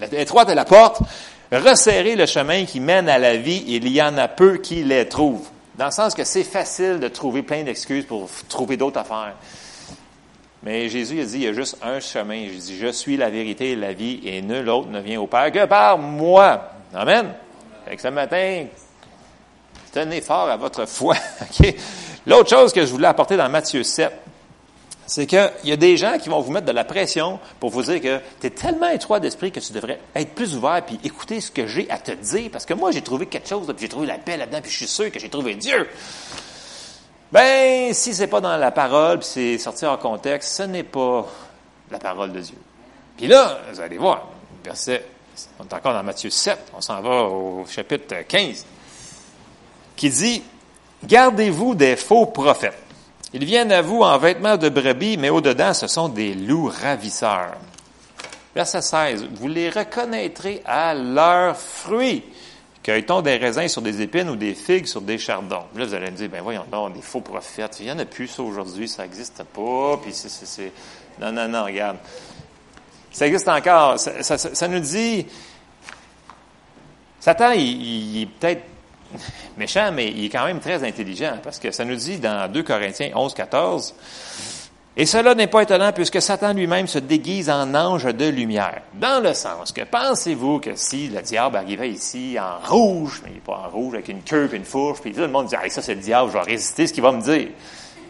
mais 0.01 0.21
étroite 0.21 0.49
est 0.49 0.55
la 0.55 0.65
porte, 0.65 1.01
resserrer 1.51 2.15
le 2.15 2.25
chemin 2.25 2.65
qui 2.65 2.79
mène 2.79 3.09
à 3.09 3.17
la 3.17 3.37
vie, 3.37 3.63
il 3.67 3.87
y 3.87 4.01
en 4.01 4.17
a 4.17 4.27
peu 4.27 4.57
qui 4.57 4.83
les 4.83 5.07
trouvent. 5.07 5.47
Dans 5.77 5.85
le 5.85 5.91
sens 5.91 6.13
que 6.13 6.23
c'est 6.23 6.43
facile 6.43 6.99
de 6.99 7.07
trouver 7.07 7.41
plein 7.41 7.63
d'excuses 7.63 8.05
pour 8.05 8.29
trouver 8.47 8.77
d'autres 8.77 8.99
affaires. 8.99 9.33
Mais 10.61 10.89
Jésus 10.89 11.21
a 11.21 11.25
dit, 11.25 11.35
il 11.35 11.43
y 11.43 11.47
a 11.47 11.53
juste 11.53 11.77
un 11.81 11.99
chemin. 11.99 12.35
Il 12.35 12.57
dit, 12.57 12.77
je 12.77 12.91
suis 12.91 13.15
la 13.15 13.29
vérité 13.29 13.71
et 13.71 13.75
la 13.75 13.93
vie, 13.93 14.19
et 14.25 14.41
nul 14.41 14.67
autre 14.69 14.89
ne 14.89 14.99
vient 14.99 15.21
au 15.21 15.27
Père 15.27 15.51
que 15.51 15.65
par 15.65 15.97
moi. 15.97 16.71
Amen. 16.93 17.33
Fait 17.85 17.95
que 17.95 18.01
ce 18.01 18.09
matin, 18.09 18.65
tenez 19.93 20.21
fort 20.21 20.49
à 20.49 20.57
votre 20.57 20.85
foi. 20.87 21.15
L'autre 22.27 22.49
chose 22.49 22.73
que 22.73 22.81
je 22.81 22.91
voulais 22.91 23.07
apporter 23.07 23.37
dans 23.37 23.47
Matthieu 23.47 23.83
7, 23.83 24.11
c'est 25.09 25.25
qu'il 25.25 25.51
y 25.63 25.71
a 25.71 25.75
des 25.75 25.97
gens 25.97 26.19
qui 26.19 26.29
vont 26.29 26.39
vous 26.39 26.51
mettre 26.51 26.67
de 26.67 26.71
la 26.71 26.83
pression 26.83 27.39
pour 27.59 27.71
vous 27.71 27.81
dire 27.81 27.99
que 27.99 28.19
tu 28.39 28.45
es 28.45 28.51
tellement 28.51 28.89
étroit 28.89 29.19
d'esprit 29.19 29.51
que 29.51 29.59
tu 29.59 29.73
devrais 29.73 29.99
être 30.13 30.35
plus 30.35 30.55
ouvert 30.55 30.83
puis 30.85 30.99
écouter 31.03 31.41
ce 31.41 31.49
que 31.49 31.65
j'ai 31.65 31.89
à 31.89 31.97
te 31.97 32.11
dire 32.11 32.51
parce 32.51 32.63
que 32.63 32.75
moi 32.75 32.91
j'ai 32.91 33.01
trouvé 33.01 33.25
quelque 33.25 33.49
chose, 33.49 33.65
puis 33.65 33.77
j'ai 33.79 33.89
trouvé 33.89 34.05
la 34.05 34.19
paix 34.19 34.37
là-dedans, 34.37 34.61
puis 34.61 34.69
je 34.69 34.77
suis 34.77 34.87
sûr 34.87 35.11
que 35.11 35.19
j'ai 35.19 35.29
trouvé 35.29 35.55
Dieu. 35.55 35.89
Ben, 37.31 37.91
si 37.91 38.13
c'est 38.13 38.27
pas 38.27 38.39
dans 38.39 38.55
la 38.55 38.69
parole, 38.69 39.19
puis 39.19 39.27
c'est 39.27 39.57
sorti 39.57 39.83
en 39.87 39.97
contexte, 39.97 40.55
ce 40.55 40.63
n'est 40.63 40.83
pas 40.83 41.27
la 41.89 41.97
parole 41.97 42.31
de 42.31 42.41
Dieu. 42.41 42.57
Puis 43.17 43.25
là, 43.25 43.61
vous 43.71 43.81
allez 43.81 43.97
voir, 43.97 44.27
verset, 44.63 45.03
on 45.59 45.63
est 45.63 45.73
encore 45.73 45.93
dans 45.93 46.03
Matthieu 46.03 46.29
7, 46.29 46.71
on 46.77 46.81
s'en 46.81 47.01
va 47.01 47.23
au 47.23 47.65
chapitre 47.67 48.15
15, 48.27 48.63
qui 49.95 50.09
dit, 50.11 50.43
Gardez-vous 51.03 51.73
des 51.73 51.95
faux 51.95 52.27
prophètes 52.27 52.88
ils 53.33 53.45
viennent 53.45 53.71
à 53.71 53.81
vous 53.81 54.01
en 54.01 54.17
vêtements 54.17 54.57
de 54.57 54.69
brebis, 54.69 55.17
mais 55.17 55.29
au-dedans, 55.29 55.73
ce 55.73 55.87
sont 55.87 56.09
des 56.09 56.33
loups 56.33 56.71
ravisseurs. 56.81 57.57
Verset 58.55 58.81
16. 58.81 59.27
Vous 59.35 59.47
les 59.47 59.69
reconnaîtrez 59.69 60.61
à 60.65 60.93
leurs 60.93 61.55
fruits. 61.55 62.23
Cueille-t-on 62.81 63.21
des 63.21 63.37
raisins 63.37 63.67
sur 63.67 63.81
des 63.81 64.01
épines 64.01 64.29
ou 64.29 64.35
des 64.35 64.55
figues 64.55 64.87
sur 64.87 65.01
des 65.01 65.17
chardons? 65.17 65.63
Là, 65.75 65.85
vous 65.85 65.93
allez 65.93 66.09
me 66.09 66.15
dire, 66.15 66.29
ben 66.29 66.41
voyons 66.41 66.65
donc, 66.71 66.93
des 66.93 67.01
faux 67.01 67.21
prophètes. 67.21 67.77
Il 67.79 67.85
n'y 67.85 67.91
en 67.91 67.99
a 67.99 68.05
plus 68.05 68.27
ça 68.27 68.41
aujourd'hui, 68.41 68.87
ça 68.87 69.03
n'existe 69.03 69.43
pas. 69.43 69.97
Puis 70.01 70.11
c'est, 70.13 70.71
Non, 71.21 71.31
non, 71.31 71.47
non, 71.47 71.65
regarde. 71.65 71.97
Ça 73.11 73.27
existe 73.27 73.47
encore. 73.47 73.99
Ça, 73.99 74.67
nous 74.67 74.79
dit. 74.79 75.25
Satan, 77.19 77.51
il 77.51 78.21
est 78.21 78.25
peut-être 78.25 78.63
méchant, 79.57 79.91
mais 79.93 80.09
il 80.09 80.25
est 80.25 80.29
quand 80.29 80.45
même 80.45 80.59
très 80.59 80.83
intelligent, 80.83 81.37
parce 81.43 81.59
que 81.59 81.71
ça 81.71 81.85
nous 81.85 81.95
dit 81.95 82.17
dans 82.17 82.51
2 82.51 82.63
Corinthiens 82.63 83.11
11, 83.15 83.33
14, 83.33 83.93
et 84.97 85.05
cela 85.05 85.33
n'est 85.33 85.47
pas 85.47 85.61
étonnant 85.61 85.93
puisque 85.93 86.21
Satan 86.21 86.51
lui-même 86.51 86.85
se 86.85 86.99
déguise 86.99 87.49
en 87.49 87.73
ange 87.73 88.03
de 88.03 88.25
lumière. 88.25 88.81
Dans 88.95 89.23
le 89.23 89.33
sens 89.33 89.71
que 89.71 89.83
pensez-vous 89.83 90.59
que 90.59 90.71
si 90.75 91.07
le 91.07 91.21
diable 91.21 91.55
arrivait 91.55 91.91
ici 91.91 92.37
en 92.37 92.67
rouge, 92.69 93.21
mais 93.23 93.29
il 93.31 93.35
n'est 93.35 93.39
pas 93.39 93.63
en 93.65 93.69
rouge, 93.69 93.93
avec 93.93 94.09
une 94.09 94.23
queue 94.23 94.49
et 94.51 94.57
une 94.57 94.65
fourche, 94.65 94.99
puis 94.99 95.13
tout 95.13 95.21
le 95.21 95.29
monde 95.29 95.45
dit, 95.45 95.55
ah, 95.55 95.69
ça 95.69 95.81
c'est 95.81 95.95
le 95.95 96.01
diable, 96.01 96.31
je 96.33 96.37
vais 96.37 96.43
résister 96.43 96.85
ce 96.85 96.91
qu'il 96.91 97.03
va 97.03 97.13
me 97.13 97.21
dire. 97.21 97.47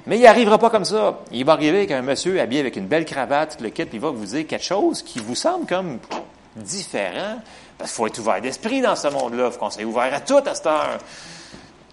Mais 0.07 0.17
il 0.17 0.23
n'arrivera 0.23 0.57
pas 0.57 0.71
comme 0.71 0.85
ça. 0.85 1.19
Il 1.31 1.45
va 1.45 1.53
arriver 1.53 1.77
avec 1.77 1.91
un 1.91 2.01
monsieur 2.01 2.41
habillé 2.41 2.61
avec 2.61 2.75
une 2.75 2.87
belle 2.87 3.05
cravate, 3.05 3.59
le 3.61 3.69
kit, 3.69 3.85
puis 3.85 3.97
il 3.97 4.01
va 4.01 4.09
vous 4.09 4.25
dire 4.25 4.47
quelque 4.47 4.65
chose 4.65 5.03
qui 5.03 5.19
vous 5.19 5.35
semble 5.35 5.67
comme 5.67 5.99
différent, 6.59 7.41
parce 7.77 7.91
qu'il 7.91 7.97
faut 7.97 8.07
être 8.07 8.19
ouvert 8.19 8.41
d'esprit 8.41 8.81
dans 8.81 8.95
ce 8.95 9.07
monde-là. 9.07 9.47
Il 9.47 9.51
faut 9.51 9.59
qu'on 9.59 9.69
soit 9.69 9.83
ouvert 9.83 10.13
à 10.13 10.19
tout 10.21 10.41
à 10.45 10.55
cette 10.55 10.67
heure. 10.67 10.97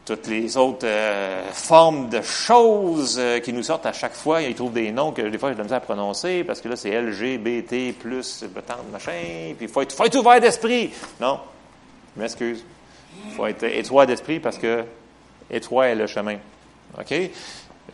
Toutes 0.04 0.28
les 0.28 0.56
autres 0.56 0.86
euh, 0.86 1.42
formes 1.52 2.08
de 2.08 2.22
choses 2.22 3.16
euh, 3.18 3.40
qui 3.40 3.52
nous 3.52 3.64
sortent 3.64 3.86
à 3.86 3.92
chaque 3.92 4.14
fois, 4.14 4.40
ils 4.40 4.54
trouvent 4.54 4.72
des 4.72 4.92
noms 4.92 5.10
que 5.10 5.22
des 5.22 5.36
fois 5.36 5.48
j'ai 5.48 5.54
de 5.54 5.58
la 5.58 5.64
misère 5.64 5.78
à 5.78 5.80
prononcer, 5.80 6.44
parce 6.44 6.60
que 6.60 6.68
là, 6.68 6.76
c'est 6.76 6.90
LGBT, 6.90 7.92
plus, 7.98 8.44
machin, 8.92 9.54
puis 9.56 9.66
il 9.66 9.68
faut 9.68 9.82
être, 9.82 9.92
faut 9.92 10.04
être 10.04 10.14
ouvert 10.14 10.40
d'esprit. 10.40 10.92
Non, 11.20 11.40
je 12.14 12.22
m'excuse. 12.22 12.64
Il 13.24 13.32
faut 13.32 13.46
être 13.46 13.64
étroit 13.64 14.06
d'esprit 14.06 14.38
parce 14.40 14.58
que 14.58 14.84
étroit 15.50 15.88
est 15.88 15.94
le 15.94 16.06
chemin. 16.06 16.36
OK? 16.98 17.14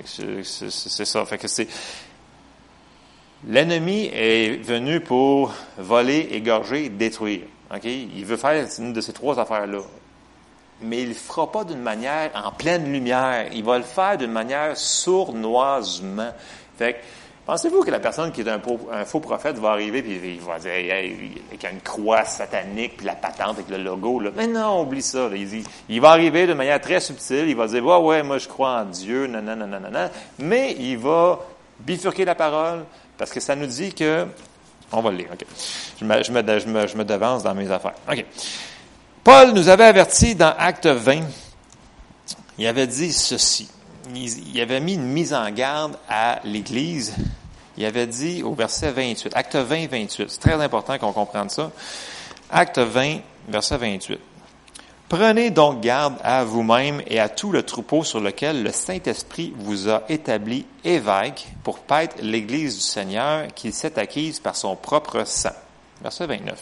C'est 0.04 1.04
ça. 1.04 1.24
Fait 1.24 1.38
que 1.38 1.48
c'est. 1.48 1.68
L'ennemi 3.48 4.08
est 4.12 4.62
venu 4.62 5.00
pour 5.00 5.52
voler, 5.76 6.28
égorger, 6.30 6.88
détruire. 6.88 7.40
Il 7.84 8.24
veut 8.24 8.36
faire 8.36 8.64
une 8.78 8.92
de 8.92 9.00
ces 9.00 9.12
trois 9.12 9.38
affaires-là. 9.40 9.80
Mais 10.80 11.02
il 11.02 11.10
ne 11.10 11.14
fera 11.14 11.50
pas 11.50 11.64
d'une 11.64 11.80
manière 11.80 12.30
en 12.34 12.52
pleine 12.52 12.92
lumière. 12.92 13.46
Il 13.52 13.64
va 13.64 13.78
le 13.78 13.84
faire 13.84 14.16
d'une 14.16 14.30
manière 14.30 14.76
sournoisement. 14.76 16.30
Fait 16.76 17.00
pensez-vous 17.44 17.82
que 17.82 17.90
la 17.90 17.98
personne 17.98 18.30
qui 18.30 18.42
est 18.42 18.48
un, 18.48 18.60
faux 19.04 19.20
prophète 19.20 19.58
va 19.58 19.70
arriver 19.70 19.98
et 19.98 20.34
il 20.34 20.40
va 20.40 20.60
dire 20.60 20.70
avec 20.70 21.64
une 21.64 21.80
croix 21.80 22.24
satanique 22.24 22.98
puis 22.98 23.06
la 23.06 23.16
patente 23.16 23.58
avec 23.58 23.68
le 23.68 23.78
logo 23.78 24.20
là. 24.20 24.30
Mais 24.36 24.46
non, 24.46 24.82
oublie 24.82 25.02
ça. 25.02 25.28
Il, 25.88 26.00
va 26.00 26.10
arriver 26.10 26.46
de 26.46 26.54
manière 26.54 26.80
très 26.80 27.00
subtile. 27.00 27.48
Il 27.48 27.56
va 27.56 27.66
dire 27.66 27.84
ouais 27.84 27.96
ouais 27.96 28.22
moi 28.22 28.38
je 28.38 28.46
crois 28.46 28.82
en 28.82 28.84
Dieu, 28.84 29.26
non 29.26 29.42
non 29.42 29.56
non 29.56 29.66
non. 29.66 30.10
Mais 30.38 30.76
il 30.78 30.98
va 30.98 31.40
bifurquer 31.80 32.24
la 32.24 32.36
parole 32.36 32.84
parce 33.22 33.30
que 33.30 33.38
ça 33.38 33.54
nous 33.54 33.68
dit 33.68 33.92
que 33.92 34.26
on 34.90 35.00
va 35.00 35.12
le 35.12 35.18
lire, 35.18 35.28
OK. 35.32 35.46
Je 36.00 36.04
me, 36.04 37.04
devance 37.04 37.44
dans 37.44 37.54
mes 37.54 37.70
affaires. 37.70 37.94
OK. 38.10 38.24
Paul 39.22 39.52
nous 39.52 39.68
avait 39.68 39.84
averti 39.84 40.34
dans 40.34 40.52
Acte 40.58 40.88
20, 40.88 41.20
il 42.58 42.66
avait 42.66 42.88
dit 42.88 43.12
ceci. 43.12 43.70
Il, 44.12 44.60
avait 44.60 44.80
mis 44.80 44.94
une 44.94 45.04
mise 45.04 45.32
en 45.32 45.48
garde 45.52 45.96
à 46.08 46.40
l'Église. 46.42 47.14
Il 47.76 47.84
avait 47.84 48.08
dit 48.08 48.42
au 48.42 48.54
verset 48.54 48.90
28, 48.90 49.36
Acte 49.36 49.54
20, 49.54 49.86
28. 49.86 50.28
C'est 50.28 50.40
très 50.40 50.60
important 50.60 50.98
qu'on 50.98 51.12
comprenne 51.12 51.48
ça. 51.48 51.70
Acte 52.50 52.78
20, 52.78 53.18
verset 53.46 53.76
28. 53.76 54.18
Prenez 55.12 55.50
donc 55.50 55.82
garde 55.82 56.14
à 56.24 56.42
vous-même 56.42 57.02
et 57.06 57.20
à 57.20 57.28
tout 57.28 57.52
le 57.52 57.64
troupeau 57.64 58.02
sur 58.02 58.18
lequel 58.18 58.62
le 58.62 58.72
Saint-Esprit 58.72 59.52
vous 59.58 59.90
a 59.90 60.04
établi 60.08 60.64
évêque 60.84 61.48
pour 61.62 61.80
paître 61.80 62.16
l'Église 62.22 62.76
du 62.76 62.80
Seigneur 62.80 63.48
qu'il 63.54 63.74
s'est 63.74 63.98
acquise 63.98 64.40
par 64.40 64.56
son 64.56 64.74
propre 64.74 65.24
sang. 65.26 65.50
Verset 66.00 66.26
29. 66.26 66.58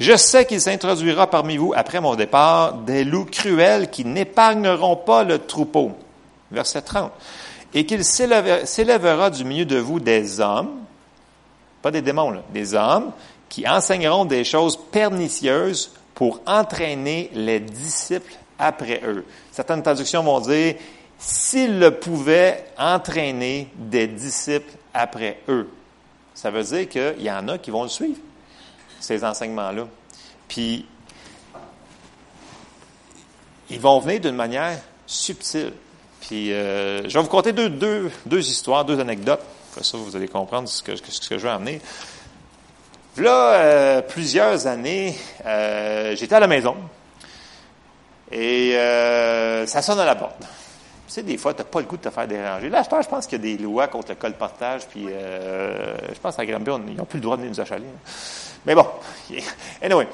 Je 0.00 0.16
sais 0.16 0.46
qu'il 0.46 0.58
s'introduira 0.58 1.28
parmi 1.28 1.58
vous 1.58 1.74
après 1.76 2.00
mon 2.00 2.14
départ 2.14 2.72
des 2.78 3.04
loups 3.04 3.26
cruels 3.30 3.90
qui 3.90 4.06
n'épargneront 4.06 4.96
pas 4.96 5.22
le 5.22 5.40
troupeau. 5.40 5.92
Verset 6.50 6.80
30. 6.80 7.12
et 7.74 7.84
qu'il 7.84 8.04
s'élèvera 8.04 9.28
du 9.28 9.44
milieu 9.44 9.66
de 9.66 9.76
vous 9.76 10.00
des 10.00 10.40
hommes, 10.40 10.78
pas 11.82 11.90
des 11.90 12.00
démons, 12.00 12.42
des 12.54 12.72
hommes, 12.72 13.12
qui 13.50 13.68
enseigneront 13.68 14.24
des 14.24 14.44
choses 14.44 14.78
pernicieuses 14.90 15.90
pour 16.16 16.40
entraîner 16.46 17.30
les 17.34 17.60
disciples 17.60 18.32
après 18.58 19.02
eux. 19.04 19.24
Certaines 19.52 19.82
traductions 19.82 20.22
vont 20.22 20.40
dire, 20.40 20.74
s'ils 21.18 21.78
le 21.78 21.92
pouvaient 21.92 22.64
entraîner 22.78 23.68
des 23.76 24.06
disciples 24.06 24.72
après 24.94 25.40
eux. 25.48 25.68
Ça 26.34 26.50
veut 26.50 26.64
dire 26.64 26.88
qu'il 26.88 27.22
y 27.22 27.30
en 27.30 27.46
a 27.48 27.58
qui 27.58 27.70
vont 27.70 27.82
le 27.82 27.90
suivre, 27.90 28.18
ces 28.98 29.24
enseignements-là. 29.24 29.86
Puis, 30.48 30.86
ils 33.68 33.80
vont 33.80 34.00
venir 34.00 34.20
d'une 34.20 34.36
manière 34.36 34.78
subtile. 35.06 35.74
Puis, 36.22 36.50
euh, 36.50 37.06
je 37.06 37.18
vais 37.18 37.22
vous 37.22 37.28
conter 37.28 37.52
deux, 37.52 37.68
deux, 37.68 38.10
deux 38.24 38.48
histoires, 38.48 38.86
deux 38.86 38.98
anecdotes. 39.00 39.42
Après 39.70 39.84
ça, 39.84 39.98
vous 39.98 40.16
allez 40.16 40.28
comprendre 40.28 40.66
ce 40.66 40.82
que, 40.82 40.96
ce 40.96 41.28
que 41.28 41.36
je 41.36 41.42
vais 41.42 41.52
amener. 41.52 41.82
Là, 43.18 43.54
euh, 43.54 44.02
plusieurs 44.02 44.66
années, 44.66 45.16
euh, 45.46 46.14
j'étais 46.16 46.34
à 46.34 46.40
la 46.40 46.46
maison 46.46 46.76
et 48.30 48.76
euh, 48.76 49.66
ça 49.66 49.80
sonne 49.80 49.98
à 50.00 50.04
la 50.04 50.14
porte. 50.16 50.38
Tu 50.40 50.46
sais, 51.06 51.22
des 51.22 51.38
fois, 51.38 51.54
tu 51.54 51.60
n'as 51.60 51.64
pas 51.64 51.80
le 51.80 51.86
goût 51.86 51.96
de 51.96 52.02
te 52.02 52.10
faire 52.10 52.28
déranger. 52.28 52.68
Là, 52.68 52.82
je 52.82 53.08
pense 53.08 53.26
qu'il 53.26 53.38
y 53.38 53.52
a 53.52 53.56
des 53.56 53.62
lois 53.62 53.88
contre 53.88 54.10
le 54.10 54.16
colportage, 54.16 54.82
puis 54.88 55.06
je 55.06 56.20
pense 56.20 56.36
qu'à 56.36 56.44
Granby, 56.44 56.70
ils 56.88 56.96
n'ont 56.96 57.04
plus 57.04 57.18
le 57.18 57.22
droit 57.22 57.36
de 57.36 57.42
venir 57.42 57.54
nous 57.54 57.60
achaler. 57.60 57.86
Mais 58.66 58.74
bon, 58.74 58.86
anyway. 59.82 60.08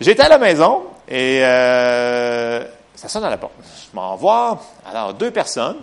J'étais 0.00 0.22
à 0.22 0.28
la 0.28 0.38
maison 0.38 0.86
et 1.06 1.40
ça 1.40 3.08
sonne 3.08 3.24
à 3.24 3.30
la 3.30 3.36
porte. 3.36 3.52
Je 3.62 3.94
m'en 3.94 4.16
vois. 4.16 4.60
Alors, 4.90 5.14
deux 5.14 5.30
personnes, 5.30 5.76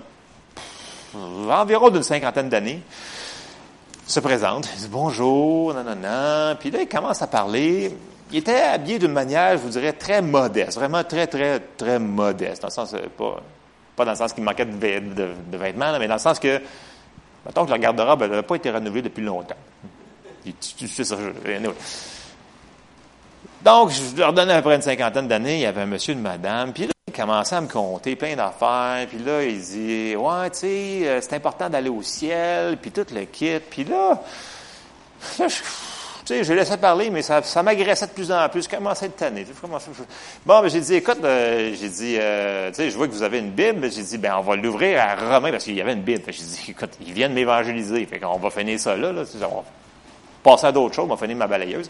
environ 1.50 1.90
d'une 1.90 2.04
cinquantaine 2.04 2.50
d'années, 2.50 2.82
se 4.12 4.20
présente, 4.20 4.70
il 4.76 4.82
dit 4.82 4.88
bonjour, 4.90 5.74
nanana, 5.74 6.56
puis 6.60 6.70
là, 6.70 6.82
il 6.82 6.88
commence 6.88 7.22
à 7.22 7.28
parler. 7.28 7.96
Il 8.32 8.38
était 8.38 8.62
habillé 8.62 9.00
d'une 9.00 9.12
manière, 9.12 9.54
je 9.54 9.64
vous 9.64 9.70
dirais, 9.70 9.94
très 9.94 10.22
modeste, 10.22 10.78
vraiment 10.78 11.04
très, 11.04 11.28
très, 11.28 11.60
très 11.60 12.00
modeste. 12.00 12.62
Dans 12.62 12.68
le 12.68 12.74
sens, 12.74 12.94
euh, 12.94 13.00
pas, 13.18 13.42
pas 13.96 14.06
dans 14.06 14.12
le 14.12 14.18
sens 14.18 14.34
qu'il 14.34 14.44
manquait 14.44 14.66
de, 14.66 15.58
vêtements, 15.58 15.98
mais 15.98 16.08
dans 16.08 16.16
le 16.16 16.20
sens 16.20 16.40
que, 16.40 16.62
mettons 17.46 17.66
que 17.66 17.72
le 17.72 17.78
garde-robe 17.78 18.22
n'avait 18.22 18.44
pas 18.44 18.56
été 18.56 18.70
renouvelé 18.70 19.02
depuis 19.02 19.24
longtemps. 19.24 19.56
Tu, 20.60 20.88
sais 20.88 21.04
ça, 21.04 21.16
Donc, 23.64 23.92
je 23.92 24.18
leur 24.18 24.34
donnais 24.34 24.54
après 24.54 24.76
une 24.76 24.82
cinquantaine 24.82 25.28
d'années, 25.28 25.56
il 25.56 25.62
y 25.62 25.66
avait 25.66 25.82
un 25.82 25.86
monsieur, 25.86 26.14
une 26.14 26.22
madame, 26.22 26.74
puis 26.74 26.88
là, 26.88 26.94
il 27.14 27.20
commençait 27.20 27.56
à 27.56 27.62
me 27.62 27.68
compter 27.68 28.16
plein 28.16 28.36
d'affaires, 28.36 29.06
puis 29.08 29.20
là, 29.20 29.44
il 29.44 29.60
dit, 29.62 30.16
ouais, 30.16 30.50
tu 30.52 30.60
sais, 30.60 31.02
euh, 31.04 31.20
c'est 31.22 31.36
important 31.36 31.70
d'aller 31.70 31.90
au 31.90 32.02
ciel, 32.02 32.78
puis 32.78 32.92
tout 32.92 33.06
le 33.14 33.26
kit, 33.26 33.60
puis 33.60 33.84
là, 33.84 34.22
tu 35.38 35.44
sais, 36.26 36.44
je 36.44 36.54
laissé 36.54 36.78
parler, 36.78 37.10
mais 37.10 37.22
ça, 37.22 37.42
ça 37.44 37.62
m'agressait 37.64 38.08
de 38.08 38.12
plus 38.12 38.32
en 38.32 38.48
plus. 38.48 38.64
Je 38.64 38.70
commençais 38.70 39.06
à 39.06 39.08
être 39.08 39.18
tanné. 39.18 39.46
Bon, 40.46 40.62
ben, 40.62 40.68
j'ai 40.68 40.80
dit, 40.80 40.96
écoute, 40.96 41.18
euh, 41.24 41.74
j'ai 41.80 41.90
dit, 41.90 42.16
euh, 42.20 42.70
tu 42.70 42.76
sais, 42.76 42.90
je 42.90 42.98
vois 42.98 43.08
que 43.08 43.14
vous 43.14 43.24
avez 43.24 43.40
une 43.40 43.50
Bible. 43.50 43.92
J'ai 43.92 44.04
dit, 44.04 44.18
ben, 44.18 44.36
on 44.38 44.42
va 44.42 44.56
l'ouvrir 44.56 45.02
à 45.02 45.16
Romain, 45.16 45.52
parce 45.52 45.64
qu'il 45.64 45.76
y 45.76 45.82
avait 45.82 45.94
une 45.94 46.02
Bible. 46.02 46.24
J'ai 46.28 46.44
dit, 46.44 46.66
écoute, 46.70 46.92
ils 47.06 47.12
viennent 47.12 47.34
m'évangéliser. 47.34 48.06
Fait 48.06 48.20
qu'on 48.20 48.38
va 48.38 48.50
finir 48.52 48.80
ça 48.80 48.96
là, 48.96 49.12
là. 49.12 49.24
On 49.42 49.48
va 49.48 49.64
passer 50.44 50.68
à 50.68 50.72
d'autres 50.72 50.96
choses, 50.96 51.06
on 51.06 51.16
va 51.16 51.18
finir 51.18 51.38
ma 51.38 51.48
balayeuse. 51.48 51.90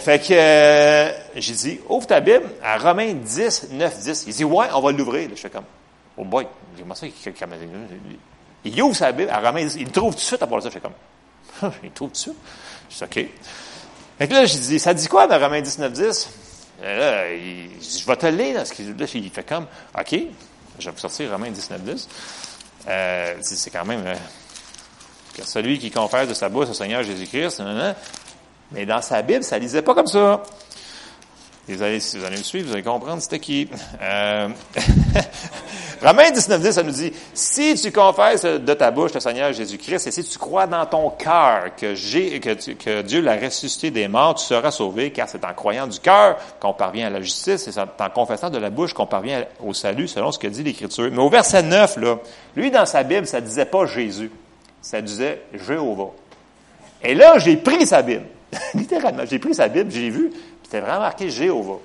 Fait 0.00 0.18
que 0.18 0.32
euh, 0.32 1.12
j'ai 1.36 1.52
dit, 1.52 1.80
ouvre 1.88 2.06
ta 2.06 2.20
Bible 2.20 2.48
à 2.62 2.78
Romains 2.78 3.12
10, 3.12 3.68
9, 3.72 3.98
10. 3.98 4.24
Il 4.26 4.34
dit, 4.34 4.44
ouais, 4.44 4.66
on 4.72 4.80
va 4.80 4.92
l'ouvrir. 4.92 5.28
Je 5.30 5.40
fais 5.40 5.50
comme, 5.50 5.64
oh 6.16 6.24
boy, 6.24 6.46
comment 6.78 6.94
ça? 6.94 7.06
Il 8.64 8.82
ouvre 8.82 8.96
sa 8.96 9.12
Bible 9.12 9.30
à 9.30 9.40
Romains 9.40 9.64
10. 9.64 9.76
Il 9.78 9.90
trouve 9.90 10.14
tout 10.14 10.20
de 10.20 10.24
suite 10.24 10.42
à 10.42 10.46
part 10.46 10.62
ça. 10.62 10.70
Je 10.70 10.74
fais 10.74 10.80
comme, 10.80 11.72
il 11.84 11.90
trouve 11.90 12.08
tout 12.08 12.14
de 12.14 12.18
suite. 12.18 12.36
Je 12.88 12.96
dis, 12.96 13.04
OK. 13.04 13.28
Fait 14.18 14.28
que 14.28 14.32
là, 14.32 14.44
j'ai 14.46 14.58
dit, 14.58 14.78
ça 14.78 14.94
dit 14.94 15.06
quoi 15.06 15.26
dans 15.26 15.38
Romains 15.38 15.60
10, 15.60 15.78
9, 15.78 15.92
10? 15.92 16.28
là, 16.82 17.32
il, 17.32 17.70
je 17.82 18.06
vais 18.06 18.16
te 18.16 18.26
le 18.26 18.36
lire. 18.36 18.54
Là, 18.56 19.06
il 19.14 19.30
fait 19.30 19.46
comme, 19.46 19.66
OK, 19.98 20.16
je 20.78 20.84
vais 20.86 20.90
vous 20.90 20.98
sortir 20.98 21.30
Romains 21.30 21.50
10, 21.50 21.70
9, 21.70 21.80
10. 21.82 22.08
Euh, 22.88 23.34
c'est 23.42 23.70
quand 23.70 23.84
même... 23.84 24.02
Euh, 24.06 24.14
celui 25.44 25.78
qui 25.78 25.90
confesse 25.90 26.28
de 26.28 26.34
sa 26.34 26.48
bouche 26.48 26.68
au 26.68 26.74
Seigneur 26.74 27.02
Jésus-Christ, 27.02 27.62
mais 28.72 28.86
dans 28.86 29.02
sa 29.02 29.22
Bible, 29.22 29.42
ça 29.42 29.58
lisait 29.58 29.82
pas 29.82 29.94
comme 29.94 30.06
ça. 30.06 30.42
Vous 31.68 31.82
allez, 31.82 32.00
si 32.00 32.18
vous 32.18 32.24
allez 32.24 32.38
me 32.38 32.42
suivre, 32.42 32.66
vous 32.68 32.72
allez 32.72 32.82
comprendre 32.82 33.22
c'était 33.22 33.38
qui. 33.38 33.68
Euh, 34.02 34.48
Romains 36.02 36.30
19, 36.30 36.62
10, 36.62 36.72
ça 36.72 36.82
nous 36.82 36.90
dit, 36.90 37.12
si 37.34 37.74
tu 37.74 37.92
confesses 37.92 38.42
de 38.42 38.74
ta 38.74 38.90
bouche 38.90 39.12
le 39.12 39.20
Seigneur 39.20 39.52
Jésus-Christ 39.52 40.06
et 40.06 40.10
si 40.10 40.24
tu 40.24 40.38
crois 40.38 40.66
dans 40.66 40.84
ton 40.86 41.10
cœur 41.10 41.76
que, 41.76 41.94
que, 42.38 42.72
que 42.72 43.02
Dieu 43.02 43.20
l'a 43.20 43.36
ressuscité 43.36 43.90
des 43.90 44.08
morts, 44.08 44.34
tu 44.34 44.44
seras 44.44 44.70
sauvé, 44.70 45.12
car 45.12 45.28
c'est 45.28 45.44
en 45.44 45.52
croyant 45.52 45.86
du 45.86 46.00
cœur 46.00 46.38
qu'on 46.58 46.72
parvient 46.72 47.06
à 47.06 47.10
la 47.10 47.20
justice 47.20 47.68
et 47.68 47.72
c'est 47.72 47.80
en 47.80 48.10
confessant 48.12 48.50
de 48.50 48.58
la 48.58 48.70
bouche 48.70 48.94
qu'on 48.94 49.06
parvient 49.06 49.44
au 49.64 49.74
salut, 49.74 50.08
selon 50.08 50.32
ce 50.32 50.38
que 50.38 50.48
dit 50.48 50.64
l'Écriture. 50.64 51.08
Mais 51.12 51.22
au 51.22 51.28
verset 51.28 51.62
9, 51.62 51.98
là, 51.98 52.18
lui, 52.56 52.70
dans 52.70 52.86
sa 52.86 53.02
Bible, 53.02 53.26
ça 53.26 53.40
disait 53.40 53.66
pas 53.66 53.84
Jésus, 53.84 54.32
ça 54.80 55.02
disait 55.02 55.42
Jéhovah. 55.52 56.10
Et 57.02 57.14
là, 57.14 57.38
j'ai 57.38 57.56
pris 57.58 57.86
sa 57.86 58.02
Bible. 58.02 58.24
Littéralement, 58.74 59.24
j'ai 59.28 59.38
pris 59.38 59.54
sa 59.54 59.68
Bible, 59.68 59.90
j'ai 59.90 60.10
vu, 60.10 60.30
c'était 60.62 60.80
vraiment 60.80 61.00
marqué 61.00 61.30
Jéhovah. 61.30 61.78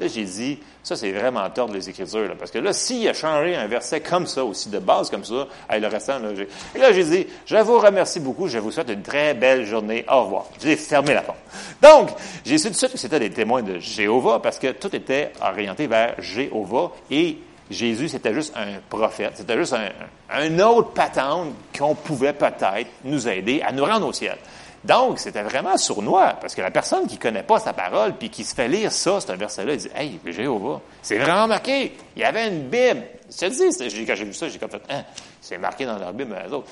Là, 0.00 0.08
j'ai 0.08 0.24
dit, 0.24 0.58
ça, 0.82 0.96
c'est 0.96 1.12
vraiment 1.12 1.48
tordre 1.50 1.72
les 1.72 1.88
Écritures, 1.88 2.28
là, 2.28 2.34
parce 2.36 2.50
que 2.50 2.58
là, 2.58 2.72
s'il 2.72 3.08
a 3.08 3.12
changé 3.12 3.54
un 3.54 3.68
verset 3.68 4.00
comme 4.00 4.26
ça, 4.26 4.44
aussi 4.44 4.68
de 4.68 4.80
base 4.80 5.08
comme 5.08 5.24
ça, 5.24 5.46
hey, 5.70 5.80
le 5.80 5.86
restant, 5.86 6.18
là, 6.18 6.34
j'ai... 6.34 6.48
Et 6.74 6.78
là, 6.78 6.92
j'ai 6.92 7.04
dit, 7.04 7.26
je 7.46 7.56
vous 7.56 7.78
remercie 7.78 8.18
beaucoup, 8.18 8.48
je 8.48 8.58
vous 8.58 8.72
souhaite 8.72 8.90
une 8.90 9.02
très 9.02 9.34
belle 9.34 9.64
journée, 9.64 10.04
au 10.10 10.24
revoir. 10.24 10.46
J'ai 10.60 10.76
fermé 10.76 11.14
la 11.14 11.22
porte. 11.22 11.38
Donc, 11.80 12.10
j'ai 12.44 12.58
su 12.58 12.64
tout 12.64 12.72
de 12.72 12.76
suite 12.76 12.92
que 12.92 12.98
c'était 12.98 13.20
des 13.20 13.30
témoins 13.30 13.62
de 13.62 13.78
Jéhovah, 13.78 14.40
parce 14.40 14.58
que 14.58 14.72
tout 14.72 14.94
était 14.96 15.32
orienté 15.40 15.86
vers 15.86 16.20
Jéhovah, 16.20 16.90
et 17.08 17.38
Jésus, 17.70 18.08
c'était 18.08 18.34
juste 18.34 18.52
un 18.56 18.80
prophète, 18.88 19.34
c'était 19.36 19.56
juste 19.56 19.74
un, 19.74 19.88
un 20.28 20.58
autre 20.58 20.90
patente 20.90 21.54
qu'on 21.76 21.94
pouvait 21.94 22.32
peut-être 22.32 22.90
nous 23.04 23.28
aider 23.28 23.62
à 23.62 23.70
nous 23.70 23.84
rendre 23.84 24.08
au 24.08 24.12
ciel. 24.12 24.36
Donc, 24.84 25.18
c'était 25.18 25.42
vraiment 25.42 25.78
sournois, 25.78 26.34
parce 26.38 26.54
que 26.54 26.60
la 26.60 26.70
personne 26.70 27.06
qui 27.06 27.16
connaît 27.16 27.42
pas 27.42 27.58
sa 27.58 27.72
parole, 27.72 28.14
puis 28.16 28.28
qui 28.28 28.44
se 28.44 28.54
fait 28.54 28.68
lire 28.68 28.92
ça, 28.92 29.18
c'est 29.18 29.30
un 29.30 29.36
verset-là, 29.36 29.72
il 29.72 29.78
dit, 29.78 29.88
hey, 29.94 30.20
Jéhovah, 30.26 30.80
c'est 31.00 31.16
vraiment 31.16 31.46
marqué. 31.46 31.96
Il 32.14 32.20
y 32.20 32.24
avait 32.24 32.48
une 32.48 32.68
Bible. 32.68 33.02
Je 33.30 33.46
te 33.46 33.46
dis, 33.46 34.06
quand 34.06 34.14
j'ai 34.14 34.24
vu 34.24 34.34
ça, 34.34 34.48
j'ai 34.48 34.58
comme 34.58 34.70
fait, 34.70 34.82
hein, 34.90 35.02
c'est 35.40 35.56
marqué 35.56 35.86
dans 35.86 35.98
leur 35.98 36.12
Bible, 36.12 36.34
mais 36.34 36.54
autres. 36.54 36.68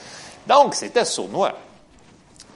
Donc, 0.46 0.74
c'était 0.74 1.06
sournois. 1.06 1.54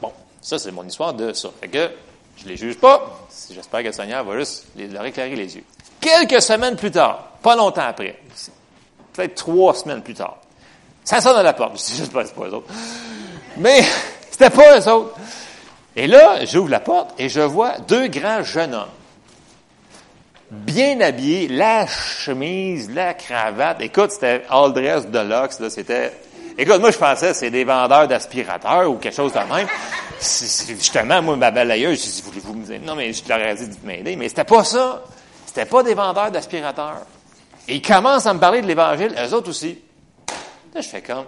Bon, 0.03 0.13
ça, 0.43 0.59
c'est 0.59 0.73
mon 0.73 0.85
histoire 0.85 1.15
de 1.15 1.33
ça. 1.33 1.49
Fait 1.59 1.69
que, 1.69 1.91
je 2.37 2.47
les 2.47 2.57
juge 2.59 2.77
pas. 2.77 3.27
J'espère 3.51 3.81
que 3.81 3.87
le 3.87 3.93
Seigneur 3.93 4.25
va 4.25 4.39
juste 4.39 4.67
leur 4.77 5.07
éclairer 5.07 5.37
les 5.37 5.57
yeux. 5.57 5.65
Quelques 5.99 6.43
semaines 6.43 6.77
plus 6.77 6.91
tard, 6.91 7.31
pas 7.43 7.57
longtemps 7.57 7.87
après, 7.89 8.21
peut-être 9.15 9.35
trois 9.35 9.75
semaines 9.75 10.03
plus 10.03 10.13
tard, 10.13 10.37
ça 11.03 11.23
sonne 11.23 11.37
à 11.37 11.43
la 11.43 11.55
porte. 11.55 11.79
Je 11.97 12.03
dis, 12.03 12.11
pas, 12.11 12.27
c'est 12.27 12.35
pas 12.35 12.47
eux 12.47 12.55
autres. 12.55 12.69
Mais, 13.57 13.83
c'était 14.31 14.51
pas 14.51 14.79
eux 14.79 14.89
autres. 14.91 15.15
Et 15.97 16.07
là, 16.07 16.45
j'ouvre 16.45 16.69
la 16.69 16.81
porte 16.81 17.19
et 17.19 17.31
je 17.31 17.41
vois 17.41 17.79
deux 17.89 18.09
grands 18.09 18.43
jeunes 18.43 18.75
hommes. 18.75 18.89
Bien 20.51 21.01
habillés, 21.01 21.49
la 21.49 21.87
chemise, 21.87 22.91
la 22.91 23.15
cravate. 23.15 23.81
Écoute, 23.81 24.13
c'était 24.13 24.43
all 24.51 24.73
dress 24.73 25.07
de 25.09 25.19
luxe, 25.19 25.59
là, 25.59 25.71
c'était... 25.71 26.13
Écoute, 26.59 26.81
moi, 26.81 26.91
je 26.91 26.99
pensais 26.99 27.35
c'est 27.35 27.51
des 27.51 27.65
vendeurs 27.65 28.07
d'aspirateurs 28.07 28.91
ou 28.91 28.97
quelque 28.97 29.15
chose 29.15 29.33
de 29.33 29.39
même. 29.39 29.67
justement, 30.21 31.23
moi, 31.23 31.37
ma 31.37 31.51
balayeuse, 31.51 31.99
je 31.99 32.11
dis, 32.11 32.23
voulez-vous 32.25 32.55
me 32.55 32.65
dire? 32.65 32.81
Non, 32.85 32.95
mais 32.95 33.13
je 33.13 33.29
leur 33.29 33.41
ai 33.41 33.55
dit 33.55 33.67
de 33.67 33.87
m'aider. 33.87 34.17
Mais 34.17 34.29
c'était 34.29 34.45
pas 34.45 34.65
ça. 34.65 35.03
C'était 35.47 35.67
pas 35.67 35.83
des 35.83 35.95
vendeurs 35.95 36.31
d'aspirateurs. 36.31 37.03
Et 37.69 37.77
ils 37.77 37.83
commencent 37.83 38.27
à 38.27 38.35
me 38.35 38.39
parler 38.39 38.63
de 38.63 38.67
l'Évangile, 38.67 39.15
eux 39.19 39.35
autres 39.35 39.51
aussi. 39.51 39.79
Là, 40.75 40.81
je 40.81 40.89
fais 40.89 41.03
comme, 41.03 41.25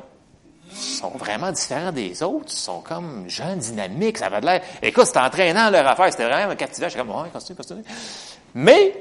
sont 0.72 1.10
vraiment 1.10 1.52
différents 1.52 1.92
des 1.92 2.22
autres. 2.22 2.46
Ils 2.50 2.56
sont 2.56 2.80
comme 2.80 3.24
jeunes, 3.28 3.58
dynamiques, 3.58 4.18
ça 4.18 4.26
avait 4.26 4.40
de 4.40 4.46
l'air. 4.46 4.62
Écoute, 4.82 5.06
c'était 5.06 5.20
entraînant 5.20 5.70
leur 5.70 5.86
affaire, 5.86 6.10
c'était 6.10 6.28
vraiment 6.28 6.54
captivant. 6.56 6.88
J'étais 6.88 7.00
comme, 7.00 7.10
ouais, 7.10 7.28
continue, 7.32 7.56
continue. 7.56 7.82
Mais, 8.54 8.94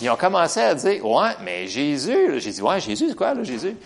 ils 0.00 0.08
ont 0.10 0.16
commencé 0.16 0.60
à 0.60 0.74
dire, 0.74 1.04
ouais, 1.04 1.30
mais 1.42 1.66
Jésus, 1.66 2.40
j'ai 2.40 2.52
dit, 2.52 2.62
ouais, 2.62 2.80
Jésus, 2.80 3.08
c'est 3.08 3.16
quoi, 3.16 3.34
là, 3.34 3.42
Jésus? 3.42 3.76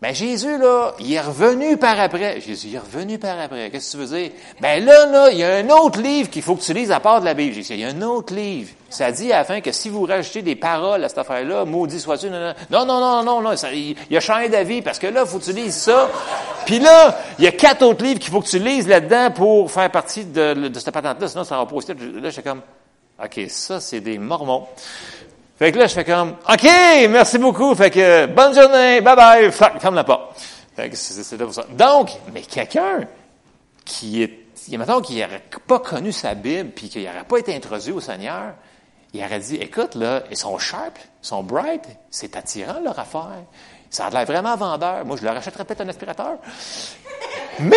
Ben 0.00 0.14
Jésus, 0.14 0.56
là, 0.56 0.94
il 0.98 1.12
est 1.12 1.20
revenu 1.20 1.76
par 1.76 2.00
après. 2.00 2.40
Jésus, 2.40 2.68
il 2.68 2.74
est 2.74 2.78
revenu 2.78 3.18
par 3.18 3.38
après. 3.38 3.70
Qu'est-ce 3.70 3.92
que 3.92 4.02
tu 4.02 4.08
veux 4.08 4.18
dire? 4.18 4.30
Ben 4.58 4.82
là, 4.82 5.04
là, 5.04 5.30
il 5.30 5.36
y 5.36 5.44
a 5.44 5.56
un 5.56 5.68
autre 5.68 6.00
livre 6.00 6.30
qu'il 6.30 6.40
faut 6.40 6.56
que 6.56 6.62
tu 6.62 6.72
lises 6.72 6.90
à 6.90 7.00
part 7.00 7.20
de 7.20 7.26
la 7.26 7.34
Bible. 7.34 7.52
Dit, 7.52 7.66
il 7.68 7.80
y 7.80 7.84
a 7.84 7.88
un 7.88 8.00
autre 8.00 8.32
livre. 8.34 8.70
Ça 8.88 9.12
dit 9.12 9.30
à 9.30 9.38
la 9.38 9.44
fin 9.44 9.60
que 9.60 9.72
si 9.72 9.90
vous 9.90 10.06
rajoutez 10.06 10.40
des 10.40 10.56
paroles 10.56 11.04
à 11.04 11.08
cette 11.10 11.18
affaire-là, 11.18 11.66
maudit 11.66 12.00
sois-tu, 12.00 12.30
non, 12.30 12.54
non, 12.70 12.86
non, 12.86 12.98
non, 12.98 13.22
non, 13.22 13.42
non, 13.42 13.56
ça, 13.56 13.70
il, 13.72 13.94
a 14.16 14.20
changé 14.20 14.48
d'avis 14.48 14.80
parce 14.80 14.98
que 14.98 15.06
là, 15.06 15.24
il 15.24 15.28
faut 15.28 15.38
que 15.38 15.44
tu 15.44 15.52
lises 15.52 15.76
ça. 15.76 16.10
Puis 16.64 16.78
là, 16.78 17.18
il 17.38 17.44
y 17.44 17.48
a 17.48 17.52
quatre 17.52 17.82
autres 17.82 18.02
livres 18.02 18.20
qu'il 18.20 18.32
faut 18.32 18.40
que 18.40 18.48
tu 18.48 18.58
lises 18.58 18.88
là-dedans 18.88 19.32
pour 19.32 19.70
faire 19.70 19.90
partie 19.90 20.24
de, 20.24 20.54
de 20.54 20.78
cette 20.80 20.94
patente-là, 20.94 21.28
sinon 21.28 21.44
ça 21.44 21.58
va 21.58 21.66
pas 21.66 21.76
Là, 21.76 22.30
j'étais 22.30 22.48
comme, 22.48 22.62
OK, 23.22 23.38
ça, 23.48 23.80
c'est 23.80 24.00
des 24.00 24.16
mormons. 24.16 24.66
Fait 25.60 25.72
que 25.72 25.78
là, 25.78 25.86
je 25.86 25.92
fais 25.92 26.06
comme, 26.06 26.36
OK, 26.48 26.66
merci 27.10 27.36
beaucoup. 27.36 27.74
Fait 27.74 27.90
que, 27.90 28.24
bonne 28.24 28.54
journée, 28.54 29.02
bye 29.02 29.14
bye, 29.14 29.52
ferme 29.52 29.94
la 29.94 30.04
porte. 30.04 30.40
Fait 30.74 30.88
que 30.88 30.96
c'est 30.96 31.36
là 31.36 31.44
pour 31.44 31.52
ça. 31.52 31.66
Donc, 31.68 32.08
mais 32.32 32.40
quelqu'un 32.40 33.06
qui 33.84 34.22
est, 34.22 34.78
mettons, 34.78 35.02
qui 35.02 35.20
n'aurait 35.20 35.44
pas 35.66 35.78
connu 35.80 36.12
sa 36.12 36.32
Bible, 36.32 36.70
puis 36.70 36.88
qui 36.88 37.04
n'aurait 37.04 37.24
pas 37.24 37.36
été 37.36 37.54
introduit 37.54 37.92
au 37.92 38.00
Seigneur, 38.00 38.54
il 39.12 39.22
aurait 39.22 39.38
dit, 39.38 39.56
écoute, 39.56 39.96
là, 39.96 40.22
ils 40.30 40.36
sont 40.38 40.56
sharp, 40.56 40.98
ils 41.22 41.26
sont 41.26 41.42
bright, 41.42 41.84
c'est 42.08 42.36
attirant 42.36 42.80
leur 42.80 42.98
affaire. 42.98 43.44
Ça 43.90 44.06
a 44.06 44.10
l'air 44.10 44.24
vraiment 44.24 44.56
vendeur. 44.56 45.04
Moi, 45.04 45.18
je 45.18 45.24
leur 45.26 45.36
achèterais 45.36 45.66
peut-être 45.66 45.82
un 45.82 45.88
aspirateur. 45.90 46.38
Mais, 47.58 47.76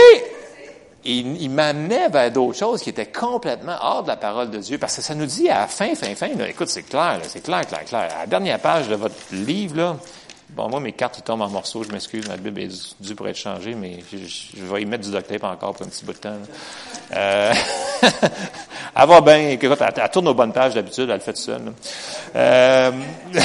il, 1.06 1.42
il 1.42 1.50
m'amenait 1.50 2.10
vers 2.10 2.32
d'autres 2.32 2.58
choses 2.58 2.82
qui 2.82 2.90
étaient 2.90 3.08
complètement 3.08 3.76
hors 3.82 4.04
de 4.04 4.08
la 4.08 4.16
parole 4.16 4.50
de 4.50 4.58
Dieu. 4.58 4.78
Parce 4.78 4.96
que 4.96 5.02
ça 5.02 5.16
nous 5.16 5.26
dit 5.26 5.50
à 5.50 5.60
la 5.60 5.68
fin, 5.68 5.96
fin, 5.96 6.16
fin, 6.16 6.30
là, 6.36 6.48
écoute, 6.48 6.70
c'est 6.70 6.84
clair, 6.84 7.18
là, 7.18 7.24
c'est 7.28 7.42
clair, 7.44 7.66
clair, 7.66 7.86
clair. 7.86 8.10
À 8.16 8.22
la 8.22 8.28
dernière 8.28 8.60
page 8.60 8.88
de 8.88 8.96
votre 8.96 9.16
livre, 9.32 9.78
là, 9.78 9.98
bon, 10.56 10.70
moi, 10.70 10.80
mes 10.80 10.92
cartes, 10.92 11.24
tombent 11.24 11.42
en 11.42 11.50
morceaux, 11.50 11.84
je 11.84 11.92
m'excuse, 11.92 12.28
ma 12.28 12.38
Bible 12.38 12.62
est 12.62 12.96
due 13.00 13.16
pour 13.16 13.28
être 13.28 13.38
changée, 13.38 13.76
mais 13.76 14.00
je, 14.12 14.64
vais 14.64 14.82
y 14.82 14.86
mettre 14.86 15.04
du 15.04 15.12
duct 15.12 15.28
tape 15.28 15.44
encore 15.44 15.74
pour 15.74 15.86
un 15.86 15.90
petit 15.90 16.06
bout 16.06 16.14
de 16.14 16.18
temps. 16.18 16.38
Euh, 17.16 17.54
elle 18.96 19.08
va 19.08 19.22
bien, 19.22 19.50
écoute, 19.50 19.80
elle, 19.80 20.10
tourne 20.10 20.28
aux 20.28 20.34
bonnes 20.34 20.54
pages 20.54 20.74
d'habitude, 20.74 21.10
elle 21.10 21.16
le 21.16 21.20
fait 21.20 21.34
toute 21.34 21.42
seule. 21.42 21.74
Euh, 22.36 22.92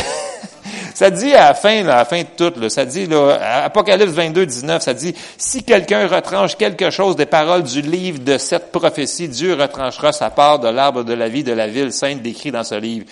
ça 0.94 1.10
dit 1.10 1.34
à 1.34 1.48
la 1.48 1.54
fin, 1.54 1.82
là, 1.82 1.94
à 1.94 1.98
la 1.98 2.04
fin 2.04 2.22
de 2.22 2.28
tout, 2.36 2.60
là, 2.60 2.68
ça 2.68 2.84
dit, 2.84 3.06
là, 3.06 3.64
Apocalypse 3.64 4.12
22, 4.12 4.46
19, 4.46 4.82
ça 4.82 4.94
dit, 4.94 5.14
si 5.36 5.62
quelqu'un 5.64 6.06
retranche 6.06 6.56
quelque 6.56 6.90
chose 6.90 7.16
des 7.16 7.26
paroles 7.26 7.62
du 7.62 7.80
livre 7.80 8.18
de 8.20 8.38
cette 8.38 8.70
prophétie, 8.70 9.28
Dieu 9.28 9.54
retranchera 9.54 10.12
sa 10.12 10.30
part 10.30 10.58
de 10.58 10.68
l'arbre 10.68 11.04
de 11.04 11.14
la 11.14 11.28
vie 11.28 11.44
de 11.44 11.52
la 11.52 11.68
ville 11.68 11.92
sainte 11.92 12.22
décrit 12.22 12.52
dans 12.52 12.64
ce 12.64 12.74
livre. 12.74 13.06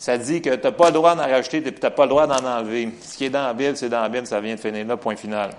Ça 0.00 0.16
dit 0.16 0.40
que 0.40 0.54
tu 0.54 0.62
n'as 0.62 0.72
pas 0.72 0.86
le 0.86 0.94
droit 0.94 1.14
d'en 1.14 1.24
rajouter, 1.24 1.58
et 1.58 1.62
tu 1.74 1.80
n'as 1.82 1.90
pas 1.90 2.04
le 2.04 2.08
droit 2.08 2.26
d'en 2.26 2.42
enlever. 2.42 2.88
Ce 3.02 3.18
qui 3.18 3.26
est 3.26 3.30
dans 3.30 3.42
la 3.42 3.52
Bible, 3.52 3.76
c'est 3.76 3.90
dans 3.90 4.00
la 4.00 4.08
Bible, 4.08 4.26
ça 4.26 4.40
vient 4.40 4.54
de 4.54 4.60
finir 4.60 4.86
là, 4.86 4.96
point 4.96 5.14
final. 5.14 5.50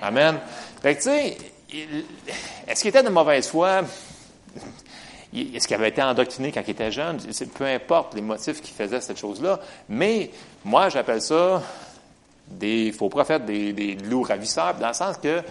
Amen. 0.00 0.38
Fait 0.80 0.94
que, 0.94 1.02
tu 1.02 1.10
sais, 1.10 1.36
est-ce 2.66 2.80
qu'il 2.80 2.88
était 2.88 3.02
de 3.02 3.10
mauvaise 3.10 3.46
foi? 3.46 3.82
Est-ce 5.34 5.68
qu'il 5.68 5.76
avait 5.76 5.90
été 5.90 6.02
endoctriné 6.02 6.50
quand 6.50 6.62
il 6.66 6.70
était 6.70 6.90
jeune? 6.90 7.18
Peu 7.54 7.66
importe 7.66 8.14
les 8.14 8.22
motifs 8.22 8.62
qui 8.62 8.72
faisaient 8.72 9.02
cette 9.02 9.18
chose-là. 9.18 9.60
Mais 9.90 10.30
moi, 10.64 10.88
j'appelle 10.88 11.20
ça 11.20 11.62
des 12.48 12.92
faux 12.92 13.10
prophètes, 13.10 13.44
des, 13.44 13.74
des 13.74 13.96
loups 13.96 14.22
ravisseurs, 14.22 14.76
dans 14.76 14.88
le 14.88 14.94
sens 14.94 15.18
que 15.18 15.42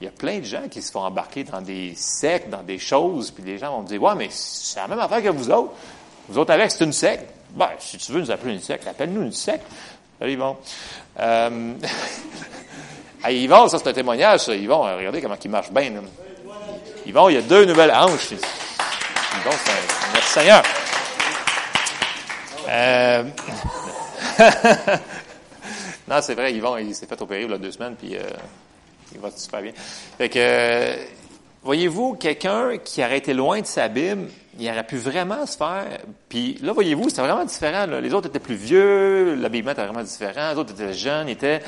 il 0.00 0.04
y 0.04 0.08
a 0.08 0.12
plein 0.12 0.38
de 0.38 0.44
gens 0.44 0.66
qui 0.70 0.80
se 0.80 0.90
font 0.90 1.00
embarquer 1.00 1.44
dans 1.44 1.60
des 1.60 1.92
sectes, 1.94 2.48
dans 2.48 2.62
des 2.62 2.78
choses, 2.78 3.32
puis 3.32 3.42
les 3.42 3.58
gens 3.58 3.72
vont 3.72 3.82
me 3.82 3.86
dire, 3.86 4.02
ouais, 4.02 4.14
mais 4.16 4.28
c'est 4.30 4.80
la 4.80 4.88
même 4.88 5.00
affaire 5.00 5.22
que 5.22 5.28
vous 5.28 5.50
autres. 5.50 5.72
Vous 6.28 6.38
autres 6.38 6.52
avec, 6.52 6.70
c'est 6.70 6.84
une 6.84 6.92
secte. 6.92 7.24
Ben, 7.50 7.70
si 7.78 7.96
tu 7.96 8.12
veux 8.12 8.20
nous 8.20 8.30
appeler 8.30 8.52
une 8.54 8.60
secte, 8.60 8.86
appelle-nous 8.86 9.22
une 9.22 9.32
secte. 9.32 9.64
Salut 10.18 10.32
Yvon. 10.32 10.56
Euh, 11.18 11.74
Yvon, 13.28 13.68
ça 13.68 13.78
c'est 13.78 13.88
un 13.88 13.92
témoignage, 13.92 14.40
ça. 14.40 14.54
Yvon, 14.54 14.82
regardez 14.82 15.22
comment 15.22 15.36
il 15.42 15.50
marche 15.50 15.70
bien. 15.70 15.90
là. 15.90 16.00
Yvon, 17.06 17.28
il 17.30 17.34
y 17.34 17.38
a 17.38 17.42
deux 17.42 17.64
nouvelles 17.64 17.92
hanches. 17.92 18.32
Yvon, 18.32 19.50
c'est 19.64 19.70
un... 19.70 20.12
Merci 20.12 20.32
Seigneur. 20.32 20.62
Euh, 22.68 23.24
non, 26.08 26.20
c'est 26.20 26.34
vrai, 26.34 26.52
Yvon, 26.52 26.76
il 26.76 26.94
s'est 26.94 27.06
fait 27.06 27.20
opérer 27.22 27.44
il 27.44 27.50
y 27.50 27.54
a 27.54 27.58
deux 27.58 27.72
semaines, 27.72 27.96
puis 27.96 28.14
euh, 28.14 28.22
il 29.14 29.20
va 29.20 29.30
super 29.34 29.62
bien. 29.62 29.72
Fait 30.18 30.28
que, 30.28 30.38
euh, 30.38 30.96
voyez-vous, 31.62 32.14
quelqu'un 32.14 32.78
qui 32.78 33.02
aurait 33.02 33.18
été 33.18 33.34
loin 33.34 33.60
de 33.60 33.66
sa 33.66 33.88
Bible, 33.88 34.28
il 34.58 34.68
aurait 34.68 34.86
pu 34.86 34.96
vraiment 34.96 35.46
se 35.46 35.56
faire. 35.56 35.98
Puis 36.28 36.58
là, 36.62 36.72
voyez-vous, 36.72 37.08
c'était 37.08 37.22
vraiment 37.22 37.44
différent. 37.44 37.86
Les 37.86 38.12
autres 38.12 38.28
étaient 38.28 38.38
plus 38.38 38.54
vieux, 38.54 39.34
l'habillement 39.34 39.72
était 39.72 39.84
vraiment 39.84 40.02
différent, 40.02 40.52
les 40.52 40.58
autres 40.58 40.72
étaient 40.72 40.94
jeunes, 40.94 41.28
étaient. 41.28 41.62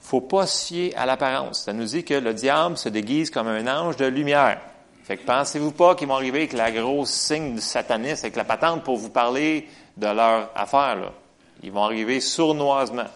faut 0.00 0.20
pas 0.20 0.46
se 0.46 0.66
fier 0.66 0.94
à 0.96 1.06
l'apparence. 1.06 1.64
Ça 1.64 1.72
nous 1.72 1.84
dit 1.84 2.04
que 2.04 2.14
le 2.14 2.34
diable 2.34 2.76
se 2.76 2.88
déguise 2.88 3.30
comme 3.30 3.48
un 3.48 3.66
ange 3.66 3.96
de 3.96 4.06
lumière. 4.06 4.60
Fait 5.04 5.16
que 5.16 5.24
pensez-vous 5.24 5.70
pas 5.70 5.94
qu'ils 5.94 6.08
vont 6.08 6.16
arriver 6.16 6.38
avec 6.38 6.52
la 6.52 6.72
grosse 6.72 7.10
signe 7.10 7.54
du 7.54 7.60
satanisme, 7.60 8.26
avec 8.26 8.36
la 8.36 8.44
patente 8.44 8.82
pour 8.82 8.96
vous 8.96 9.10
parler 9.10 9.68
de 9.96 10.06
leur 10.06 10.50
affaire. 10.54 11.12
Ils 11.62 11.70
vont 11.70 11.84
arriver 11.84 12.20
sournoisement. 12.20 13.06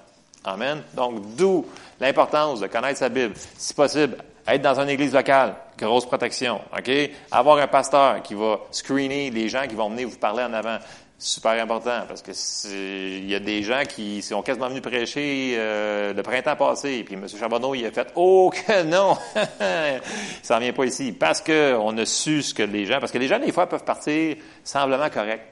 Amen. 0.45 0.83
Donc, 0.95 1.35
d'où 1.37 1.67
l'importance 2.01 2.61
de 2.61 2.67
connaître 2.67 2.99
sa 2.99 3.09
Bible. 3.09 3.35
Si 3.59 3.75
possible, 3.75 4.17
être 4.47 4.63
dans 4.63 4.81
une 4.81 4.89
église 4.89 5.13
locale, 5.13 5.55
grosse 5.87 6.07
protection, 6.07 6.61
OK? 6.77 6.91
Avoir 7.31 7.59
un 7.59 7.67
pasteur 7.67 8.23
qui 8.23 8.35
va 8.35 8.61
screener 8.71 9.31
les 9.31 9.49
gens 9.49 9.67
qui 9.67 9.75
vont 9.75 9.91
venir 9.91 10.09
vous 10.09 10.19
parler 10.19 10.43
en 10.43 10.53
avant. 10.53 10.79
Super 11.19 11.63
important, 11.63 12.05
parce 12.09 12.23
que 12.23 12.33
il 12.67 13.29
y 13.29 13.35
a 13.35 13.41
des 13.41 13.63
gens 13.63 13.83
qui 13.87 14.23
sont 14.23 14.41
quasiment 14.41 14.69
venus 14.69 14.81
prêcher 14.81 15.55
euh, 15.59 16.15
le 16.15 16.23
printemps 16.23 16.57
passé, 16.57 17.05
puis 17.05 17.15
M. 17.15 17.27
Charbonneau, 17.29 17.75
il 17.75 17.85
a 17.85 17.91
fait 17.91 18.09
«Oh 18.15 18.51
que 18.51 18.85
non! 18.85 19.19
il 19.37 20.01
s'en 20.43 20.59
vient 20.59 20.73
pas 20.73 20.87
ici.» 20.87 21.13
Parce 21.21 21.43
que 21.43 21.77
on 21.79 21.99
a 21.99 22.07
su 22.07 22.41
ce 22.41 22.55
que 22.55 22.63
les 22.63 22.87
gens... 22.87 23.01
Parce 23.01 23.13
que 23.13 23.19
les 23.19 23.29
gens, 23.29 23.39
des 23.39 23.53
fois, 23.53 23.69
peuvent 23.69 23.85
partir 23.85 24.37
semblement 24.65 25.11
corrects 25.11 25.45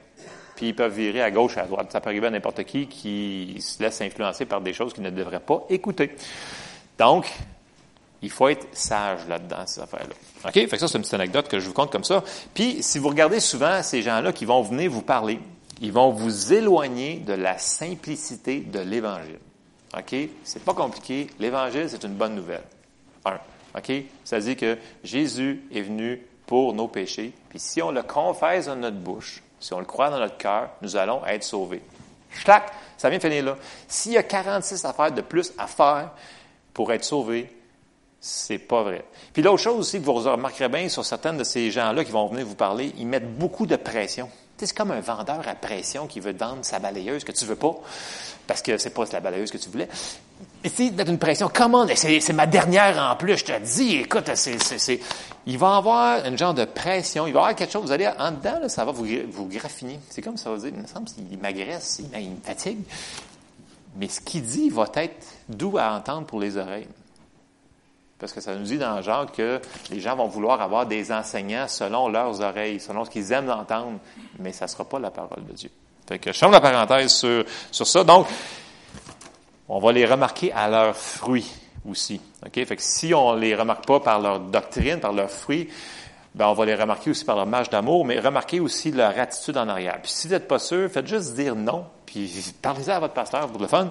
puis 0.59 0.67
ils 0.67 0.75
peuvent 0.75 0.93
virer 0.93 1.21
à 1.21 1.31
gauche, 1.31 1.57
à 1.57 1.65
droite. 1.65 1.89
Ça 1.89 2.01
peut 2.01 2.09
arriver 2.09 2.27
à 2.27 2.31
n'importe 2.31 2.65
qui 2.65 2.87
qui 2.87 3.55
se 3.61 3.81
laisse 3.81 4.01
influencer 4.01 4.43
par 4.45 4.59
des 4.59 4.73
choses 4.73 4.91
qu'il 4.91 5.03
ne 5.03 5.09
devrait 5.09 5.39
pas 5.39 5.65
écouter. 5.69 6.13
Donc, 6.97 7.31
il 8.21 8.29
faut 8.29 8.49
être 8.49 8.67
sage 8.73 9.27
là-dedans, 9.27 9.65
ces 9.65 9.81
affaires-là. 9.81 10.15
OK? 10.45 10.53
Fait 10.53 10.67
que 10.67 10.77
ça, 10.77 10.87
c'est 10.87 10.97
une 10.97 11.03
petite 11.03 11.13
anecdote 11.13 11.47
que 11.47 11.59
je 11.59 11.67
vous 11.67 11.73
compte 11.73 11.91
comme 11.91 12.03
ça. 12.03 12.23
Puis, 12.53 12.83
si 12.83 12.99
vous 12.99 13.09
regardez 13.09 13.39
souvent 13.39 13.81
ces 13.83 14.01
gens-là 14.01 14.33
qui 14.33 14.45
vont 14.45 14.61
venir 14.61 14.91
vous 14.91 15.01
parler, 15.01 15.39
ils 15.81 15.91
vont 15.91 16.09
vous 16.09 16.53
éloigner 16.53 17.17
de 17.17 17.33
la 17.33 17.57
simplicité 17.57 18.59
de 18.59 18.79
l'Évangile. 18.79 19.39
OK? 19.97 20.15
C'est 20.43 20.63
pas 20.63 20.73
compliqué. 20.73 21.27
L'Évangile, 21.39 21.89
c'est 21.89 22.03
une 22.03 22.15
bonne 22.15 22.35
nouvelle. 22.35 22.63
Un. 23.25 23.39
OK? 23.77 23.91
Ça 24.23 24.39
dit 24.39 24.55
que 24.55 24.77
Jésus 25.03 25.63
est 25.73 25.81
venu 25.81 26.21
pour 26.45 26.73
nos 26.73 26.87
péchés. 26.87 27.33
Puis 27.49 27.59
si 27.59 27.81
on 27.81 27.91
le 27.91 28.03
confesse 28.03 28.65
dans 28.65 28.75
notre 28.75 28.97
bouche, 28.97 29.41
si 29.59 29.73
on 29.73 29.79
le 29.79 29.85
croit 29.85 30.09
dans 30.09 30.19
notre 30.19 30.37
cœur, 30.37 30.69
nous 30.81 30.95
allons 30.95 31.25
être 31.25 31.43
sauvés. 31.43 31.81
Clac! 32.43 32.71
Ça 32.97 33.09
vient 33.09 33.19
finir 33.19 33.45
là. 33.45 33.57
S'il 33.87 34.13
y 34.13 34.17
a 34.17 34.23
46 34.23 34.83
affaires 34.85 35.11
de 35.11 35.21
plus 35.21 35.53
à 35.57 35.67
faire 35.67 36.11
pour 36.73 36.91
être 36.91 37.03
sauvé, 37.03 37.49
c'est 38.21 38.57
pas 38.57 38.83
vrai. 38.83 39.05
Puis 39.33 39.41
l'autre 39.41 39.61
chose 39.63 39.79
aussi 39.79 39.99
que 39.99 40.05
vous 40.05 40.13
remarquerez 40.13 40.69
bien 40.69 40.89
sur 40.89 41.05
certaines 41.05 41.37
de 41.37 41.43
ces 41.43 41.71
gens-là 41.71 42.03
qui 42.03 42.11
vont 42.11 42.27
venir 42.27 42.45
vous 42.45 42.55
parler, 42.55 42.93
ils 42.97 43.07
mettent 43.07 43.37
beaucoup 43.37 43.65
de 43.65 43.75
pression. 43.75 44.29
C'est 44.57 44.75
comme 44.75 44.91
un 44.91 44.99
vendeur 44.99 45.47
à 45.47 45.55
pression 45.55 46.05
qui 46.05 46.19
veut 46.19 46.33
vendre 46.33 46.65
sa 46.65 46.79
balayeuse 46.79 47.23
que 47.23 47.31
tu 47.31 47.45
veux 47.45 47.55
pas, 47.55 47.73
parce 48.45 48.61
que 48.61 48.77
c'est 48.77 48.89
pas 48.89 49.05
la 49.13 49.21
balayeuse 49.21 49.51
que 49.51 49.57
tu 49.57 49.69
voulais. 49.69 49.87
C'est 50.65 50.89
d'être 50.89 51.09
une 51.09 51.17
pression. 51.17 51.49
Comment? 51.53 51.87
C'est, 51.95 52.33
ma 52.33 52.45
dernière 52.45 52.97
en 53.11 53.15
plus, 53.15 53.37
je 53.37 53.45
te 53.45 53.59
dis. 53.59 53.95
Écoute, 53.97 54.29
c'est, 54.35 54.99
il 55.45 55.57
va 55.57 55.77
avoir 55.77 56.25
une 56.25 56.37
genre 56.37 56.53
de 56.53 56.65
pression. 56.65 57.25
Il 57.25 57.33
va 57.33 57.39
avoir 57.39 57.55
quelque 57.55 57.71
chose. 57.71 57.83
Vous 57.83 57.91
allez 57.93 58.07
en 58.07 58.31
dedans, 58.31 58.59
là, 58.59 58.67
ça 58.67 58.83
va 58.83 58.91
vous, 58.91 59.07
vous 59.31 59.45
graffiner. 59.47 59.97
C'est 60.09 60.21
comme 60.21 60.35
ça 60.35 60.49
va 60.49 60.57
dire. 60.57 60.71
Il 60.75 60.81
me 60.81 60.87
semble 60.87 61.05
qu'il 61.05 61.37
m'agresse, 61.37 62.01
il, 62.01 62.19
il 62.19 62.31
me 62.31 62.41
fatigue. 62.43 62.79
Mais 63.95 64.09
ce 64.09 64.19
qu'il 64.19 64.43
dit 64.43 64.69
va 64.69 64.87
être 64.95 65.25
doux 65.47 65.77
à 65.77 65.93
entendre 65.93 66.27
pour 66.27 66.41
les 66.41 66.57
oreilles. 66.57 66.87
Parce 68.19 68.33
que 68.33 68.41
ça 68.41 68.53
nous 68.53 68.63
dit 68.63 68.77
dans 68.77 68.97
le 68.97 69.01
genre 69.01 69.31
que 69.31 69.61
les 69.89 69.99
gens 70.01 70.15
vont 70.15 70.27
vouloir 70.27 70.61
avoir 70.61 70.85
des 70.85 71.11
enseignants 71.11 71.67
selon 71.67 72.09
leurs 72.09 72.41
oreilles, 72.41 72.79
selon 72.79 73.05
ce 73.05 73.09
qu'ils 73.09 73.31
aiment 73.31 73.49
entendre, 73.49 73.99
mais 74.39 74.51
ça 74.51 74.65
ne 74.65 74.69
sera 74.69 74.83
pas 74.83 74.99
la 74.99 75.09
parole 75.09 75.45
de 75.45 75.53
Dieu. 75.53 75.69
Fait 76.07 76.19
que 76.19 76.33
je 76.33 76.37
ferme 76.37 76.51
la 76.51 76.59
parenthèse 76.59 77.13
sur, 77.13 77.45
sur 77.71 77.87
ça. 77.87 78.03
Donc, 78.03 78.27
on 79.69 79.79
va 79.79 79.91
les 79.91 80.05
remarquer 80.05 80.51
à 80.51 80.67
leurs 80.67 80.97
fruits 80.97 81.49
aussi. 81.87 82.19
Fait 82.51 82.65
que 82.65 82.81
si 82.81 83.13
on 83.13 83.35
les 83.35 83.55
remarque 83.55 83.85
pas 83.85 83.99
par 83.99 84.19
leur 84.19 84.39
doctrine, 84.39 84.99
par 84.99 85.13
leurs 85.13 85.29
fruits, 85.29 85.69
ben 86.35 86.47
on 86.47 86.53
va 86.53 86.65
les 86.65 86.75
remarquer 86.75 87.11
aussi 87.11 87.25
par 87.25 87.35
leur 87.35 87.45
marge 87.45 87.69
d'amour, 87.69 88.05
mais 88.05 88.19
remarquez 88.19 88.59
aussi 88.59 88.91
leur 88.91 89.17
attitude 89.17 89.57
en 89.57 89.67
arrière. 89.67 89.99
Puis 90.01 90.11
si 90.11 90.27
vous 90.27 90.33
n'êtes 90.33 90.47
pas 90.47 90.59
sûr, 90.59 90.89
faites 90.89 91.07
juste 91.07 91.35
dire 91.35 91.55
non, 91.55 91.85
puis 92.05 92.53
parlez-en 92.61 92.93
à 92.93 92.99
votre 92.99 93.13
pasteur 93.13 93.47
pour 93.47 93.61
le 93.61 93.67
fun, 93.67 93.89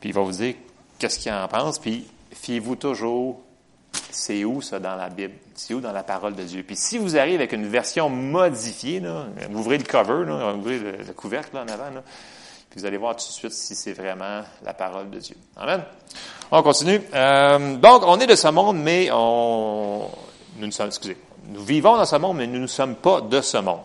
puis 0.00 0.10
il 0.10 0.14
va 0.14 0.22
vous 0.22 0.32
dire 0.32 0.54
qu'est-ce 0.98 1.18
qu'il 1.18 1.32
en 1.32 1.48
pense, 1.48 1.78
puis 1.78 2.06
fiez-vous 2.32 2.76
toujours, 2.76 3.40
c'est 4.10 4.44
où 4.44 4.62
ça 4.62 4.78
dans 4.78 4.96
la 4.96 5.08
Bible? 5.08 5.34
C'est 5.54 5.74
où 5.74 5.80
dans 5.80 5.92
la 5.92 6.02
parole 6.02 6.34
de 6.34 6.42
Dieu? 6.42 6.62
Puis 6.62 6.76
si 6.76 6.98
vous 6.98 7.16
arrivez 7.16 7.36
avec 7.36 7.52
une 7.52 7.66
version 7.66 8.08
modifiée, 8.08 9.00
là, 9.00 9.26
vous 9.50 9.60
ouvrez 9.60 9.78
le 9.78 9.84
cover, 9.84 10.24
là, 10.26 10.54
ouvrez 10.54 10.78
le 10.78 11.12
couvercle 11.14 11.54
là, 11.54 11.62
en 11.62 11.68
avant, 11.68 11.90
là, 11.94 12.02
puis 12.70 12.80
vous 12.80 12.86
allez 12.86 12.98
voir 12.98 13.16
tout 13.16 13.26
de 13.26 13.32
suite 13.32 13.52
si 13.52 13.74
c'est 13.74 13.92
vraiment 13.92 14.42
la 14.64 14.74
parole 14.74 15.10
de 15.10 15.18
Dieu. 15.18 15.36
Amen. 15.56 15.82
On 16.50 16.62
continue. 16.62 17.00
Euh, 17.14 17.76
donc, 17.76 18.02
on 18.06 18.20
est 18.20 18.26
de 18.26 18.34
ce 18.34 18.48
monde, 18.48 18.78
mais 18.78 19.08
on, 19.12 20.08
nous 20.58 20.66
ne 20.66 20.70
sommes, 20.70 20.88
excusez, 20.88 21.16
nous 21.46 21.64
vivons 21.64 21.96
dans 21.96 22.04
ce 22.04 22.16
monde, 22.16 22.36
mais 22.36 22.46
nous 22.46 22.60
ne 22.60 22.66
sommes 22.66 22.94
pas 22.94 23.22
de 23.22 23.40
ce 23.40 23.58
monde. 23.58 23.80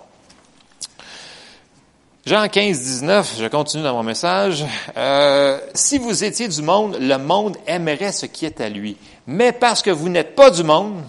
Jean 2.25 2.47
15, 2.47 2.79
19, 2.79 3.35
je 3.37 3.47
continue 3.47 3.83
dans 3.83 3.95
mon 3.95 4.03
message. 4.03 4.63
Euh, 4.95 5.59
si 5.73 5.97
vous 5.97 6.23
étiez 6.23 6.47
du 6.47 6.61
monde, 6.61 6.97
le 6.99 7.17
monde 7.17 7.57
aimerait 7.67 8.13
ce 8.13 8.25
qui 8.25 8.45
est 8.45 8.61
à 8.61 8.69
lui. 8.69 8.95
Mais 9.27 9.51
parce 9.51 9.81
que 9.81 9.89
vous 9.89 10.09
n'êtes 10.09 10.35
pas 10.35 10.49
du 10.49 10.63
monde, 10.63 11.03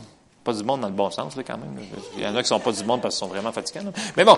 pas 0.44 0.52
du 0.52 0.62
monde 0.62 0.82
dans 0.82 0.88
le 0.88 0.94
bon 0.94 1.10
sens, 1.10 1.36
là, 1.36 1.42
quand 1.42 1.58
même. 1.58 1.76
Il 2.16 2.22
y 2.22 2.26
en 2.26 2.36
a 2.36 2.42
qui 2.42 2.48
sont 2.48 2.60
pas 2.60 2.72
du 2.72 2.84
monde 2.84 3.00
parce 3.00 3.16
qu'ils 3.16 3.26
sont 3.26 3.32
vraiment 3.32 3.52
fatigants. 3.52 3.84
là. 3.84 3.90
Mais 4.16 4.24
bon. 4.24 4.36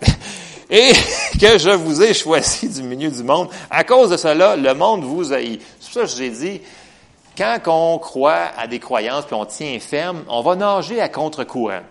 Et 0.70 0.92
que 1.40 1.58
je 1.58 1.70
vous 1.70 2.02
ai 2.02 2.14
choisi 2.14 2.68
du 2.68 2.82
milieu 2.82 3.10
du 3.10 3.22
monde. 3.22 3.48
À 3.70 3.84
cause 3.84 4.10
de 4.10 4.16
cela, 4.16 4.56
le 4.56 4.74
monde 4.74 5.04
vous 5.04 5.32
haït. 5.32 5.60
C'est 5.78 5.86
pour 5.86 5.94
ça 5.94 6.00
que 6.00 6.06
je 6.06 6.14
vous 6.16 6.22
ai 6.22 6.30
dit, 6.30 6.60
quand 7.36 7.58
on 7.66 7.98
croit 7.98 8.50
à 8.56 8.66
des 8.66 8.78
croyances 8.78 9.26
puis 9.26 9.34
on 9.34 9.44
tient 9.44 9.78
ferme, 9.80 10.24
on 10.28 10.40
va 10.40 10.56
nager 10.56 11.00
à 11.00 11.08
contre-courant. 11.08 11.82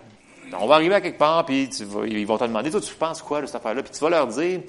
On 0.59 0.67
va 0.67 0.75
arriver 0.75 0.95
à 0.95 1.01
quelque 1.01 1.17
part, 1.17 1.45
puis 1.45 1.69
ils 2.07 2.27
vont 2.27 2.37
te 2.37 2.43
demander, 2.43 2.69
toi, 2.69 2.79
tu 2.79 2.93
penses 2.93 3.21
quoi 3.21 3.41
de 3.41 3.47
cette 3.47 3.55
affaire-là? 3.55 3.81
Puis 3.81 3.91
tu 3.91 3.99
vas 3.99 4.09
leur 4.09 4.27
dire, 4.27 4.61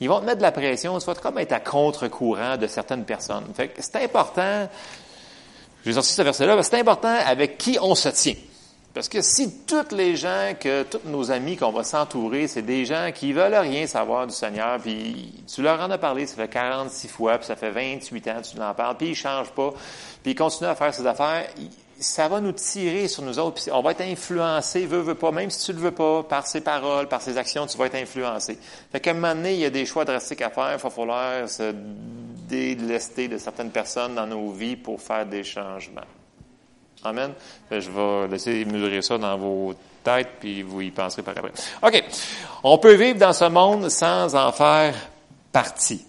ils 0.00 0.08
vont 0.08 0.20
te 0.20 0.24
mettre 0.24 0.38
de 0.38 0.42
la 0.42 0.52
pression, 0.52 0.98
tu 0.98 1.06
vas 1.06 1.14
comme 1.14 1.38
être 1.38 1.52
à 1.52 1.60
contre-courant 1.60 2.56
de 2.56 2.66
certaines 2.66 3.04
personnes. 3.04 3.44
Fait 3.54 3.68
que 3.68 3.82
c'est 3.82 4.04
important, 4.04 4.68
j'ai 5.86 5.92
sorti 5.92 6.12
ce 6.12 6.22
verset-là, 6.22 6.60
c'est 6.64 6.80
important 6.80 7.14
avec 7.26 7.58
qui 7.58 7.78
on 7.80 7.94
se 7.94 8.08
tient. 8.08 8.34
Parce 8.92 9.08
que 9.08 9.20
si 9.20 9.64
tous 9.66 9.94
les 9.94 10.16
gens, 10.16 10.54
que 10.58 10.82
tous 10.82 11.00
nos 11.04 11.30
amis 11.30 11.56
qu'on 11.56 11.70
va 11.70 11.84
s'entourer, 11.84 12.48
c'est 12.48 12.62
des 12.62 12.84
gens 12.84 13.10
qui 13.14 13.32
veulent 13.32 13.54
rien 13.54 13.86
savoir 13.86 14.26
du 14.26 14.34
Seigneur, 14.34 14.80
puis 14.80 15.32
tu 15.46 15.62
leur 15.62 15.80
en 15.80 15.90
as 15.90 15.98
parlé, 15.98 16.26
ça 16.26 16.34
fait 16.34 16.48
46 16.48 17.06
fois, 17.08 17.38
puis 17.38 17.46
ça 17.46 17.54
fait 17.54 17.70
28 17.70 18.28
ans, 18.28 18.42
tu 18.42 18.56
l'en 18.56 18.74
parles, 18.74 18.96
puis 18.96 19.10
ils 19.10 19.14
changent 19.14 19.52
pas, 19.52 19.70
puis 20.22 20.32
ils 20.32 20.34
continuent 20.34 20.70
à 20.70 20.74
faire 20.74 20.92
ses 20.92 21.06
affaires, 21.06 21.46
ça 21.98 22.28
va 22.28 22.40
nous 22.40 22.52
tirer 22.52 23.08
sur 23.08 23.22
nous 23.22 23.38
autres, 23.38 23.62
puis 23.62 23.72
on 23.72 23.80
va 23.80 23.92
être 23.92 24.02
influencé, 24.02 24.86
veut, 24.86 25.00
veut 25.00 25.14
pas, 25.14 25.30
même 25.30 25.50
si 25.50 25.64
tu 25.64 25.72
le 25.72 25.78
veux 25.78 25.90
pas, 25.90 26.22
par 26.22 26.46
ses 26.46 26.60
paroles, 26.60 27.08
par 27.08 27.22
ses 27.22 27.38
actions, 27.38 27.66
tu 27.66 27.78
vas 27.78 27.86
être 27.86 27.94
influencé. 27.94 28.58
Fait 28.92 29.00
qu'à 29.00 29.12
un 29.12 29.14
moment 29.14 29.34
donné, 29.34 29.54
il 29.54 29.60
y 29.60 29.64
a 29.64 29.70
des 29.70 29.86
choix 29.86 30.04
drastiques 30.04 30.42
à 30.42 30.50
faire, 30.50 30.72
il 30.72 30.82
va 30.82 30.90
falloir 30.90 31.48
se 31.48 31.74
délester 32.48 33.28
de 33.28 33.38
certaines 33.38 33.70
personnes 33.70 34.14
dans 34.14 34.26
nos 34.26 34.50
vies 34.50 34.76
pour 34.76 35.00
faire 35.00 35.26
des 35.26 35.42
changements. 35.42 36.02
Amen. 37.04 37.32
Je 37.70 37.90
vais 37.90 38.28
laisser 38.28 38.64
mesurer 38.64 39.02
ça 39.02 39.18
dans 39.18 39.36
vos 39.36 39.74
têtes, 40.02 40.30
puis 40.40 40.62
vous 40.62 40.82
y 40.82 40.90
penserez 40.90 41.22
par 41.22 41.36
après. 41.36 41.52
OK. 41.82 42.04
On 42.62 42.78
peut 42.78 42.94
vivre 42.94 43.18
dans 43.18 43.32
ce 43.32 43.44
monde 43.44 43.88
sans 43.88 44.34
en 44.34 44.52
faire 44.52 44.94
partie. 45.52 46.04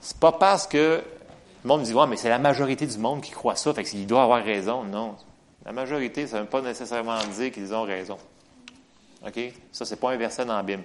C'est 0.00 0.18
pas 0.18 0.32
parce 0.32 0.66
que 0.66 1.02
le 1.64 1.68
monde 1.68 1.82
dit, 1.82 1.92
ouais, 1.92 2.06
mais 2.06 2.16
c'est 2.16 2.28
la 2.28 2.38
majorité 2.38 2.86
du 2.86 2.98
monde 2.98 3.20
qui 3.20 3.32
croit 3.32 3.56
ça, 3.56 3.72
fait 3.74 3.84
qu'il 3.84 4.06
doit 4.06 4.22
avoir 4.22 4.42
raison. 4.42 4.84
Non. 4.84 5.14
La 5.64 5.72
majorité, 5.72 6.26
ça 6.26 6.38
ne 6.38 6.42
veut 6.42 6.48
pas 6.48 6.62
nécessairement 6.62 7.18
dire 7.36 7.52
qu'ils 7.52 7.74
ont 7.74 7.82
raison. 7.82 8.16
OK? 9.26 9.38
Ça, 9.72 9.84
c'est 9.84 10.00
pas 10.00 10.12
un 10.12 10.16
verset 10.16 10.44
dans 10.44 10.56
la 10.56 10.62
Bible. 10.62 10.82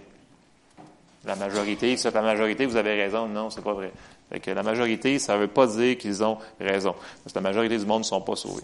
La 1.26 1.36
majorité, 1.36 1.96
la 2.14 2.22
majorité, 2.22 2.66
vous 2.66 2.76
avez 2.76 3.02
raison. 3.02 3.28
Non, 3.28 3.50
c'est 3.50 3.64
pas 3.64 3.74
vrai. 3.74 3.92
Fait 4.32 4.40
que 4.40 4.52
la 4.52 4.64
majorité, 4.64 5.18
ça 5.18 5.36
ne 5.36 5.42
veut 5.42 5.48
pas 5.48 5.66
dire 5.68 5.98
qu'ils 5.98 6.24
ont 6.24 6.38
raison. 6.60 6.94
Parce 7.24 7.34
que 7.34 7.40
la 7.40 7.42
majorité 7.42 7.78
du 7.78 7.86
monde 7.86 8.00
ne 8.00 8.06
sont 8.06 8.22
pas 8.22 8.36
sauvés. 8.36 8.64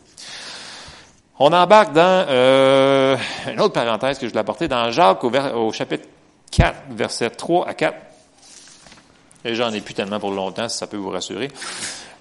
On 1.39 1.51
embarque 1.53 1.93
dans 1.93 2.25
euh, 2.29 3.17
une 3.51 3.59
autre 3.61 3.73
parenthèse 3.73 4.19
que 4.19 4.27
je 4.27 4.33
l'ai 4.33 4.39
apportée 4.39 4.67
dans 4.67 4.91
Jacques 4.91 5.23
au, 5.23 5.71
chapitre 5.71 6.07
4, 6.51 6.75
verset 6.91 7.31
3 7.31 7.67
à 7.67 7.73
4. 7.73 7.97
Et 9.43 9.55
j'en 9.55 9.71
ai 9.71 9.81
plus 9.81 9.93
tellement 9.93 10.19
pour 10.19 10.31
longtemps, 10.31 10.69
si 10.69 10.77
ça 10.77 10.87
peut 10.87 10.97
vous 10.97 11.09
rassurer. 11.09 11.49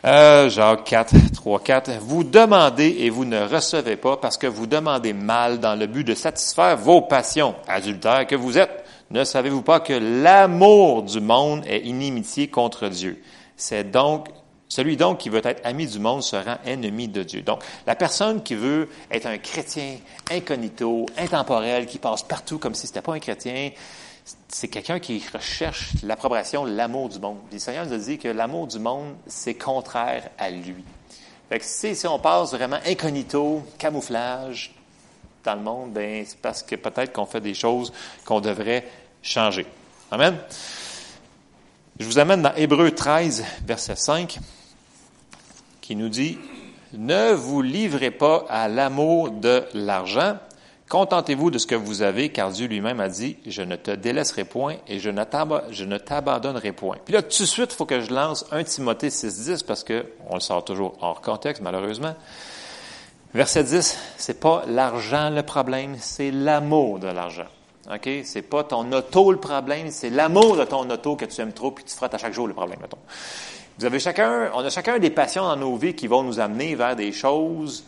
Euh, 0.06 0.48
Jacques 0.48 0.84
4, 0.84 1.14
3, 1.34 1.60
4. 1.60 1.90
Vous 2.00 2.24
demandez 2.24 2.96
et 3.00 3.10
vous 3.10 3.26
ne 3.26 3.42
recevez 3.42 3.96
pas 3.96 4.16
parce 4.16 4.38
que 4.38 4.46
vous 4.46 4.66
demandez 4.66 5.12
mal 5.12 5.60
dans 5.60 5.74
le 5.74 5.86
but 5.86 6.04
de 6.04 6.14
satisfaire 6.14 6.76
vos 6.78 7.02
passions 7.02 7.54
adultères 7.68 8.26
que 8.26 8.36
vous 8.36 8.56
êtes. 8.56 8.84
Ne 9.10 9.24
savez-vous 9.24 9.62
pas 9.62 9.80
que 9.80 9.92
l'amour 9.92 11.02
du 11.02 11.20
monde 11.20 11.64
est 11.66 11.80
inimitié 11.80 12.48
contre 12.48 12.88
Dieu? 12.88 13.22
C'est 13.56 13.90
donc 13.90 14.28
celui 14.70 14.96
donc 14.96 15.18
qui 15.18 15.28
veut 15.28 15.42
être 15.44 15.60
ami 15.66 15.86
du 15.86 15.98
monde 15.98 16.22
se 16.22 16.36
rend 16.36 16.56
ennemi 16.64 17.08
de 17.08 17.24
Dieu. 17.24 17.42
Donc, 17.42 17.60
la 17.88 17.96
personne 17.96 18.40
qui 18.40 18.54
veut 18.54 18.88
être 19.10 19.26
un 19.26 19.38
chrétien 19.38 19.96
incognito, 20.30 21.06
intemporel, 21.18 21.86
qui 21.86 21.98
passe 21.98 22.22
partout 22.22 22.58
comme 22.58 22.76
si 22.76 22.86
c'était 22.86 23.02
pas 23.02 23.14
un 23.14 23.18
chrétien, 23.18 23.70
c'est 24.48 24.68
quelqu'un 24.68 24.98
qui 24.98 25.22
recherche 25.32 25.92
l'approbation, 26.02 26.64
l'amour 26.64 27.08
du 27.08 27.18
monde. 27.18 27.38
le 27.52 27.58
Seigneur 27.58 27.86
nous 27.86 27.92
a 27.92 27.98
dit 27.98 28.18
que 28.18 28.28
l'amour 28.28 28.66
du 28.66 28.78
monde, 28.78 29.14
c'est 29.26 29.54
contraire 29.54 30.30
à 30.38 30.50
lui. 30.50 30.84
Fait 31.48 31.58
que 31.58 31.64
si, 31.64 31.96
si 31.96 32.06
on 32.06 32.18
passe 32.18 32.52
vraiment 32.52 32.78
incognito, 32.86 33.62
camouflage 33.78 34.74
dans 35.44 35.54
le 35.54 35.62
monde, 35.62 35.92
ben, 35.92 36.24
c'est 36.26 36.38
parce 36.38 36.62
que 36.62 36.76
peut-être 36.76 37.12
qu'on 37.12 37.26
fait 37.26 37.40
des 37.40 37.54
choses 37.54 37.92
qu'on 38.24 38.40
devrait 38.40 38.86
changer. 39.22 39.66
Amen. 40.10 40.38
Je 41.98 42.06
vous 42.06 42.18
amène 42.18 42.42
dans 42.42 42.54
Hébreu 42.54 42.90
13, 42.92 43.44
verset 43.66 43.96
5 43.96 44.38
qui 45.80 45.96
nous 45.96 46.08
dit, 46.08 46.38
ne 46.92 47.32
vous 47.32 47.62
livrez 47.62 48.10
pas 48.10 48.44
à 48.48 48.68
l'amour 48.68 49.30
de 49.30 49.64
l'argent, 49.74 50.38
contentez-vous 50.90 51.50
de 51.50 51.58
ce 51.58 51.68
que 51.68 51.76
vous 51.76 52.02
avez, 52.02 52.28
car 52.30 52.50
Dieu 52.50 52.66
lui-même 52.66 53.00
a 53.00 53.08
dit, 53.08 53.38
je 53.46 53.62
ne 53.62 53.76
te 53.76 53.92
délaisserai 53.92 54.44
point 54.44 54.76
et 54.88 54.98
je 54.98 55.08
ne 55.08 55.98
t'abandonnerai 55.98 56.72
point. 56.72 56.96
Puis 57.04 57.14
là, 57.14 57.22
tout 57.22 57.28
de 57.28 57.48
suite, 57.48 57.72
il 57.72 57.76
faut 57.76 57.86
que 57.86 58.00
je 58.00 58.12
lance 58.12 58.44
1 58.50 58.64
Timothée 58.64 59.08
6.10 59.08 59.64
parce 59.64 59.84
que 59.84 60.04
on 60.28 60.34
le 60.34 60.40
sort 60.40 60.64
toujours 60.64 60.98
hors 61.00 61.22
contexte, 61.22 61.62
malheureusement. 61.62 62.14
Verset 63.32 63.64
10, 63.64 63.96
c'est 64.16 64.40
pas 64.40 64.64
l'argent 64.66 65.30
le 65.30 65.44
problème, 65.44 65.96
c'est 66.00 66.32
l'amour 66.32 66.98
de 66.98 67.06
l'argent. 67.06 67.46
OK? 67.88 68.08
C'est 68.24 68.42
pas 68.42 68.64
ton 68.64 68.90
auto 68.90 69.30
le 69.30 69.38
problème, 69.38 69.92
c'est 69.92 70.10
l'amour 70.10 70.56
de 70.56 70.64
ton 70.64 70.90
auto 70.90 71.14
que 71.14 71.24
tu 71.24 71.40
aimes 71.40 71.52
trop 71.52 71.70
puis 71.70 71.84
tu 71.84 71.92
te 71.92 71.96
frottes 71.96 72.14
à 72.14 72.18
chaque 72.18 72.34
jour 72.34 72.48
le 72.48 72.54
problème, 72.54 72.80
mettons. 72.82 72.98
Vous 73.78 73.84
avez 73.84 74.00
chacun, 74.00 74.50
on 74.54 74.64
a 74.64 74.70
chacun 74.70 74.98
des 74.98 75.10
passions 75.10 75.42
dans 75.42 75.56
nos 75.56 75.76
vies 75.76 75.94
qui 75.94 76.08
vont 76.08 76.24
nous 76.24 76.40
amener 76.40 76.74
vers 76.74 76.96
des 76.96 77.12
choses. 77.12 77.84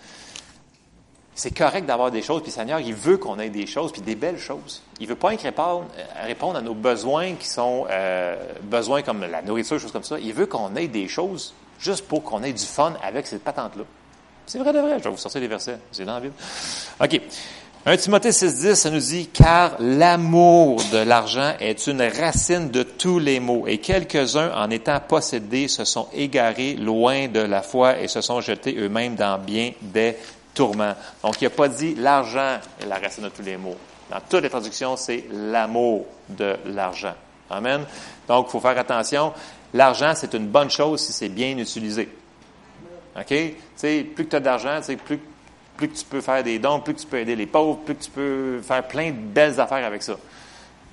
C'est 1.34 1.56
correct 1.56 1.86
d'avoir 1.86 2.10
des 2.10 2.20
choses, 2.20 2.42
puis 2.42 2.52
Seigneur, 2.52 2.78
il 2.80 2.94
veut 2.94 3.16
qu'on 3.16 3.38
ait 3.38 3.48
des 3.48 3.66
choses, 3.66 3.90
puis 3.90 4.02
des 4.02 4.16
belles 4.16 4.38
choses. 4.38 4.82
Il 5.00 5.06
veut 5.06 5.14
pas 5.14 5.28
répondre, 5.28 5.86
euh, 5.98 6.26
répondre 6.26 6.58
à 6.58 6.60
nos 6.60 6.74
besoins 6.74 7.34
qui 7.34 7.48
sont 7.48 7.86
euh, 7.90 8.36
besoins 8.62 9.02
comme 9.02 9.22
la 9.22 9.40
nourriture, 9.40 9.78
choses 9.78 9.92
comme 9.92 10.04
ça. 10.04 10.18
Il 10.18 10.34
veut 10.34 10.46
qu'on 10.46 10.76
ait 10.76 10.88
des 10.88 11.08
choses 11.08 11.54
juste 11.80 12.06
pour 12.06 12.22
qu'on 12.22 12.42
ait 12.42 12.52
du 12.52 12.64
fun 12.64 12.94
avec 13.02 13.26
cette 13.26 13.42
patente-là. 13.42 13.84
C'est 14.46 14.58
vrai 14.58 14.72
de 14.72 14.78
vrai, 14.78 14.98
je 14.98 15.04
vais 15.04 15.10
vous 15.10 15.16
sortir 15.16 15.40
des 15.40 15.48
versets. 15.48 15.78
C'est 15.90 16.04
dans 16.04 16.14
la 16.14 16.20
Bible. 16.20 16.34
OK. 17.00 17.20
1 17.84 17.96
Timothée 17.96 18.30
6.10, 18.30 18.74
ça 18.76 18.90
nous 18.90 19.00
dit, 19.00 19.26
car 19.26 19.74
l'amour 19.80 20.80
de 20.92 20.98
l'argent 20.98 21.54
est 21.58 21.88
une 21.88 22.02
racine 22.02 22.70
de 22.70 22.84
tous 22.84 23.18
les 23.18 23.40
maux, 23.40 23.66
et 23.66 23.78
quelques-uns, 23.78 24.52
en 24.54 24.70
étant 24.70 25.00
possédés, 25.00 25.66
se 25.66 25.84
sont 25.84 26.06
égarés 26.12 26.74
loin 26.74 27.26
de 27.26 27.40
la 27.40 27.60
foi 27.60 27.98
et 27.98 28.06
se 28.06 28.20
sont 28.20 28.40
jetés 28.40 28.76
eux-mêmes 28.78 29.16
dans 29.16 29.36
bien 29.36 29.72
des 29.80 30.14
tourments. 30.54 30.94
Donc, 31.22 31.40
il 31.40 31.44
n'a 31.44 31.50
pas 31.50 31.68
dit 31.68 31.94
l'argent 31.94 32.58
est 32.80 32.86
la 32.86 32.96
racine 32.96 33.24
de 33.24 33.28
tous 33.28 33.42
les 33.42 33.56
maux. 33.56 33.76
Dans 34.10 34.20
toutes 34.28 34.42
les 34.42 34.50
traductions, 34.50 34.96
c'est 34.96 35.24
l'amour 35.30 36.06
de 36.28 36.56
l'argent. 36.66 37.14
Amen. 37.50 37.84
Donc, 38.28 38.46
il 38.48 38.50
faut 38.50 38.60
faire 38.60 38.78
attention. 38.78 39.32
L'argent, 39.74 40.12
c'est 40.14 40.34
une 40.34 40.48
bonne 40.48 40.70
chose 40.70 41.00
si 41.00 41.12
c'est 41.12 41.28
bien 41.28 41.56
utilisé. 41.56 42.08
OK? 43.16 43.26
Tu 43.26 43.56
sais, 43.76 44.04
plus 44.04 44.24
que 44.24 44.30
tu 44.30 44.36
as 44.36 44.40
d'argent, 44.40 44.80
plus 45.04 45.18
plus 45.76 45.88
que 45.88 45.96
tu 45.96 46.04
peux 46.04 46.20
faire 46.20 46.42
des 46.42 46.58
dons, 46.58 46.80
plus 46.80 46.94
que 46.94 47.00
tu 47.00 47.06
peux 47.06 47.18
aider 47.18 47.36
les 47.36 47.46
pauvres, 47.46 47.80
plus 47.84 47.94
que 47.94 48.02
tu 48.02 48.10
peux 48.10 48.60
faire 48.62 48.86
plein 48.86 49.10
de 49.10 49.16
belles 49.16 49.58
affaires 49.58 49.84
avec 49.84 50.02
ça. 50.02 50.14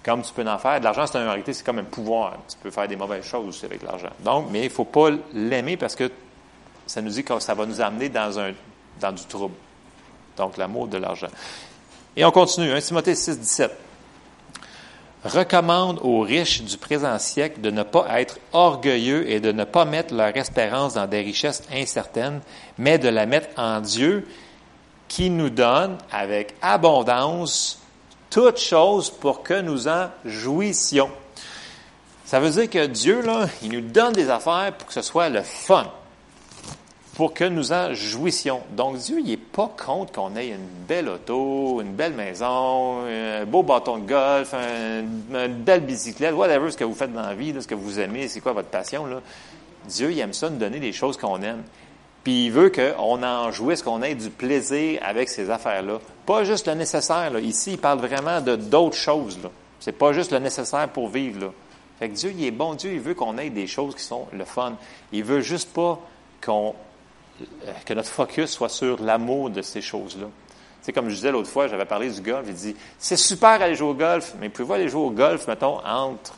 Comme 0.03 0.22
tu 0.22 0.34
peux 0.34 0.47
en 0.47 0.57
faire. 0.57 0.80
De 0.80 0.86
l'argent, 0.86 1.05
c'est 1.05 1.18
en 1.18 1.26
réalité, 1.26 1.53
c'est 1.53 1.66
comme 1.66 1.80
un 1.80 1.84
pouvoir. 1.84 2.38
Tu 2.47 2.55
peux 2.57 2.72
faire 2.72 2.88
des 2.88 2.95
mauvaises 2.95 3.26
choses 3.26 3.47
aussi 3.47 3.66
avec 3.66 3.84
l'argent. 3.84 4.10
Donc, 4.22 4.47
mais 4.49 4.62
il 4.62 4.66
ne 4.66 4.70
faut 4.70 4.86
pas 4.86 5.10
l'aimer 5.34 5.78
parce 5.78 5.95
que 5.95 6.10
ça 6.88 7.01
nous 7.01 7.10
dit 7.10 7.24
que 7.24 7.38
ça 7.39 7.53
va 7.53 7.66
nous 7.66 7.82
amener 7.82 8.10
dans, 8.10 8.39
un, 8.39 8.53
dans 8.99 9.11
du 9.11 9.23
trouble. 9.25 9.55
Donc, 10.37 10.57
l'amour 10.57 10.87
de 10.87 10.97
l'argent. 10.97 11.27
Et 12.15 12.23
on 12.25 12.31
continue. 12.31 12.71
1 12.71 12.79
Timothée 12.81 13.15
6, 13.15 13.39
17 13.39 13.71
recommande 15.23 15.99
aux 16.01 16.21
riches 16.21 16.61
du 16.61 16.77
présent 16.77 17.17
siècle 17.19 17.61
de 17.61 17.71
ne 17.71 17.83
pas 17.83 18.21
être 18.21 18.39
orgueilleux 18.53 19.29
et 19.29 19.39
de 19.39 19.51
ne 19.51 19.65
pas 19.65 19.85
mettre 19.85 20.13
leur 20.13 20.35
espérance 20.35 20.93
dans 20.93 21.07
des 21.07 21.21
richesses 21.21 21.63
incertaines, 21.73 22.41
mais 22.77 22.97
de 22.97 23.09
la 23.09 23.25
mettre 23.25 23.49
en 23.57 23.81
Dieu 23.81 24.27
qui 25.07 25.29
nous 25.29 25.49
donne 25.49 25.97
avec 26.11 26.55
abondance 26.61 27.79
toutes 28.29 28.59
choses 28.59 29.09
pour 29.09 29.43
que 29.43 29.59
nous 29.59 29.87
en 29.87 30.09
jouissions. 30.23 31.09
Ça 32.25 32.39
veut 32.39 32.51
dire 32.51 32.69
que 32.69 32.85
Dieu, 32.85 33.21
là, 33.21 33.47
il 33.63 33.71
nous 33.71 33.81
donne 33.81 34.13
des 34.13 34.29
affaires 34.29 34.71
pour 34.77 34.87
que 34.87 34.93
ce 34.93 35.01
soit 35.01 35.29
le 35.29 35.41
fun, 35.41 35.91
pour 37.20 37.34
que 37.34 37.43
nous 37.43 37.74
en 37.74 37.93
jouissions. 37.93 38.61
Donc 38.78 38.95
Dieu, 38.95 39.20
il 39.20 39.26
n'est 39.26 39.36
pas 39.36 39.70
contre 39.76 40.13
qu'on 40.13 40.38
ait 40.38 40.51
une 40.51 40.70
belle 40.88 41.09
auto, 41.09 41.82
une 41.82 41.91
belle 41.91 42.13
maison, 42.13 43.03
un 43.05 43.43
beau 43.43 43.61
bâton 43.61 43.97
de 43.97 44.07
golf, 44.07 44.53
une 44.53 45.53
belle 45.55 45.82
bicyclette, 45.82 46.34
whatever 46.34 46.72
ce 46.72 46.78
que 46.78 46.86
vous 46.86 46.93
faites 46.93 47.11
dans 47.11 47.24
la 47.24 47.34
vie, 47.34 47.53
ce 47.59 47.67
que 47.67 47.76
vous 47.76 47.99
aimez, 47.99 48.30
c'est 48.30 48.39
quoi 48.39 48.53
votre 48.53 48.70
passion. 48.70 49.05
Là. 49.05 49.20
Dieu, 49.86 50.13
il 50.13 50.20
aime 50.20 50.32
ça, 50.32 50.49
nous 50.49 50.55
donner 50.55 50.80
des 50.80 50.93
choses 50.93 51.17
qu'on 51.17 51.41
aime. 51.41 51.63
Puis 52.24 52.45
il 52.45 52.51
veut 52.53 52.70
qu'on 52.70 53.22
en 53.22 53.51
jouisse, 53.51 53.84
qu'on 53.84 54.01
ait 54.01 54.15
du 54.15 54.30
plaisir 54.30 55.01
avec 55.03 55.28
ces 55.28 55.49
affaires-là. 55.49 55.99
Pas 56.26 56.45
juste 56.45 56.70
le 56.70 56.76
nécessaire. 56.76 57.38
Ici, 57.39 57.72
il 57.74 57.80
parle 57.80 57.99
vraiment 57.99 58.39
de 58.39 58.55
d'autres 58.55 58.95
choses. 58.95 59.38
Là. 59.43 59.49
C'est 59.82 59.91
pas 59.91 60.13
juste 60.13 60.32
le 60.32 60.39
nécessaire 60.39 60.88
pour 60.88 61.09
vivre. 61.09 61.41
Là. 61.41 61.51
Fait 61.99 62.07
que 62.07 62.15
Dieu, 62.15 62.34
il 62.34 62.45
est 62.45 62.51
bon. 62.51 62.76
Dieu, 62.76 62.93
il 62.93 63.01
veut 63.01 63.13
qu'on 63.13 63.38
ait 63.38 63.49
des 63.49 63.67
choses 63.67 63.93
qui 63.93 64.03
sont 64.03 64.26
le 64.32 64.45
fun. 64.45 64.76
Il 65.11 65.26
veut 65.26 65.41
juste 65.41 65.74
pas 65.74 65.99
qu'on 66.41 66.76
que 67.85 67.93
notre 67.93 68.09
focus 68.09 68.51
soit 68.51 68.69
sur 68.69 69.01
l'amour 69.01 69.49
de 69.49 69.61
ces 69.61 69.81
choses-là. 69.81 70.27
C'est 70.81 70.93
comme 70.93 71.09
je 71.09 71.15
disais 71.15 71.31
l'autre 71.31 71.49
fois, 71.49 71.67
j'avais 71.67 71.85
parlé 71.85 72.09
du 72.09 72.21
golf, 72.21 72.45
j'ai 72.47 72.53
dit, 72.53 72.75
c'est 72.97 73.17
super 73.17 73.61
aller 73.61 73.75
jouer 73.75 73.89
au 73.89 73.93
golf, 73.93 74.33
mais 74.39 74.49
pouvez-vous 74.49 74.73
aller 74.73 74.89
jouer 74.89 75.01
au 75.01 75.11
golf, 75.11 75.47
mettons, 75.47 75.79
entre 75.85 76.33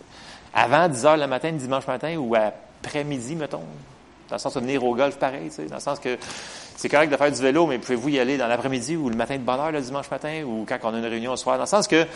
avant 0.53 0.89
10 0.89 1.05
heures 1.05 1.17
le 1.17 1.27
matin, 1.27 1.51
dimanche 1.51 1.87
matin, 1.87 2.17
ou 2.17 2.35
après-midi, 2.35 3.35
mettons? 3.35 3.63
Dans 4.29 4.35
le 4.35 4.39
sens 4.39 4.53
de 4.53 4.59
venir 4.59 4.83
au 4.83 4.95
golf 4.95 5.17
pareil, 5.17 5.49
tu 5.49 5.55
sais, 5.55 5.65
dans 5.65 5.75
le 5.75 5.81
sens 5.81 5.99
que 5.99 6.17
c'est 6.75 6.89
correct 6.89 7.11
de 7.11 7.17
faire 7.17 7.31
du 7.31 7.41
vélo, 7.41 7.67
mais 7.67 7.77
pouvez-vous 7.77 8.09
y 8.09 8.19
aller 8.19 8.37
dans 8.37 8.47
l'après-midi 8.47 8.95
ou 8.95 9.09
le 9.09 9.15
matin 9.15 9.35
de 9.37 9.43
bonne 9.43 9.59
heure, 9.59 9.71
le 9.71 9.81
dimanche 9.81 10.09
matin, 10.09 10.43
ou 10.43 10.65
quand 10.67 10.77
on 10.83 10.93
a 10.93 10.97
une 10.97 11.05
réunion 11.05 11.33
au 11.33 11.37
soir? 11.37 11.57
Dans 11.57 11.63
le 11.63 11.67
sens 11.67 11.87
que 11.87 12.07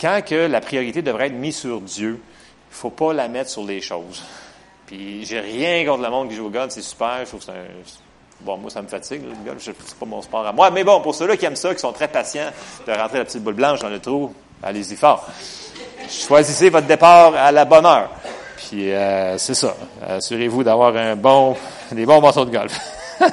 quand 0.00 0.22
que 0.24 0.46
la 0.46 0.60
priorité 0.60 1.02
devrait 1.02 1.26
être 1.26 1.34
mise 1.34 1.56
sur 1.56 1.80
Dieu, 1.80 2.20
il 2.70 2.74
faut 2.74 2.90
pas 2.90 3.12
la 3.12 3.28
mettre 3.28 3.50
sur 3.50 3.64
les 3.64 3.80
choses. 3.80 4.22
Puis 4.86 5.24
j'ai 5.24 5.40
rien 5.40 5.84
contre 5.84 6.02
le 6.02 6.10
monde 6.10 6.28
qui 6.28 6.34
joue 6.34 6.46
au 6.46 6.50
golf, 6.50 6.70
c'est 6.70 6.82
super, 6.82 7.20
je 7.20 7.26
trouve 7.26 7.40
que 7.40 7.46
c'est 7.46 7.52
un, 7.52 8.01
Bon, 8.44 8.56
moi, 8.56 8.70
ça 8.70 8.82
me 8.82 8.88
fatigue, 8.88 9.22
le 9.22 9.50
golf, 9.50 9.62
c'est 9.62 9.96
pas 9.96 10.06
mon 10.06 10.20
sport 10.20 10.46
à 10.46 10.52
moi. 10.52 10.70
Mais 10.70 10.82
bon, 10.82 11.00
pour 11.00 11.14
ceux-là 11.14 11.36
qui 11.36 11.44
aiment 11.44 11.56
ça, 11.56 11.72
qui 11.74 11.80
sont 11.80 11.92
très 11.92 12.08
patients 12.08 12.50
de 12.86 12.92
rentrer 12.92 13.18
la 13.18 13.24
petite 13.24 13.42
boule 13.42 13.54
blanche 13.54 13.80
dans 13.80 13.88
le 13.88 14.00
trou, 14.00 14.34
allez-y 14.62 14.96
fort. 14.96 15.26
Choisissez 16.08 16.68
votre 16.70 16.86
départ 16.86 17.34
à 17.34 17.52
la 17.52 17.64
bonne 17.64 17.86
heure. 17.86 18.10
Puis, 18.56 18.92
euh, 18.92 19.38
c'est 19.38 19.54
ça. 19.54 19.74
Assurez-vous 20.06 20.64
d'avoir 20.64 20.96
un 20.96 21.14
bon, 21.14 21.56
des 21.92 22.04
bons 22.04 22.20
morceaux 22.20 22.44
de 22.44 22.50
golf. 22.50 22.78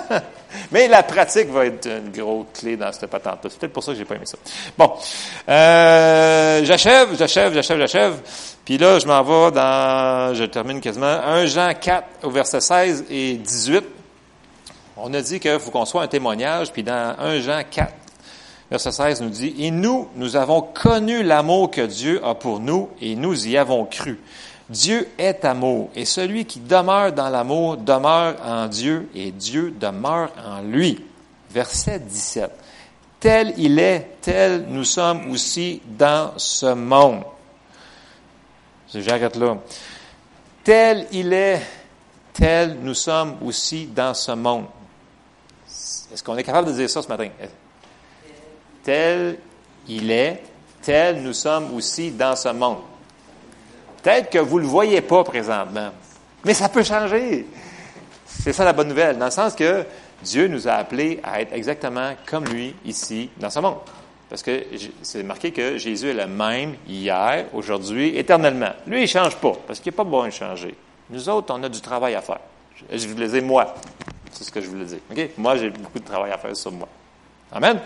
Mais 0.72 0.88
la 0.88 1.04
pratique 1.04 1.50
va 1.50 1.66
être 1.66 1.88
une 1.88 2.12
grosse 2.12 2.48
clé 2.60 2.76
dans 2.76 2.92
cette 2.92 3.10
patente 3.10 3.40
C'est 3.44 3.60
peut-être 3.60 3.74
pour 3.74 3.84
ça 3.84 3.92
que 3.92 3.98
j'ai 3.98 4.06
pas 4.06 4.16
aimé 4.16 4.26
ça. 4.26 4.38
Bon. 4.78 4.94
Euh, 5.48 6.62
j'achève, 6.64 7.16
j'achève, 7.18 7.54
j'achève, 7.54 7.80
j'achève. 7.80 8.16
Puis 8.66 8.78
là, 8.78 9.00
je 9.00 9.08
m'en 9.08 9.24
vais 9.24 9.52
dans, 9.52 10.34
je 10.36 10.44
termine 10.46 10.80
quasiment, 10.80 11.08
1 11.08 11.46
Jean 11.48 11.74
4 11.74 12.04
au 12.24 12.30
verset 12.30 12.62
16 12.62 13.06
et 13.10 13.34
18. 13.36 13.99
On 15.02 15.14
a 15.14 15.22
dit 15.22 15.40
qu'il 15.40 15.60
faut 15.60 15.72
qu'on 15.72 15.86
soit 15.86 16.04
un 16.04 16.08
témoignage, 16.08 16.72
puis 16.72 16.84
dans 16.84 17.16
1 17.18 17.40
Jean 17.40 17.62
4, 17.70 17.94
verset 18.70 18.92
16 18.92 19.22
nous 19.22 19.30
dit, 19.30 19.56
Et 19.60 19.72
nous, 19.72 20.10
nous 20.16 20.36
avons 20.36 20.62
connu 20.62 21.24
l'amour 21.24 21.72
que 21.72 21.82
Dieu 21.82 22.24
a 22.26 22.36
pour 22.36 22.60
nous, 22.60 22.90
et 23.02 23.16
nous 23.16 23.48
y 23.48 23.58
avons 23.58 23.86
cru. 23.86 24.20
Dieu 24.70 25.08
est 25.18 25.46
amour, 25.46 25.90
et 25.96 26.06
celui 26.06 26.46
qui 26.46 26.60
demeure 26.60 27.12
dans 27.12 27.30
l'amour 27.30 27.78
demeure 27.78 28.36
en 28.46 28.68
Dieu, 28.68 29.10
et 29.16 29.32
Dieu 29.32 29.74
demeure 29.80 30.32
en 30.46 30.62
lui. 30.62 31.04
Verset 31.50 32.00
17. 32.00 32.52
Tel 33.20 33.54
il 33.58 33.80
est, 33.80 34.18
tel 34.22 34.66
nous 34.70 34.84
sommes 34.84 35.32
aussi 35.32 35.82
dans 35.86 36.34
ce 36.38 36.74
monde. 36.74 37.24
J'arrête 38.94 39.36
là. 39.36 39.58
Tel 40.64 41.08
il 41.12 41.34
est, 41.34 41.62
tel 42.34 42.78
nous 42.82 42.94
sommes 42.94 43.38
aussi 43.44 43.88
dans 43.88 44.14
ce 44.14 44.32
monde. 44.32 44.66
Est-ce 46.14 46.24
qu'on 46.24 46.38
est 46.38 46.44
capable 46.44 46.68
de 46.68 46.74
dire 46.74 46.90
ça 46.90 47.02
ce 47.02 47.08
matin? 47.08 47.30
Tel 48.84 49.38
il 49.88 50.12
est, 50.12 50.44
tel 50.82 51.22
nous 51.22 51.34
sommes 51.34 51.74
aussi 51.76 52.12
dans 52.12 52.36
ce 52.36 52.50
monde. 52.50 52.80
Peut-être 54.02 54.30
que 54.30 54.40
vous 54.40 54.58
ne 54.58 54.64
le 54.64 54.70
voyez 54.70 55.02
pas 55.02 55.24
présentement, 55.24 55.90
mais 56.46 56.54
ça 56.54 56.70
peut 56.70 56.84
changer. 56.84 57.46
C'est 58.26 58.54
ça 58.54 58.64
la 58.64 58.74
bonne 58.74 58.88
nouvelle, 58.88 59.18
dans 59.18 59.26
le 59.26 59.32
sens 59.32 59.54
que 59.56 59.84
Dieu 60.24 60.48
nous 60.48 60.68
a 60.68 60.74
appelés 60.74 61.20
à 61.24 61.42
être 61.42 61.54
exactement 61.54 62.14
comme 62.26 62.46
lui 62.46 62.76
ici 62.86 63.30
dans 63.38 63.50
ce 63.50 63.60
monde. 63.60 63.78
Parce 64.30 64.44
que 64.44 64.64
c'est 65.02 65.24
marqué 65.24 65.52
que 65.52 65.78
Jésus 65.78 66.10
est 66.10 66.14
le 66.14 66.28
même 66.28 66.76
hier, 66.88 67.46
aujourd'hui, 67.52 68.16
éternellement. 68.16 68.72
Lui, 68.86 69.00
il 69.00 69.02
ne 69.02 69.08
change 69.08 69.36
pas, 69.38 69.54
parce 69.66 69.80
qu'il 69.80 69.92
n'est 69.92 69.96
pas 69.96 70.04
bon 70.04 70.26
de 70.26 70.30
changer. 70.30 70.76
Nous 71.10 71.28
autres, 71.30 71.54
on 71.58 71.64
a 71.64 71.70
du 71.70 71.82
travail 71.82 72.14
à 72.14 72.22
faire. 72.22 72.40
Je 72.92 73.08
voulais 73.08 73.28
dire 73.28 73.44
moi. 73.44 73.74
C'est 74.32 74.44
ce 74.44 74.52
que 74.52 74.62
je 74.62 74.68
voulais 74.68 74.86
dire. 74.86 75.00
Moi, 75.38 75.58
j'ai 75.58 75.70
beaucoup 75.70 76.00
de 76.00 76.06
travail 76.06 76.32
à 76.32 76.38
faire 76.38 76.56
sur 76.56 76.72
moi. 76.72 76.88
Amen? 77.52 77.80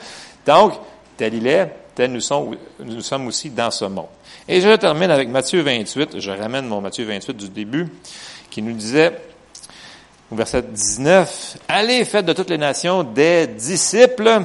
Donc, 0.46 0.74
tel 1.18 1.34
il 1.34 1.48
est, 1.48 1.72
tel 1.96 2.12
nous 2.12 2.20
sommes, 2.20 2.58
nous 2.80 3.02
sommes 3.02 3.28
aussi 3.28 3.50
dans 3.50 3.72
ce 3.72 3.86
monde. 3.86 4.08
Et 4.48 4.60
je 4.60 4.76
termine 4.76 5.12
avec 5.12 5.30
Matthieu 5.30 5.62
28. 5.62 6.20
Je 6.20 6.32
ramène 6.32 6.68
mon 6.68 6.82
Matthieu 6.82 7.06
28 7.06 7.36
du 7.36 7.50
début, 7.50 7.88
qui 8.50 8.62
nous 8.62 8.74
disait, 8.74 9.14
au 10.32 10.36
verset 10.36 10.64
19, 10.64 11.58
Allez, 11.68 12.04
faites 12.06 12.26
de 12.26 12.34
toutes 12.34 12.50
les 12.50 12.58
nations 12.58 13.04
des 13.04 13.48
disciples, 13.48 14.42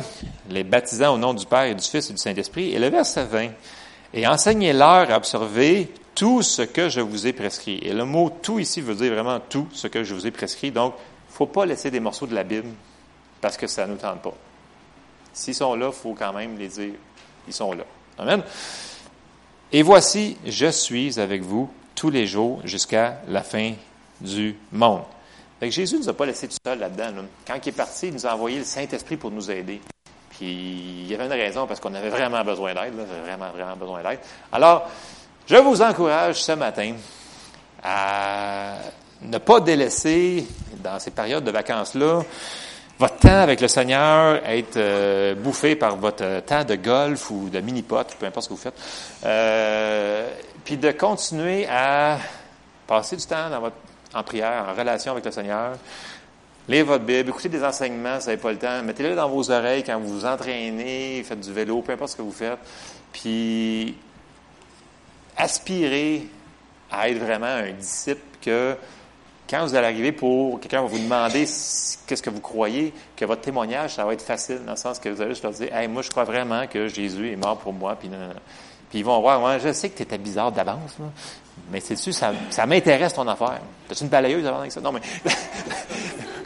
les 0.51 0.63
baptisant 0.63 1.15
au 1.15 1.19
nom 1.19 1.35
du 1.35 1.47
Père 1.47 1.65
et 1.65 1.75
du 1.75 1.85
Fils 1.85 2.11
et 2.11 2.13
du 2.13 2.19
Saint-Esprit. 2.19 2.73
Et 2.75 2.79
le 2.79 2.89
verset 2.89 3.25
20, 3.25 3.49
et 4.15 4.27
enseignez-leur 4.27 5.11
à 5.11 5.17
observer 5.17 5.89
tout 6.15 6.43
ce 6.43 6.63
que 6.63 6.89
je 6.89 7.01
vous 7.01 7.27
ai 7.27 7.33
prescrit. 7.33 7.79
Et 7.83 7.93
le 7.93 8.05
mot 8.05 8.31
tout 8.43 8.59
ici 8.59 8.81
veut 8.81 8.95
dire 8.95 9.13
vraiment 9.13 9.39
tout 9.41 9.69
ce 9.73 9.87
que 9.87 10.03
je 10.05 10.15
vous 10.15 10.27
ai 10.27 10.31
prescrit. 10.31 10.71
Donc, 10.71 10.95
faut 11.39 11.47
pas 11.47 11.65
laisser 11.65 11.93
des 11.93 12.01
morceaux 12.01 12.27
de 12.27 12.35
la 12.35 12.43
Bible 12.43 12.69
parce 13.41 13.57
que 13.57 13.69
ça 13.69 13.87
ne 13.87 13.93
nous 13.93 13.99
tente 13.99 14.23
pas. 14.23 14.35
S'ils 15.33 15.55
sont 15.55 15.77
là, 15.77 15.87
il 15.87 15.93
faut 15.93 16.13
quand 16.13 16.33
même 16.33 16.59
les 16.59 16.67
dire. 16.67 16.95
Ils 17.47 17.55
sont 17.55 17.73
là. 17.73 17.85
Amen. 18.19 18.43
Et 19.71 19.83
voici, 19.83 20.37
je 20.45 20.67
suis 20.67 21.21
avec 21.21 21.43
vous 21.43 21.71
tous 21.95 22.11
les 22.11 22.27
jours 22.27 22.61
jusqu'à 22.65 23.21
la 23.29 23.45
fin 23.45 23.75
du 24.21 24.57
monde. 24.73 25.03
Jésus 25.63 25.95
ne 25.95 26.01
nous 26.01 26.09
a 26.09 26.13
pas 26.13 26.27
laissé 26.27 26.49
tout 26.49 26.57
seul 26.65 26.81
là-dedans. 26.81 27.23
Quand 27.47 27.55
il 27.65 27.69
est 27.69 27.73
parti, 27.73 28.09
il 28.09 28.15
nous 28.15 28.27
a 28.27 28.35
envoyé 28.35 28.59
le 28.59 28.65
Saint-Esprit 28.65 29.17
pour 29.17 29.31
nous 29.31 29.49
aider. 29.49 29.81
Puis 30.31 30.47
il 30.47 31.07
y 31.07 31.15
avait 31.15 31.27
une 31.27 31.33
raison 31.33 31.69
parce 31.69 31.79
qu'on 31.79 31.95
avait 31.95 32.11
vraiment 32.11 32.43
besoin 32.43 32.75
d'aide, 32.75 32.95
vraiment, 32.95 33.51
vraiment 33.53 33.77
besoin 33.77 34.03
d'aide. 34.03 34.19
Alors, 34.51 34.89
je 35.47 35.57
vous 35.57 35.83
encourage 35.83 36.43
ce 36.43 36.53
matin 36.53 36.95
à 37.83 38.79
ne 39.23 39.39
pas 39.39 39.61
délaisser 39.61 40.47
dans 40.83 40.99
ces 40.99 41.11
périodes 41.11 41.45
de 41.45 41.51
vacances-là. 41.51 42.23
Votre 42.99 43.17
temps 43.19 43.41
avec 43.41 43.61
le 43.61 43.69
Seigneur, 43.69 44.41
être 44.45 44.77
euh, 44.77 45.35
bouffé 45.37 45.77
par 45.77 45.97
votre 45.97 46.41
temps 46.41 46.65
de 46.65 46.75
golf 46.75 47.31
ou 47.31 47.49
de 47.49 47.61
mini-pot, 47.61 48.17
peu 48.19 48.27
importe 48.27 48.45
ce 48.45 48.49
que 48.49 48.55
vous 48.55 48.61
faites, 48.61 48.81
euh, 49.25 50.29
puis 50.65 50.77
de 50.77 50.91
continuer 50.91 51.67
à 51.71 52.19
passer 52.89 53.15
du 53.15 53.25
temps 53.25 53.51
dans 53.51 53.61
votre, 53.61 53.77
en 54.15 54.23
prière, 54.25 54.67
en 54.69 54.77
relation 54.77 55.13
avec 55.13 55.25
le 55.25 55.31
Seigneur, 55.31 55.77
lire 56.69 56.87
votre 56.87 57.05
Bible, 57.05 57.31
écoutez 57.31 57.49
des 57.49 57.63
enseignements 57.63 58.19
si 58.19 58.25
vous 58.25 58.31
n'avez 58.31 58.43
pas 58.43 58.51
le 58.51 58.59
temps, 58.59 58.83
mettez-le 58.83 59.15
dans 59.15 59.29
vos 59.29 59.49
oreilles 59.49 59.85
quand 59.85 60.01
vous 60.01 60.21
vous 60.21 60.27
entraînez, 60.27 61.23
faites 61.25 61.41
du 61.41 61.53
vélo, 61.53 61.83
peu 61.83 61.93
importe 61.93 62.13
ce 62.13 62.17
que 62.17 62.23
vous 62.23 62.33
faites, 62.33 62.59
puis 63.13 63.95
aspirez 65.37 66.27
à 66.91 67.09
être 67.09 67.19
vraiment 67.19 67.47
un 67.47 67.71
disciple 67.71 68.23
que 68.43 68.77
quand 69.49 69.65
vous 69.65 69.75
allez 69.75 69.87
arriver 69.87 70.13
pour, 70.13 70.61
quelqu'un 70.61 70.83
va 70.83 70.89
vous 70.89 70.99
demander 70.99 71.41
qu'est-ce 71.41 72.23
que 72.23 72.31
vous 72.31 72.41
croyez, 72.41 72.93
que 73.17 73.25
votre 73.25 73.41
témoignage, 73.41 73.95
ça 73.95 74.05
va 74.05 74.13
être 74.13 74.23
facile, 74.23 74.61
dans 74.65 74.73
le 74.73 74.77
sens 74.77 74.99
que 74.99 75.09
vous 75.09 75.21
allez 75.21 75.31
juste 75.31 75.43
leur 75.43 75.53
dire, 75.53 75.75
hey, 75.75 75.89
moi, 75.89 76.03
je 76.03 76.11
crois 76.11 76.25
vraiment 76.25 76.67
que 76.67 76.89
Jésus 76.89 77.33
est 77.33 77.37
mort 77.37 77.57
pour 77.59 77.73
moi, 77.73 77.97
puis 77.99 78.11
Puis 78.91 78.99
ils 78.99 79.05
vont 79.05 79.21
voir, 79.21 79.41
moi, 79.41 79.59
je 79.59 79.73
sais 79.73 79.89
que 79.89 79.97
tu 79.97 80.03
étais 80.03 80.19
bizarre 80.19 80.53
d'avance, 80.53 80.97
mais 81.71 81.81
c'est-tu, 81.81 82.13
ça, 82.13 82.33
ça 82.51 82.67
m'intéresse 82.67 83.15
ton 83.15 83.27
affaire. 83.27 83.61
T'as-tu 83.89 84.05
une 84.05 84.11
balayeuse 84.11 84.47
avant 84.47 84.61
avec 84.61 84.73
ça? 84.73 84.81
Non, 84.81 84.93
mais, 84.93 85.01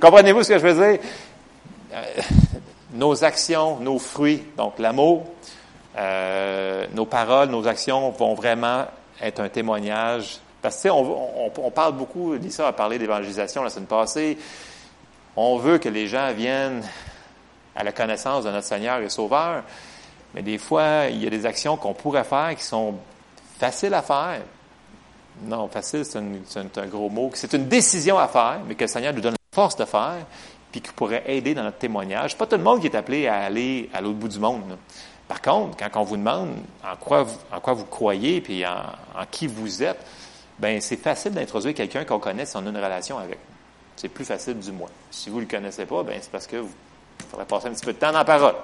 comprenez-vous 0.01 0.43
ce 0.45 0.49
que 0.51 0.59
je 0.59 0.67
veux 0.67 0.75
dire? 0.75 1.01
Euh, 1.93 2.03
nos 2.95 3.25
actions, 3.25 3.79
nos 3.81 3.99
fruits, 3.99 4.45
donc 4.57 4.79
l'amour, 4.79 5.25
euh, 5.97 6.87
nos 6.95 7.07
paroles, 7.07 7.49
nos 7.51 7.67
actions 7.67 8.11
vont 8.11 8.35
vraiment 8.35 8.87
être 9.21 9.41
un 9.41 9.49
témoignage 9.49 10.41
parce 10.63 10.81
que, 10.81 10.89
on, 10.89 11.51
on, 11.59 11.71
parle 11.73 11.95
beaucoup, 11.95 12.35
Lisa 12.35 12.69
a 12.69 12.73
parlé 12.73 12.97
d'évangélisation 12.97 13.65
la 13.65 13.69
semaine 13.71 13.87
passée. 13.87 14.39
On 15.35 15.57
veut 15.57 15.79
que 15.79 15.89
les 15.89 16.07
gens 16.07 16.33
viennent 16.33 16.83
à 17.75 17.83
la 17.83 17.91
connaissance 17.91 18.45
de 18.45 18.51
notre 18.51 18.67
Seigneur 18.67 19.01
et 19.01 19.09
Sauveur, 19.09 19.65
mais 20.35 20.43
des 20.43 20.59
fois, 20.59 21.07
il 21.11 21.23
y 21.23 21.27
a 21.27 21.31
des 21.31 21.47
actions 21.47 21.77
qu'on 21.77 21.95
pourrait 21.95 22.25
faire 22.25 22.55
qui 22.57 22.63
sont 22.63 22.95
faciles 23.59 23.95
à 23.95 24.03
faire. 24.03 24.41
Non, 25.45 25.67
facile, 25.69 26.05
c'est 26.05 26.19
un, 26.19 26.87
gros 26.87 27.09
mot. 27.09 27.31
C'est 27.35 27.53
une 27.55 27.67
décision 27.67 28.19
à 28.19 28.29
faire, 28.29 28.61
mais 28.67 28.77
que 28.77 28.85
le 28.85 28.89
Seigneur 28.89 29.13
nous 29.13 29.21
donne 29.21 29.33
la 29.33 29.55
force 29.55 29.75
de 29.75 29.85
faire, 29.85 30.27
puis 30.71 30.81
qui 30.81 30.93
pourrait 30.93 31.25
aider 31.27 31.55
dans 31.55 31.65
notre 31.65 31.79
témoignage. 31.79 32.37
Pas 32.37 32.47
tout 32.47 32.57
le 32.57 32.63
monde 32.63 32.81
qui 32.81 32.87
est 32.87 32.97
appelé 32.97 33.27
à 33.27 33.41
aller 33.41 33.91
à 33.93 34.01
l'autre 34.01 34.19
bout 34.19 34.29
du 34.29 34.39
monde. 34.39 34.79
Par 35.27 35.43
contre, 35.43 35.77
quand 35.77 36.01
on 36.01 36.05
vous 36.05 36.19
demande 36.19 36.51
en 36.85 36.97
quoi 36.97 37.25
vous 37.25 37.85
croyez, 37.87 38.41
puis 38.41 38.65
en 38.67 39.25
qui 39.31 39.47
vous 39.47 39.83
êtes, 39.83 40.05
ben 40.63 40.81
c'est 40.81 40.97
facile 40.97 41.33
d'introduire 41.33 41.75
quelqu'un 41.75 42.05
qu'on 42.05 42.21
connaît 42.21 42.47
si 42.47 42.57
on 42.57 42.61
a 42.61 42.69
une 42.71 42.77
relation 42.77 43.19
avec. 43.19 43.39
C'est 43.97 44.09
plus 44.09 44.25
facile 44.25 44.61
du 44.61 44.71
moins. 44.71 44.89
Si 45.11 45.29
vous 45.29 45.39
ne 45.39 45.41
le 45.43 45.49
connaissez 45.49 45.87
pas, 45.87 46.05
ben 46.05 46.17
c'est 46.23 46.31
parce 46.31 46.47
que 46.47 46.59
vous 46.59 46.71
faudrait 47.29 47.47
passer 47.47 47.67
un 47.67 47.73
petit 47.73 47.85
peu 47.85 47.93
de 47.93 47.99
temps 47.99 48.13
dans 48.13 48.19
la 48.19 48.25
parole. 48.25 48.55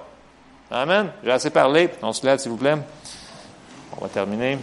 Amen. 0.71 1.11
J'ai 1.21 1.31
assez 1.31 1.49
parlé. 1.49 1.89
On 2.01 2.13
se 2.13 2.25
lève, 2.25 2.39
s'il 2.39 2.51
vous 2.51 2.57
plaît. 2.57 2.77
On 3.97 4.01
va 4.01 4.07
terminer. 4.07 4.57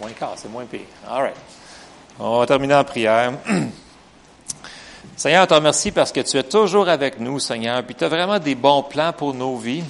Moins 0.00 0.12
quart, 0.12 0.34
c'est 0.36 0.48
moins 0.48 0.64
pire. 0.64 0.86
All 1.10 1.22
right. 1.22 1.36
On 2.20 2.38
va 2.38 2.46
terminer 2.46 2.74
en 2.74 2.84
prière. 2.84 3.32
Seigneur, 5.16 5.42
on 5.42 5.46
te 5.46 5.54
remercie 5.54 5.90
parce 5.90 6.12
que 6.12 6.20
tu 6.20 6.36
es 6.36 6.44
toujours 6.44 6.88
avec 6.88 7.18
nous, 7.18 7.40
Seigneur, 7.40 7.82
puis 7.82 7.96
tu 7.96 8.04
as 8.04 8.08
vraiment 8.08 8.38
des 8.38 8.54
bons 8.54 8.84
plans 8.84 9.12
pour 9.12 9.34
nos 9.34 9.56
vies. 9.56 9.82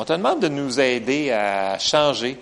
On 0.00 0.04
te 0.04 0.12
demande 0.12 0.38
de 0.38 0.46
nous 0.46 0.78
aider 0.78 1.32
à 1.32 1.76
changer. 1.80 2.38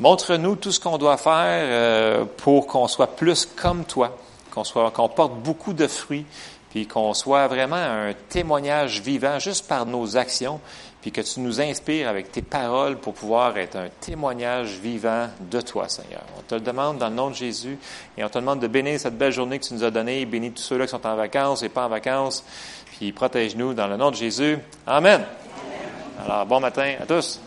Montre-nous 0.00 0.56
tout 0.56 0.72
ce 0.72 0.80
qu'on 0.80 0.96
doit 0.96 1.18
faire 1.18 1.60
euh, 1.62 2.24
pour 2.38 2.66
qu'on 2.66 2.88
soit 2.88 3.14
plus 3.14 3.44
comme 3.44 3.84
toi, 3.84 4.16
qu'on 4.50 4.64
soit, 4.64 4.90
qu'on 4.92 5.10
porte 5.10 5.34
beaucoup 5.34 5.74
de 5.74 5.86
fruits, 5.88 6.24
puis 6.70 6.86
qu'on 6.86 7.12
soit 7.12 7.48
vraiment 7.48 7.76
un 7.76 8.14
témoignage 8.30 9.02
vivant 9.02 9.38
juste 9.38 9.68
par 9.68 9.84
nos 9.84 10.16
actions, 10.16 10.58
puis 11.02 11.12
que 11.12 11.20
tu 11.20 11.40
nous 11.40 11.60
inspires 11.60 12.08
avec 12.08 12.32
tes 12.32 12.40
paroles 12.40 12.96
pour 12.96 13.12
pouvoir 13.12 13.58
être 13.58 13.76
un 13.76 13.88
témoignage 14.00 14.78
vivant 14.82 15.28
de 15.50 15.60
toi, 15.60 15.90
Seigneur. 15.90 16.22
On 16.38 16.42
te 16.48 16.54
le 16.54 16.62
demande 16.62 16.96
dans 16.96 17.10
le 17.10 17.14
nom 17.14 17.28
de 17.28 17.34
Jésus 17.34 17.76
et 18.16 18.24
on 18.24 18.30
te 18.30 18.38
demande 18.38 18.60
de 18.60 18.68
bénir 18.68 18.98
cette 18.98 19.18
belle 19.18 19.32
journée 19.32 19.58
que 19.58 19.66
tu 19.66 19.74
nous 19.74 19.84
as 19.84 19.90
donnée. 19.90 20.24
Bénis 20.24 20.52
tous 20.52 20.62
ceux-là 20.62 20.86
qui 20.86 20.92
sont 20.92 21.06
en 21.06 21.14
vacances 21.14 21.62
et 21.62 21.68
pas 21.68 21.84
en 21.84 21.90
vacances. 21.90 22.42
Puis 22.96 23.12
protège-nous 23.12 23.74
dans 23.74 23.86
le 23.86 23.98
nom 23.98 24.10
de 24.10 24.16
Jésus. 24.16 24.56
Amen. 24.86 25.22
Alors, 26.24 26.46
bon 26.46 26.60
matin 26.60 26.94
à 27.00 27.06
tous. 27.06 27.40